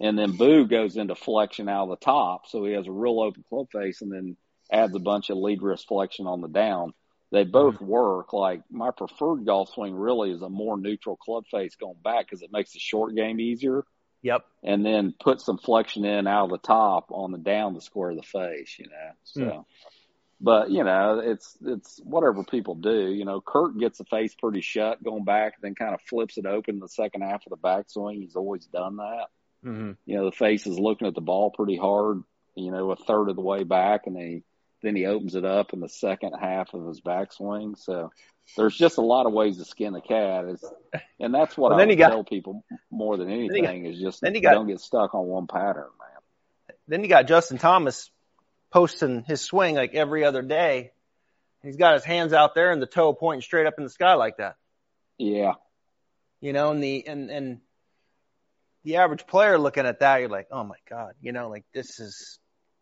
and 0.00 0.18
then 0.18 0.36
Boo 0.36 0.66
goes 0.66 0.96
into 0.96 1.14
flexion 1.14 1.68
out 1.68 1.84
of 1.84 1.90
the 1.90 2.04
top, 2.04 2.46
so 2.46 2.64
he 2.64 2.72
has 2.72 2.86
a 2.86 2.92
real 2.92 3.20
open 3.20 3.44
club 3.48 3.68
face, 3.70 4.02
and 4.02 4.12
then 4.12 4.36
adds 4.70 4.94
a 4.94 5.00
bunch 5.00 5.30
of 5.30 5.38
lead 5.38 5.62
wrist 5.62 5.86
flexion 5.88 6.26
on 6.26 6.40
the 6.40 6.48
down. 6.48 6.92
They 7.32 7.44
both 7.44 7.80
work. 7.80 8.32
Like 8.32 8.62
my 8.70 8.90
preferred 8.90 9.44
golf 9.44 9.70
swing 9.74 9.94
really 9.94 10.30
is 10.30 10.42
a 10.42 10.48
more 10.48 10.76
neutral 10.78 11.16
club 11.16 11.44
face 11.50 11.74
going 11.74 11.98
back 12.02 12.26
because 12.26 12.42
it 12.42 12.52
makes 12.52 12.72
the 12.72 12.78
short 12.78 13.14
game 13.14 13.40
easier 13.40 13.84
Yep. 14.22 14.44
and 14.62 14.84
then 14.86 15.14
put 15.20 15.40
some 15.40 15.58
flexion 15.58 16.04
in 16.04 16.26
out 16.26 16.44
of 16.44 16.50
the 16.50 16.58
top 16.58 17.10
on 17.10 17.32
the 17.32 17.38
down 17.38 17.74
to 17.74 17.80
square 17.80 18.10
of 18.10 18.16
the 18.16 18.22
face, 18.22 18.78
you 18.78 18.86
know. 18.88 19.10
So, 19.24 19.40
Mm. 19.40 19.64
but 20.40 20.70
you 20.70 20.84
know, 20.84 21.18
it's 21.18 21.56
it's 21.64 21.98
whatever 22.04 22.44
people 22.44 22.74
do. 22.76 23.08
You 23.08 23.24
know, 23.24 23.40
Kirk 23.40 23.76
gets 23.78 23.98
the 23.98 24.04
face 24.04 24.34
pretty 24.34 24.60
shut 24.60 25.02
going 25.02 25.24
back, 25.24 25.60
then 25.60 25.74
kind 25.74 25.94
of 25.94 26.00
flips 26.02 26.38
it 26.38 26.46
open 26.46 26.78
the 26.78 26.88
second 26.88 27.22
half 27.22 27.44
of 27.46 27.50
the 27.50 27.56
backswing. 27.56 28.20
He's 28.20 28.36
always 28.36 28.66
done 28.66 28.96
that. 28.96 29.26
hmm 29.62 29.92
You 30.06 30.16
know, 30.16 30.24
the 30.26 30.36
face 30.36 30.66
is 30.66 30.78
looking 30.78 31.08
at 31.08 31.14
the 31.14 31.20
ball 31.20 31.50
pretty 31.50 31.76
hard. 31.76 32.22
You 32.54 32.70
know, 32.70 32.90
a 32.92 32.96
third 32.96 33.28
of 33.28 33.36
the 33.36 33.42
way 33.42 33.64
back, 33.64 34.06
and 34.06 34.16
he 34.16 34.42
then 34.86 34.96
he 34.96 35.06
opens 35.06 35.34
it 35.34 35.44
up 35.44 35.72
in 35.72 35.80
the 35.80 35.88
second 35.88 36.32
half 36.34 36.72
of 36.74 36.86
his 36.86 37.00
backswing. 37.00 37.76
So. 37.78 38.10
There's 38.56 38.76
just 38.76 38.96
a 38.98 39.02
lot 39.02 39.26
of 39.26 39.32
ways 39.32 39.58
to 39.58 39.64
skin 39.64 39.92
the 39.92 40.00
cat, 40.00 40.44
is, 40.44 40.64
and 41.18 41.34
that's 41.34 41.56
what 41.58 41.70
Well, 41.70 41.78
I 41.80 41.82
then 41.82 41.88
would 41.88 41.98
you 41.98 42.04
got- 42.04 42.10
tell 42.10 42.22
people 42.22 42.64
more 42.92 43.16
than 43.16 43.28
you 43.28 43.48
got- 43.48 43.56
anything 43.70 43.86
is 43.86 43.98
just 43.98 44.20
then 44.20 44.36
you 44.36 44.40
got- 44.40 44.52
don't 44.52 44.68
get 44.68 44.78
stuck 44.78 45.16
on 45.16 45.26
one 45.26 45.48
pattern, 45.48 45.90
man. 45.98 46.76
Then 46.86 47.02
you 47.02 47.08
got 47.08 47.26
Justin 47.26 47.58
Thomas 47.58 48.08
posting 48.70 49.24
his 49.24 49.40
swing 49.40 49.74
like 49.74 49.94
every 49.96 50.24
other 50.24 50.42
day. 50.42 50.92
He's 51.64 51.74
got 51.76 51.94
his 51.94 52.04
hands 52.04 52.32
out 52.32 52.54
there 52.54 52.70
and 52.70 52.80
the 52.80 52.86
toe 52.86 53.12
pointing 53.14 53.42
straight 53.42 53.66
up 53.66 53.74
in 53.78 53.82
the 53.84 53.90
sky 53.90 54.14
like 54.14 54.36
that. 54.36 54.54
Yeah, 55.18 55.54
You 56.40 56.52
know, 56.52 56.70
and 56.70 56.80
the 56.80 57.04
and 57.08 57.28
and 57.32 57.60
the 58.84 58.98
average 58.98 59.26
player 59.26 59.58
looking 59.58 59.86
at 59.86 59.98
that, 59.98 60.18
you're 60.18 60.28
like, 60.28 60.46
oh 60.52 60.62
my 60.62 60.78
god, 60.88 61.14
you 61.20 61.32
know, 61.32 61.48
like 61.48 61.64
this 61.74 61.98
is. 61.98 62.38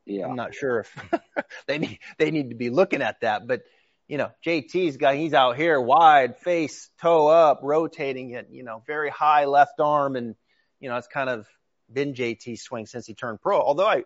Yeah, 0.06 0.26
I'm 0.26 0.36
not 0.36 0.54
sure 0.54 0.80
if 0.80 1.20
they 1.66 1.78
need 1.78 1.98
they 2.18 2.30
need 2.30 2.50
to 2.50 2.56
be 2.56 2.70
looking 2.70 3.02
at 3.02 3.20
that, 3.20 3.46
but 3.46 3.62
you 4.06 4.18
know, 4.18 4.30
JT's 4.44 4.96
guy, 4.96 5.16
he's 5.16 5.32
out 5.32 5.56
here 5.56 5.80
wide, 5.80 6.36
face, 6.38 6.90
toe 7.00 7.26
up, 7.28 7.60
rotating 7.62 8.30
it, 8.30 8.48
you 8.50 8.62
know, 8.62 8.82
very 8.86 9.10
high 9.10 9.46
left 9.46 9.80
arm, 9.80 10.16
and 10.16 10.34
you 10.80 10.90
know, 10.90 10.96
it's 10.96 11.08
kind 11.08 11.30
of 11.30 11.46
been 11.90 12.14
JT's 12.14 12.62
swing 12.62 12.86
since 12.86 13.06
he 13.06 13.14
turned 13.14 13.40
pro. 13.40 13.60
Although 13.60 13.86
I, 13.86 14.04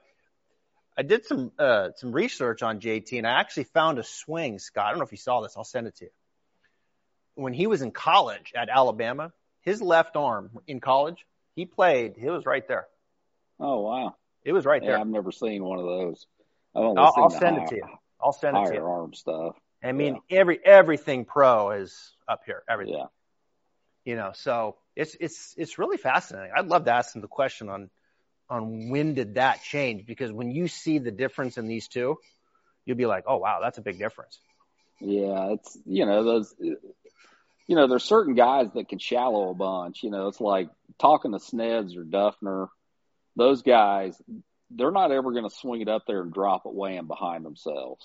I 0.97 1.03
did 1.03 1.27
some 1.27 1.53
uh, 1.59 1.91
some 1.97 2.13
research 2.13 2.63
on 2.63 2.81
JT, 2.81 3.19
and 3.19 3.27
I 3.27 3.41
actually 3.41 3.65
found 3.65 3.99
a 3.99 4.05
swing, 4.05 4.59
Scott. 4.59 4.87
I 4.87 4.91
don't 4.91 4.99
know 4.99 5.05
if 5.05 5.13
you 5.13 5.19
saw 5.19 5.41
this. 5.41 5.55
I'll 5.57 5.65
send 5.65 5.87
it 5.89 5.97
to 5.97 6.05
you. 6.05 6.11
When 7.35 7.53
he 7.53 7.67
was 7.67 7.83
in 7.83 7.91
college 7.91 8.53
at 8.57 8.69
Alabama, 8.69 9.33
his 9.63 9.81
left 9.81 10.17
arm 10.17 10.51
in 10.67 10.81
college, 10.81 11.25
he 11.55 11.67
played. 11.67 12.15
It 12.19 12.31
was 12.31 12.47
right 12.47 12.67
there. 12.67 12.87
Oh 13.61 13.81
wow, 13.81 14.17
It 14.45 14.53
was 14.53 14.65
right 14.65 14.83
yeah, 14.83 14.91
there. 14.91 14.99
I've 14.99 15.07
never 15.07 15.33
seen 15.33 15.63
one 15.63 15.79
of 15.79 15.85
those. 15.85 16.27
I've 16.75 16.85
only 16.85 17.03
I'll, 17.03 17.13
I'll 17.17 17.31
send 17.31 17.59
it 17.59 17.69
to 17.69 17.77
you. 17.77 17.87
I'll 18.21 18.33
send 18.33 18.57
it 18.57 18.67
to 18.69 18.75
you. 18.75 18.85
arm 18.85 19.15
stuff. 19.15 19.57
I 19.83 19.93
mean, 19.93 20.21
every 20.31 20.59
everything 20.65 21.25
pro 21.25 21.71
is 21.71 22.13
up 22.29 22.43
here. 22.45 22.63
Everything, 22.69 22.95
Yeah, 22.95 23.05
you 24.05 24.17
know. 24.17 24.33
So 24.35 24.77
it's 24.97 25.17
it's 25.21 25.55
it's 25.57 25.79
really 25.79 25.97
fascinating. 25.97 26.51
I'd 26.57 26.67
love 26.67 26.85
to 26.87 26.93
ask 26.93 27.13
them 27.13 27.23
the 27.23 27.29
question 27.29 27.69
on 27.69 27.91
on 28.51 28.89
when 28.89 29.15
did 29.15 29.35
that 29.35 29.63
change? 29.63 30.07
Because 30.07 30.33
when 30.33 30.51
you 30.51 30.69
see 30.69 30.99
the 30.99 31.11
difference 31.11 31.59
in 31.59 31.67
these 31.67 31.89
two, 31.89 32.17
you'll 32.85 32.97
be 32.97 33.07
like, 33.07 33.25
oh 33.27 33.37
wow, 33.37 33.61
that's 33.63 33.79
a 33.79 33.83
big 33.83 33.99
difference. 33.99 34.39
yeah. 35.01 35.53
It's 35.53 35.79
you 35.87 36.07
know 36.07 36.25
those. 36.25 36.55
You 36.59 37.77
know, 37.77 37.87
there's 37.87 38.05
certain 38.05 38.35
guys 38.35 38.69
that 38.75 38.89
can 38.89 38.99
shallow 38.99 39.51
a 39.51 39.55
bunch. 39.55 40.03
You 40.03 40.11
know, 40.11 40.29
it's 40.29 40.41
like 40.41 40.71
talking 40.99 41.33
to 41.33 41.39
Sneds 41.39 41.97
or 41.97 42.05
Dufner. 42.05 42.69
Those 43.39 43.63
guys, 43.63 44.21
they're 44.71 44.91
not 44.91 45.13
ever 45.13 45.31
going 45.31 45.49
to 45.49 45.55
swing 45.55 45.81
it 45.81 45.89
up 45.89 46.03
there 46.07 46.21
and 46.23 46.33
drop 46.33 46.67
it 46.67 46.75
way 46.75 46.97
in 46.97 47.07
behind 47.07 47.45
themselves. 47.45 48.05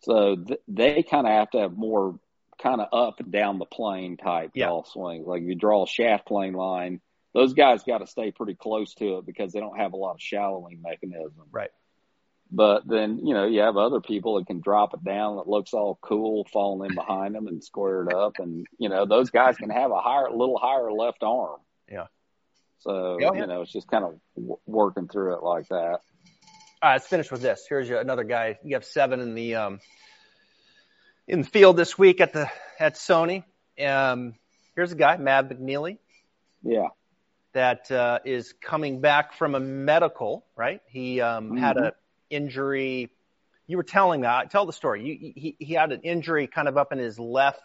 So 0.00 0.34
th- 0.36 0.60
they 0.66 1.02
kind 1.04 1.26
of 1.26 1.32
have 1.32 1.50
to 1.50 1.60
have 1.60 1.76
more 1.76 2.18
kind 2.60 2.80
of 2.80 2.88
up 2.92 3.20
and 3.20 3.30
down 3.30 3.58
the 3.60 3.64
plane 3.64 4.16
type 4.16 4.50
Yeah. 4.54 4.66
golf 4.66 4.88
swings. 4.88 5.24
Like 5.26 5.42
if 5.42 5.48
you 5.48 5.54
draw 5.54 5.84
a 5.84 5.86
shaft 5.86 6.26
plane 6.26 6.54
line, 6.54 7.00
those 7.32 7.54
guys 7.54 7.84
got 7.84 7.98
to 7.98 8.06
stay 8.08 8.32
pretty 8.32 8.54
close 8.56 8.94
to 8.94 9.18
it 9.18 9.26
because 9.26 9.52
they 9.52 9.60
don't 9.60 9.78
have 9.78 9.92
a 9.92 9.96
lot 9.96 10.14
of 10.14 10.20
shallowing 10.20 10.82
mechanism. 10.82 11.46
Right. 11.52 11.70
But 12.50 12.88
then, 12.88 13.24
you 13.24 13.34
know, 13.34 13.44
you 13.46 13.60
have 13.60 13.76
other 13.76 14.00
people 14.00 14.36
that 14.38 14.46
can 14.48 14.60
drop 14.60 14.94
it 14.94 15.04
down 15.04 15.36
that 15.36 15.46
looks 15.46 15.74
all 15.74 15.98
cool 16.02 16.44
falling 16.52 16.90
in 16.90 16.96
behind 16.96 17.34
them 17.36 17.46
and 17.46 17.62
square 17.62 18.02
it 18.02 18.12
up. 18.12 18.38
And, 18.38 18.66
you 18.78 18.88
know, 18.88 19.06
those 19.06 19.30
guys 19.30 19.56
can 19.58 19.70
have 19.70 19.92
a 19.92 20.00
higher, 20.00 20.30
little 20.30 20.58
higher 20.58 20.90
left 20.90 21.22
arm. 21.22 21.60
Yeah. 21.88 22.06
So, 22.80 23.18
Yeah, 23.20 23.30
yeah. 23.34 23.40
you 23.40 23.46
know, 23.46 23.62
it's 23.62 23.72
just 23.72 23.88
kind 23.88 24.04
of 24.04 24.14
w- 24.36 24.58
working 24.66 25.08
through 25.08 25.34
it 25.34 25.42
like 25.42 25.68
that. 25.68 26.00
All 26.80 26.90
right, 26.90 26.92
let's 26.94 27.06
finish 27.06 27.30
with 27.30 27.40
this. 27.42 27.66
Here's 27.68 27.88
your, 27.88 28.00
another 28.00 28.24
guy. 28.24 28.58
You 28.64 28.76
have 28.76 28.84
seven 28.84 29.20
in 29.20 29.34
the 29.34 29.56
um, 29.56 29.80
in 31.26 31.40
the 31.40 31.46
field 31.46 31.76
this 31.76 31.98
week 31.98 32.20
at 32.20 32.32
the 32.32 32.48
at 32.78 32.94
Sony. 32.94 33.44
Um, 33.84 34.34
here's 34.76 34.92
a 34.92 34.96
guy, 34.96 35.16
Mav 35.16 35.46
McNealy. 35.46 35.98
Yeah. 36.62 36.88
that 37.52 37.90
uh, 37.90 38.18
is 38.24 38.52
coming 38.60 39.00
back 39.00 39.32
from 39.32 39.54
a 39.54 39.60
medical, 39.60 40.44
right? 40.56 40.80
He 40.88 41.20
um, 41.20 41.56
had 41.56 41.76
Mhm. 41.76 41.86
a 41.88 41.92
injury. 42.30 43.10
You 43.66 43.76
were 43.76 43.82
telling 43.82 44.20
that. 44.22 44.50
Tell 44.50 44.66
the 44.66 44.72
story. 44.72 45.04
You, 45.04 45.32
he 45.34 45.56
he 45.58 45.74
had 45.74 45.90
an 45.92 46.02
injury 46.02 46.46
kind 46.46 46.68
of 46.68 46.76
up 46.76 46.92
in 46.92 46.98
his 46.98 47.18
left. 47.18 47.60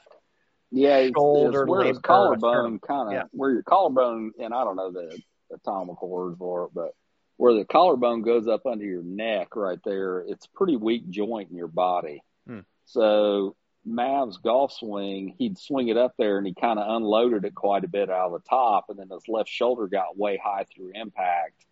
Yeah, 0.76 0.97
it's, 0.97 1.13
Shoulder, 1.15 1.61
it's 1.61 1.69
where 1.69 1.86
his 1.86 1.99
collarbone 1.99 2.80
kind 2.80 3.09
of 3.09 3.13
Yeah. 3.13 3.24
where 3.32 3.51
your 3.51 3.61
collarbone, 3.61 4.32
and 4.39 4.53
I 4.55 4.63
don't 4.63 4.76
know 4.76 4.91
the 4.91 5.21
anatomical 5.51 6.09
word 6.09 6.38
for 6.39 6.65
it, 6.65 6.71
but 6.74 6.95
where 7.38 7.53
the 7.53 7.63
collarbone 7.63 8.24
goes 8.24 8.47
up 8.47 8.65
under 8.65 8.84
your 8.84 9.03
neck, 9.03 9.55
right 9.55 9.80
there, 9.86 10.21
it's 10.21 10.47
a 10.47 10.57
pretty 10.57 10.76
weak 10.76 11.07
joint 11.09 11.51
in 11.51 11.55
your 11.55 11.67
body. 11.67 12.24
Hmm. 12.47 12.61
So 12.86 13.55
Mav's 13.86 14.38
golf 14.38 14.71
swing, 14.71 15.36
he'd 15.38 15.59
swing 15.59 15.89
it 15.89 15.97
up 15.97 16.15
there, 16.17 16.39
and 16.39 16.47
he 16.47 16.55
kind 16.55 16.80
of 16.80 16.89
unloaded 16.95 17.45
it 17.45 17.53
quite 17.53 17.84
a 17.84 17.88
bit 17.88 18.09
out 18.09 18.34
of 18.34 18.41
the 18.41 18.49
top, 18.49 18.89
and 18.89 18.97
then 18.97 19.09
his 19.09 19.28
left 19.28 19.49
shoulder 19.49 19.88
got 19.88 20.17
way 20.17 20.38
high 20.43 20.65
through 20.74 20.93
impact, 20.95 21.65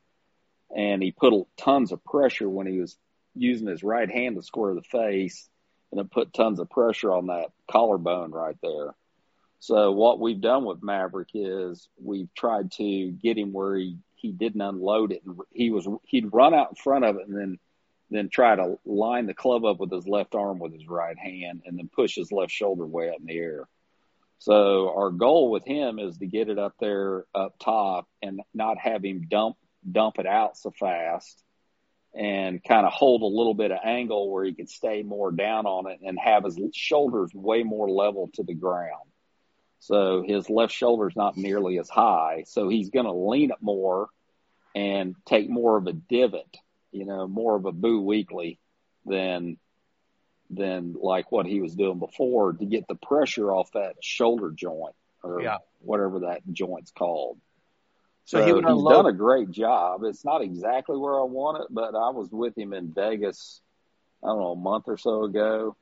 and 0.76 1.02
he 1.02 1.12
put 1.12 1.34
tons 1.58 1.92
of 1.92 2.04
pressure 2.04 2.50
when 2.50 2.68
he 2.68 2.80
was 2.80 2.98
using 3.34 3.68
his 3.68 3.82
right 3.82 4.12
hand 4.12 4.36
to 4.36 4.44
square 4.44 4.76
the 4.76 4.84
face 4.84 5.50
and 5.92 6.00
it 6.00 6.12
put 6.12 6.34
tons 6.34 6.60
of 6.60 6.70
pressure 6.70 7.14
on 7.14 7.28
that 7.28 7.52
collarbone 7.70 8.32
right 8.32 8.58
there. 8.62 8.94
So 9.60 9.92
what 9.92 10.20
we've 10.20 10.42
done 10.42 10.66
with 10.66 10.82
Maverick 10.82 11.30
is 11.34 11.88
we've 12.02 12.34
tried 12.34 12.72
to 12.74 13.12
get 13.12 13.38
him 13.38 13.54
where 13.54 13.76
he, 13.76 13.98
he 14.16 14.32
didn't 14.32 14.62
unload 14.62 15.12
it 15.12 15.22
and 15.26 15.40
he 15.52 15.70
was 15.70 15.88
he'd 16.06 16.34
run 16.34 16.54
out 16.54 16.70
in 16.70 16.76
front 16.76 17.06
of 17.06 17.18
it 17.18 17.28
and 17.28 17.38
then 17.38 17.60
then 18.12 18.28
try 18.28 18.56
to 18.56 18.78
line 18.86 19.26
the 19.26 19.34
club 19.34 19.64
up 19.64 19.80
with 19.80 19.92
his 19.92 20.08
left 20.08 20.36
arm 20.36 20.60
with 20.60 20.74
his 20.74 20.86
right 20.88 21.18
hand, 21.18 21.62
and 21.66 21.78
then 21.78 21.90
push 21.90 22.16
his 22.16 22.32
left 22.32 22.52
shoulder 22.52 22.86
way 22.86 23.10
up 23.10 23.22
in 23.22 23.26
the 23.26 23.38
air. 23.38 23.70
So 24.40 24.94
our 24.94 25.12
goal 25.12 25.50
with 25.50 25.64
him 25.64 25.98
is 25.98 26.18
to 26.18 26.26
get 26.26 26.50
it 26.50 26.60
up 26.60 26.74
there 26.80 27.26
up 27.34 27.58
top 27.60 28.08
and 28.22 28.42
not 28.54 28.78
have 28.80 29.06
him 29.06 29.28
dump 29.30 29.56
dump 29.90 30.20
it 30.20 30.28
out 30.28 30.58
so 30.58 30.72
fast 30.72 31.44
and 32.14 32.64
kind 32.64 32.86
of 32.86 32.92
hold 32.92 33.22
a 33.22 33.26
little 33.26 33.54
bit 33.54 33.72
of 33.72 33.80
angle 33.84 34.30
where 34.30 34.44
he 34.44 34.54
can 34.54 34.68
stay 34.68 35.02
more 35.02 35.32
down 35.32 35.66
on 35.66 35.90
it 35.90 36.00
and 36.04 36.20
have 36.20 36.44
his 36.44 36.60
shoulders 36.74 37.34
way 37.34 37.64
more 37.64 37.90
level 37.90 38.30
to 38.34 38.44
the 38.44 38.54
ground. 38.54 39.10
So 39.80 40.24
his 40.26 40.50
left 40.50 40.74
shoulder's 40.74 41.16
not 41.16 41.38
nearly 41.38 41.80
as 41.80 41.90
high. 41.90 42.44
So 42.48 42.70
he's 42.70 42.90
going 42.90 43.06
to 43.06 43.14
lean 43.14 43.52
it 43.52 43.62
more 43.62 44.10
and 44.76 45.16
take 45.26 45.50
more 45.50 45.78
of 45.78 45.88
a 45.88 45.94
divot, 45.94 46.58
you 46.92 47.06
know, 47.06 47.28
more 47.28 47.56
of 47.56 47.66
a 47.66 47.72
Boo 47.72 48.04
Weekley 48.04 48.58
than 49.06 49.58
than 50.50 50.96
like 51.02 51.32
what 51.32 51.46
he 51.46 51.62
was 51.62 51.76
doing 51.76 51.98
before 51.98 52.54
to 52.54 52.66
get 52.66 52.88
the 52.88 52.96
pressure 52.96 53.52
off 53.52 53.72
that 53.72 53.96
shoulder 54.02 54.52
joint 54.52 54.96
or 55.24 55.42
yeah. 55.42 55.58
whatever 55.80 56.20
that 56.22 56.42
joint's 56.52 56.92
called. 56.92 57.38
So, 58.26 58.40
so 58.40 58.46
he 58.46 58.54
he's 58.54 58.64
unload. 58.64 58.94
done 58.94 59.06
a 59.08 59.14
great 59.14 59.52
job. 59.52 60.04
It's 60.04 60.24
not 60.24 60.42
exactly 60.42 60.98
where 60.98 61.20
I 61.20 61.24
want 61.24 61.64
it, 61.64 61.68
but 61.70 61.96
I 61.96 62.10
was 62.10 62.30
with 62.32 62.58
him 62.58 62.74
in 62.74 62.94
Vegas, 62.94 63.62
I 64.24 64.28
don't 64.28 64.40
know, 64.40 64.52
a 64.52 64.56
month 64.56 64.86
or 64.88 64.98
so 64.98 65.24
ago. 65.24 65.76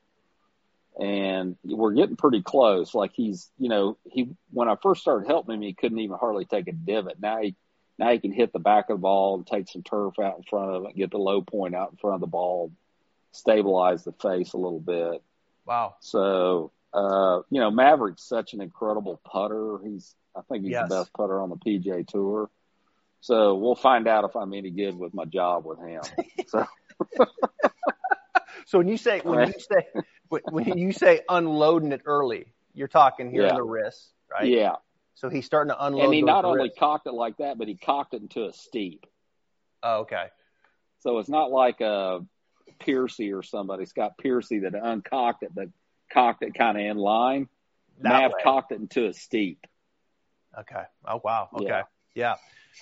And 0.99 1.55
we're 1.63 1.93
getting 1.93 2.15
pretty 2.15 2.41
close. 2.41 2.95
Like 2.95 3.11
he's, 3.13 3.49
you 3.57 3.69
know, 3.69 3.97
he, 4.09 4.29
when 4.51 4.67
I 4.67 4.75
first 4.81 5.01
started 5.01 5.27
helping 5.27 5.55
him, 5.55 5.61
he 5.61 5.73
couldn't 5.73 5.99
even 5.99 6.17
hardly 6.17 6.45
take 6.45 6.67
a 6.67 6.71
divot. 6.71 7.21
Now 7.21 7.41
he, 7.41 7.55
now 7.97 8.11
he 8.11 8.19
can 8.19 8.31
hit 8.31 8.51
the 8.53 8.59
back 8.59 8.89
of 8.89 8.97
the 8.97 9.01
ball 9.01 9.35
and 9.35 9.45
take 9.45 9.69
some 9.69 9.83
turf 9.83 10.15
out 10.19 10.37
in 10.37 10.43
front 10.43 10.71
of 10.71 10.85
it, 10.85 10.95
get 10.95 11.11
the 11.11 11.17
low 11.17 11.41
point 11.41 11.75
out 11.75 11.91
in 11.91 11.97
front 11.97 12.15
of 12.15 12.21
the 12.21 12.27
ball, 12.27 12.71
stabilize 13.31 14.03
the 14.03 14.13
face 14.13 14.53
a 14.53 14.57
little 14.57 14.79
bit. 14.79 15.21
Wow. 15.65 15.95
So, 15.99 16.71
uh, 16.93 17.41
you 17.49 17.59
know, 17.59 17.69
Maverick's 17.69 18.23
such 18.23 18.53
an 18.53 18.61
incredible 18.61 19.21
putter. 19.23 19.77
He's, 19.83 20.15
I 20.35 20.41
think 20.49 20.63
he's 20.63 20.71
yes. 20.71 20.89
the 20.89 20.95
best 20.95 21.13
putter 21.13 21.41
on 21.41 21.49
the 21.49 21.55
PGA 21.57 22.07
Tour. 22.07 22.49
So 23.21 23.55
we'll 23.55 23.75
find 23.75 24.07
out 24.07 24.23
if 24.23 24.35
I'm 24.35 24.53
any 24.53 24.69
good 24.69 24.97
with 24.97 25.13
my 25.13 25.25
job 25.25 25.65
with 25.65 25.79
him. 25.79 26.01
So, 26.47 26.65
so 28.65 28.77
when 28.77 28.87
you 28.89 28.97
say 28.97 29.21
when 29.23 29.47
you 29.47 29.53
say 29.57 29.87
when 30.29 30.77
you 30.77 30.91
say 30.91 31.21
unloading 31.29 31.91
it 31.93 32.01
early, 32.05 32.47
you're 32.73 32.89
talking 32.89 33.31
here 33.31 33.43
yeah. 33.43 33.49
in 33.49 33.55
the 33.55 33.63
wrist, 33.63 34.09
right? 34.29 34.47
Yeah. 34.47 34.75
So 35.15 35.29
he's 35.29 35.45
starting 35.45 35.71
to 35.73 35.85
unload. 35.85 36.05
And 36.05 36.13
he 36.13 36.21
not 36.21 36.45
only 36.45 36.63
wrists. 36.63 36.79
cocked 36.79 37.07
it 37.07 37.13
like 37.13 37.37
that, 37.37 37.57
but 37.57 37.67
he 37.67 37.75
cocked 37.75 38.13
it 38.13 38.21
into 38.21 38.45
a 38.45 38.53
steep. 38.53 39.05
Oh, 39.81 39.99
okay. 40.01 40.25
So 40.99 41.19
it's 41.19 41.29
not 41.29 41.51
like 41.51 41.81
a 41.81 42.21
Piercy 42.79 43.33
or 43.33 43.43
somebody, 43.43 43.85
Scott 43.85 44.13
Piercy, 44.17 44.59
that 44.59 44.75
uncocked 44.75 45.43
it, 45.43 45.53
but 45.53 45.69
cocked 46.11 46.43
it 46.43 46.53
kind 46.53 46.77
of 46.77 46.85
in 46.85 46.97
line. 46.97 47.47
That 48.01 48.09
Mav 48.09 48.31
way. 48.31 48.43
cocked 48.43 48.71
it 48.71 48.79
into 48.79 49.07
a 49.07 49.13
steep. 49.13 49.65
Okay. 50.57 50.83
Oh 51.05 51.21
wow. 51.23 51.49
Okay. 51.53 51.65
Yeah. 51.65 51.83
yeah. 52.15 52.35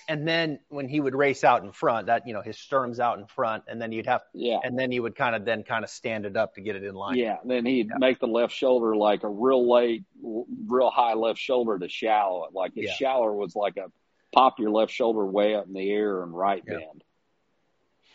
And 0.08 0.26
then 0.26 0.60
when 0.68 0.88
he 0.88 1.00
would 1.00 1.14
race 1.14 1.44
out 1.44 1.64
in 1.64 1.72
front, 1.72 2.06
that 2.06 2.26
you 2.26 2.32
know 2.32 2.42
his 2.42 2.58
sternum's 2.58 3.00
out 3.00 3.18
in 3.18 3.26
front, 3.26 3.64
and 3.66 3.80
then 3.80 3.90
you'd 3.90 4.06
have, 4.06 4.22
yeah, 4.32 4.58
and 4.62 4.78
then 4.78 4.92
he 4.92 5.00
would 5.00 5.16
kind 5.16 5.34
of 5.34 5.44
then 5.44 5.64
kind 5.64 5.82
of 5.82 5.90
stand 5.90 6.24
it 6.24 6.36
up 6.36 6.54
to 6.54 6.60
get 6.60 6.76
it 6.76 6.84
in 6.84 6.94
line. 6.94 7.16
Yeah, 7.16 7.36
then 7.44 7.66
he'd 7.66 7.88
yeah. 7.88 7.98
make 7.98 8.20
the 8.20 8.26
left 8.26 8.52
shoulder 8.52 8.94
like 8.94 9.24
a 9.24 9.28
real 9.28 9.70
late, 9.70 10.04
real 10.22 10.90
high 10.90 11.14
left 11.14 11.38
shoulder 11.38 11.78
to 11.78 11.88
shallow 11.88 12.44
it. 12.44 12.54
Like 12.54 12.74
his 12.74 12.86
yeah. 12.86 12.94
shallower 12.94 13.34
was 13.34 13.56
like 13.56 13.76
a 13.76 13.90
pop 14.32 14.58
your 14.58 14.70
left 14.70 14.92
shoulder 14.92 15.26
way 15.26 15.54
up 15.54 15.66
in 15.66 15.72
the 15.72 15.90
air 15.90 16.22
and 16.22 16.32
right 16.34 16.62
yeah. 16.66 16.78
bend. 16.78 17.04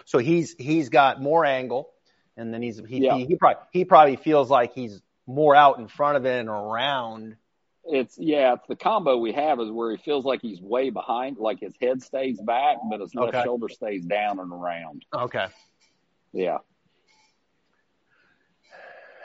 So 0.06 0.20
he's 0.20 0.56
he's 0.58 0.90
got 0.90 1.22
more 1.22 1.46
angle, 1.46 1.90
and 2.38 2.54
then 2.54 2.62
he's 2.62 2.82
he, 2.88 3.00
yeah. 3.00 3.16
he 3.16 3.26
he 3.26 3.36
probably 3.36 3.64
he 3.72 3.86
probably 3.86 4.16
feels 4.16 4.50
like 4.50 4.74
he's 4.74 5.02
more 5.26 5.56
out 5.56 5.80
in 5.80 5.88
front 5.88 6.18
of 6.18 6.26
it 6.26 6.40
and 6.40 6.50
around 6.50 7.38
it's 7.86 8.18
yeah, 8.18 8.54
it's 8.54 8.68
the 8.68 8.76
combo 8.76 9.18
we 9.18 9.34
have 9.34 9.60
is 9.60 9.70
where 9.70 9.92
he 9.92 9.98
feels 9.98 10.26
like 10.26 10.42
he's 10.42 10.62
way 10.62 10.90
behind, 10.90 11.38
like 11.38 11.60
his 11.60 11.74
head 11.82 12.02
stays 12.02 12.40
back, 12.40 12.78
but 12.90 13.02
his 13.02 13.14
left 13.14 13.36
okay. 13.36 13.44
shoulder 13.44 13.68
stays 13.70 14.06
down 14.06 14.40
and 14.40 14.52
around. 14.52 15.06
Okay. 15.14 15.48
Yeah. 16.32 16.60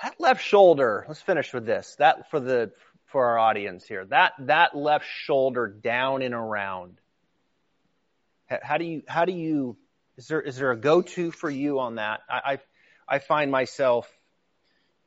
That 0.03 0.15
left 0.19 0.45
shoulder. 0.45 1.05
Let's 1.09 1.23
finish 1.23 1.53
with 1.53 1.67
this. 1.67 1.97
That 1.99 2.31
for 2.31 2.41
the 2.41 2.73
for 3.07 3.27
our 3.27 3.39
audience 3.39 3.85
here. 3.87 4.05
That 4.07 4.33
that 4.41 4.77
left 4.77 5.07
shoulder 5.07 5.69
down 5.69 6.23
and 6.23 6.35
around. 6.35 6.99
How 8.47 8.79
do 8.79 8.85
you 8.85 9.03
how 9.07 9.25
do 9.25 9.33
you 9.33 9.77
is 10.17 10.27
there 10.29 10.41
is 10.41 10.57
there 10.57 10.73
a 10.73 10.77
go 10.77 11.03
to 11.03 11.31
for 11.31 11.51
you 11.51 11.79
on 11.81 11.97
that? 11.97 12.21
I, 12.29 12.41
I 12.45 12.59
I 13.17 13.19
find 13.21 13.51
myself 13.51 14.09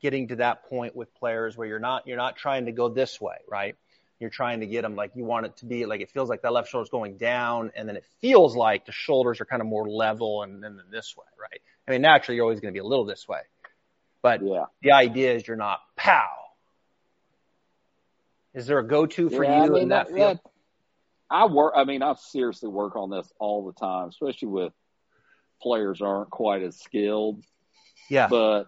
getting 0.02 0.30
to 0.30 0.38
that 0.38 0.68
point 0.70 0.96
with 0.96 1.14
players 1.16 1.56
where 1.56 1.68
you're 1.68 1.80
not 1.80 2.08
you're 2.08 2.18
not 2.18 2.36
trying 2.36 2.66
to 2.66 2.72
go 2.72 2.90
this 2.90 3.20
way, 3.22 3.38
right? 3.50 3.76
You're 4.20 4.30
trying 4.30 4.60
to 4.60 4.68
get 4.68 4.84
them 4.84 4.96
like 4.96 5.12
you 5.16 5.24
want 5.24 5.46
it 5.46 5.58
to 5.58 5.66
be 5.66 5.86
like 5.86 6.02
it 6.02 6.12
feels 6.12 6.30
like 6.30 6.42
that 6.44 6.54
left 6.54 6.70
shoulder's 6.70 6.90
going 6.90 7.18
down, 7.18 7.72
and 7.76 7.88
then 7.88 7.96
it 7.96 8.06
feels 8.20 8.56
like 8.56 8.86
the 8.86 8.92
shoulders 8.92 9.42
are 9.42 9.46
kind 9.46 9.62
of 9.62 9.68
more 9.68 9.90
level 9.90 10.44
and 10.44 10.64
then 10.64 10.80
this 10.92 11.16
way, 11.18 11.26
right? 11.40 11.62
I 11.88 11.92
mean, 11.92 12.02
naturally 12.02 12.36
you're 12.36 12.46
always 12.46 12.60
going 12.60 12.74
to 12.74 12.78
be 12.78 12.84
a 12.84 12.88
little 12.88 13.06
this 13.06 13.28
way, 13.28 13.42
but 14.22 14.42
yeah. 14.44 14.66
the 14.82 14.92
idea 14.92 15.34
is 15.34 15.48
you're 15.48 15.58
not 15.58 15.80
pow. 15.96 16.30
Is 18.54 18.68
there 18.68 18.80
a 18.80 18.88
go-to 18.88 19.30
for 19.30 19.44
yeah, 19.44 19.58
you 19.58 19.64
I 19.64 19.70
mean, 19.70 19.84
in 19.84 19.90
that, 19.90 20.08
that 20.08 20.14
field? 20.14 20.38
That, 20.38 20.52
I 21.30 21.46
work. 21.46 21.74
I 21.76 21.86
mean, 21.86 22.04
I 22.04 22.14
seriously 22.16 22.70
work 22.70 22.98
on 22.98 23.10
this 23.10 23.32
all 23.40 23.66
the 23.66 23.74
time, 23.74 24.10
especially 24.10 24.50
with 24.50 24.74
players 25.62 26.02
aren't 26.02 26.30
quite 26.30 26.62
as 26.62 26.78
skilled. 26.78 27.42
Yeah. 28.10 28.28
But 28.28 28.66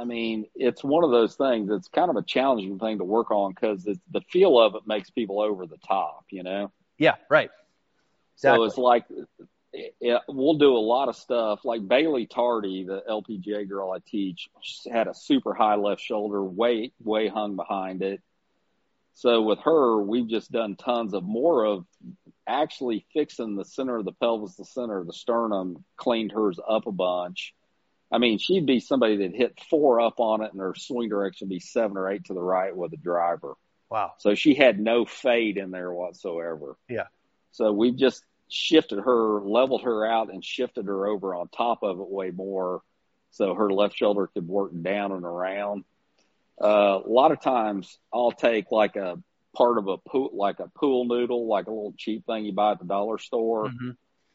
I 0.00 0.04
mean, 0.04 0.46
it's 0.54 0.82
one 0.82 1.04
of 1.04 1.10
those 1.10 1.34
things. 1.34 1.70
It's 1.70 1.88
kind 1.88 2.08
of 2.08 2.16
a 2.16 2.22
challenging 2.22 2.78
thing 2.78 2.98
to 2.98 3.04
work 3.04 3.30
on 3.30 3.52
because 3.52 3.84
the 3.84 4.20
feel 4.30 4.58
of 4.58 4.74
it 4.74 4.86
makes 4.86 5.10
people 5.10 5.42
over 5.42 5.66
the 5.66 5.76
top, 5.86 6.24
you 6.30 6.42
know? 6.42 6.72
Yeah, 6.96 7.16
right. 7.28 7.50
Exactly. 8.36 8.58
So 8.58 8.64
it's 8.64 8.78
like 8.78 9.04
it, 9.74 10.22
we'll 10.26 10.56
do 10.56 10.74
a 10.74 10.78
lot 10.78 11.10
of 11.10 11.16
stuff. 11.16 11.66
Like 11.66 11.86
Bailey 11.86 12.24
Tardy, 12.24 12.84
the 12.84 13.02
LPGA 13.10 13.68
girl 13.68 13.90
I 13.90 13.98
teach, 13.98 14.48
had 14.90 15.06
a 15.06 15.12
super 15.12 15.52
high 15.52 15.74
left 15.74 16.00
shoulder, 16.00 16.42
way 16.42 16.92
way 17.04 17.28
hung 17.28 17.56
behind 17.56 18.02
it. 18.02 18.22
So 19.12 19.42
with 19.42 19.58
her, 19.60 20.00
we've 20.00 20.28
just 20.28 20.50
done 20.50 20.76
tons 20.76 21.12
of 21.12 21.24
more 21.24 21.66
of 21.66 21.84
actually 22.46 23.04
fixing 23.12 23.54
the 23.54 23.66
center 23.66 23.98
of 23.98 24.06
the 24.06 24.12
pelvis, 24.12 24.54
the 24.54 24.64
center 24.64 24.96
of 24.96 25.06
the 25.06 25.12
sternum, 25.12 25.84
cleaned 25.98 26.32
hers 26.32 26.58
up 26.66 26.86
a 26.86 26.92
bunch 26.92 27.52
I 28.12 28.18
mean, 28.18 28.38
she'd 28.38 28.66
be 28.66 28.80
somebody 28.80 29.16
that 29.18 29.34
hit 29.34 29.58
four 29.70 30.00
up 30.00 30.18
on 30.18 30.42
it 30.42 30.52
and 30.52 30.60
her 30.60 30.74
swing 30.76 31.08
direction 31.08 31.46
would 31.46 31.54
be 31.54 31.60
seven 31.60 31.96
or 31.96 32.10
eight 32.10 32.24
to 32.24 32.34
the 32.34 32.42
right 32.42 32.76
with 32.76 32.92
a 32.92 32.96
driver. 32.96 33.54
Wow. 33.88 34.12
So 34.18 34.34
she 34.34 34.54
had 34.54 34.80
no 34.80 35.04
fade 35.04 35.56
in 35.56 35.70
there 35.70 35.92
whatsoever. 35.92 36.76
Yeah. 36.88 37.06
So 37.52 37.72
we've 37.72 37.96
just 37.96 38.24
shifted 38.48 39.00
her, 39.00 39.40
leveled 39.40 39.82
her 39.82 40.06
out 40.06 40.32
and 40.32 40.44
shifted 40.44 40.86
her 40.86 41.06
over 41.06 41.34
on 41.34 41.48
top 41.48 41.82
of 41.82 42.00
it 42.00 42.08
way 42.08 42.30
more 42.30 42.82
so 43.30 43.54
her 43.54 43.70
left 43.70 43.96
shoulder 43.96 44.28
could 44.28 44.46
work 44.46 44.72
down 44.82 45.12
and 45.12 45.24
around. 45.24 45.84
Uh, 46.60 47.00
a 47.04 47.08
lot 47.08 47.32
of 47.32 47.40
times 47.40 47.98
I'll 48.12 48.32
take 48.32 48.70
like 48.70 48.96
a 48.96 49.18
part 49.56 49.78
of 49.78 49.88
a 49.88 49.98
pool, 49.98 50.30
like 50.32 50.60
a 50.60 50.68
pool 50.68 51.04
noodle, 51.04 51.46
like 51.46 51.66
a 51.66 51.70
little 51.70 51.94
cheap 51.96 52.26
thing 52.26 52.44
you 52.44 52.52
buy 52.52 52.72
at 52.72 52.78
the 52.78 52.84
dollar 52.84 53.18
store 53.18 53.66
mm-hmm. 53.66 53.90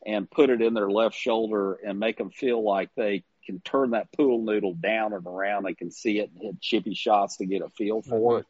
and 0.06 0.30
put 0.30 0.50
it 0.50 0.62
in 0.62 0.74
their 0.74 0.90
left 0.90 1.16
shoulder 1.16 1.74
and 1.74 2.00
make 2.00 2.18
them 2.18 2.32
feel 2.32 2.64
like 2.64 2.90
they 2.96 3.24
can 3.46 3.60
turn 3.60 3.92
that 3.92 4.12
pool 4.12 4.42
noodle 4.42 4.74
down 4.74 5.14
and 5.14 5.26
around. 5.26 5.64
They 5.64 5.74
can 5.74 5.92
see 5.92 6.20
it 6.20 6.32
and 6.34 6.42
hit 6.42 6.62
chippy 6.62 6.94
shots 6.94 7.38
to 7.38 7.46
get 7.46 7.62
a 7.62 7.70
feel 7.70 8.02
for 8.02 8.32
mm-hmm. 8.32 8.40
it. 8.40 8.46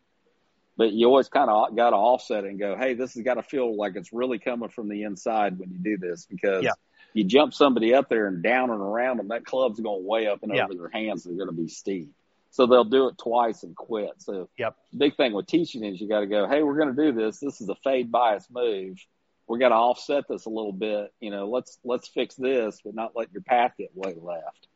But 0.78 0.91
you 0.91 1.08
always 1.08 1.30
kind 1.30 1.50
of 1.50 1.76
got 1.76 1.91
to 1.91 1.96
offset 1.96 2.43
it 2.43 2.50
and 2.50 2.60
go, 2.60 2.76
hey, 2.76 2.96
this 2.96 3.14
has 3.14 3.24
got 3.24 3.36
to 3.36 3.43
feel 3.43 3.76
like 3.78 3.96
it's 3.96 4.12
really 4.12 4.39
coming 4.39 4.70
from 4.70 4.89
the 4.89 5.04
inside 5.04 5.58
when 5.58 5.72
you 5.72 5.78
do 5.78 5.98
this 5.98 6.26
because 6.30 6.64
yeah. 6.64 6.72
you 7.14 7.24
jump 7.24 7.54
somebody 7.54 7.93
up 7.93 8.10
there 8.10 8.28
and 8.28 8.43
down 8.43 8.70
and 8.72 8.82
around 8.82 9.18
them, 9.18 9.30
that 9.30 9.46
club's 9.46 9.80
going 9.80 10.06
way 10.06 10.28
up 10.28 10.43
and 10.43 10.54
yeah. 10.54 10.66
over 10.66 10.74
their 10.74 10.89
hands. 10.89 11.24
They're 11.24 11.36
going 11.36 11.48
to 11.48 11.56
be 11.56 11.70
steep. 11.70 12.12
So 12.52 12.68
they'll 12.68 12.84
do 12.84 13.08
it 13.08 13.18
twice 13.18 13.64
and 13.64 13.76
quit. 13.76 14.12
So 14.18 14.50
yep. 14.58 14.76
the 14.91 14.98
big 14.98 15.16
thing 15.16 15.34
with 15.34 15.48
teaching 15.48 15.84
is 15.84 16.00
you 16.00 16.10
got 16.10 16.22
to 16.22 16.28
go, 16.28 16.48
hey, 16.48 16.62
we're 16.62 16.78
going 16.78 16.93
to 16.93 17.04
do 17.06 17.12
this. 17.14 17.39
This 17.39 17.62
is 17.62 17.70
a 17.70 17.76
fade 17.76 18.12
bias 18.12 18.48
move. 18.50 18.98
We 19.48 19.60
got 19.60 19.70
to 19.70 19.76
offset 19.76 20.26
this 20.28 20.46
a 20.46 20.50
little 20.50 20.74
bit. 20.74 21.14
You 21.22 21.32
know, 21.32 21.48
let's 21.50 21.78
let's 21.84 22.08
fix 22.08 22.36
this, 22.36 22.80
but 22.84 22.96
not 22.96 23.12
let 23.16 23.32
your 23.32 23.43
path 23.43 23.74
get 23.78 23.96
way 23.96 24.16
left 24.20 24.68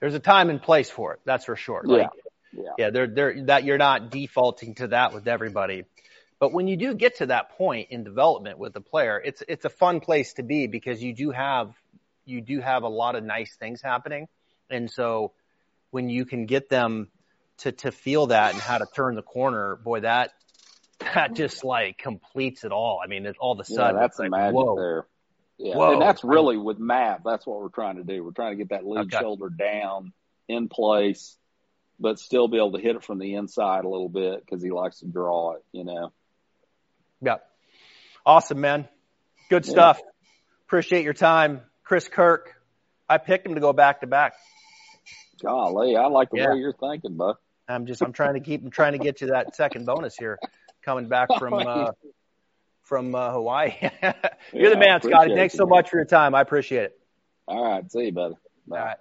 there's 0.00 0.14
a 0.14 0.20
time 0.20 0.50
and 0.50 0.60
place 0.60 0.90
for 0.90 1.14
it. 1.14 1.20
That's 1.24 1.44
for 1.44 1.56
sure. 1.56 1.82
Like, 1.84 2.08
yeah. 2.52 2.62
Yeah. 2.62 2.70
Yeah. 2.78 2.90
They're, 2.90 3.06
they're, 3.06 3.44
that 3.46 3.64
you're 3.64 3.78
not 3.78 4.10
defaulting 4.10 4.74
to 4.76 4.88
that 4.88 5.12
with 5.12 5.26
everybody. 5.26 5.84
But 6.38 6.52
when 6.52 6.68
you 6.68 6.76
do 6.76 6.94
get 6.94 7.18
to 7.18 7.26
that 7.26 7.50
point 7.56 7.88
in 7.90 8.04
development 8.04 8.58
with 8.58 8.74
the 8.74 8.80
player, 8.80 9.20
it's, 9.24 9.42
it's 9.48 9.64
a 9.64 9.70
fun 9.70 10.00
place 10.00 10.34
to 10.34 10.42
be 10.42 10.66
because 10.66 11.02
you 11.02 11.14
do 11.14 11.30
have, 11.30 11.72
you 12.24 12.40
do 12.40 12.60
have 12.60 12.82
a 12.82 12.88
lot 12.88 13.14
of 13.14 13.24
nice 13.24 13.54
things 13.56 13.80
happening. 13.80 14.28
And 14.68 14.90
so 14.90 15.32
when 15.90 16.08
you 16.08 16.26
can 16.26 16.46
get 16.46 16.68
them 16.68 17.08
to, 17.58 17.72
to 17.72 17.92
feel 17.92 18.26
that 18.26 18.52
and 18.52 18.60
how 18.60 18.78
to 18.78 18.86
turn 18.94 19.14
the 19.14 19.22
corner, 19.22 19.76
boy, 19.76 20.00
that, 20.00 20.32
that 20.98 21.34
just 21.34 21.64
like 21.64 21.98
completes 21.98 22.64
it 22.64 22.72
all. 22.72 23.00
I 23.02 23.06
mean, 23.06 23.26
it's 23.26 23.38
all 23.40 23.52
of 23.52 23.60
a 23.60 23.64
sudden, 23.64 23.96
yeah, 23.96 24.02
that's 24.02 24.16
the 24.16 24.24
like, 24.24 24.30
magic 24.32 24.54
whoa. 24.54 24.76
there. 24.76 25.06
Yeah, 25.58 25.76
Whoa. 25.76 25.92
and 25.92 26.02
that's 26.02 26.24
really 26.24 26.56
with 26.56 26.78
Matt. 26.78 27.20
That's 27.24 27.46
what 27.46 27.60
we're 27.60 27.68
trying 27.68 27.96
to 27.96 28.04
do. 28.04 28.24
We're 28.24 28.32
trying 28.32 28.52
to 28.52 28.56
get 28.56 28.70
that 28.70 28.84
lead 28.86 29.06
Okay. 29.06 29.18
shoulder 29.20 29.48
down 29.48 30.12
in 30.48 30.68
place, 30.68 31.36
but 32.00 32.18
still 32.18 32.48
be 32.48 32.56
able 32.56 32.72
to 32.72 32.80
hit 32.80 32.96
it 32.96 33.04
from 33.04 33.18
the 33.18 33.34
inside 33.34 33.84
a 33.84 33.88
little 33.88 34.08
bit 34.08 34.40
because 34.40 34.62
he 34.62 34.70
likes 34.70 34.98
to 35.00 35.06
draw 35.06 35.52
it. 35.52 35.64
You 35.72 35.84
know. 35.84 36.12
Yeah. 37.20 37.36
Awesome, 38.26 38.60
man. 38.60 38.88
Good 39.48 39.64
Yeah. 39.66 39.72
stuff. 39.72 40.02
Appreciate 40.66 41.04
your 41.04 41.14
time. 41.14 41.60
Chris 41.84 42.08
Kirk. 42.08 42.52
I 43.08 43.18
picked 43.18 43.46
him 43.46 43.54
to 43.54 43.60
go 43.60 43.72
back 43.72 44.00
to 44.00 44.06
back. 44.06 44.34
Golly, 45.42 45.96
I 45.96 46.06
like 46.06 46.30
the 46.30 46.38
Yeah. 46.38 46.50
way 46.52 46.58
you're 46.58 46.72
thinking, 46.72 47.16
Buck. 47.16 47.40
I'm 47.68 47.86
just 47.86 48.02
I'm 48.02 48.12
trying 48.12 48.34
to 48.34 48.40
keep 48.40 48.62
I'm 48.62 48.70
trying 48.70 48.92
to 48.92 48.98
get 48.98 49.20
you 49.20 49.28
that 49.28 49.54
second 49.54 49.86
bonus 49.86 50.16
here 50.16 50.38
coming 50.82 51.08
back 51.08 51.28
from 51.38 51.54
uh 51.66 51.92
from 52.84 53.14
uh, 53.14 53.32
Hawaii. 53.32 53.74
You're 53.80 54.12
Yeah, 54.52 54.68
the 54.70 54.76
man, 54.76 55.02
Scotty. 55.02 55.34
Thanks 55.34 55.54
so 55.54 55.66
much 55.66 55.90
for 55.90 55.96
your 55.96 56.04
time. 56.04 56.34
I 56.34 56.40
appreciate 56.40 56.84
it. 56.84 56.98
All 57.48 57.64
right, 57.64 57.90
see 57.90 58.06
you, 58.06 58.12
buddy. 58.12 58.36
Bye. 58.66 58.78
All 58.78 58.84
right. 58.84 58.96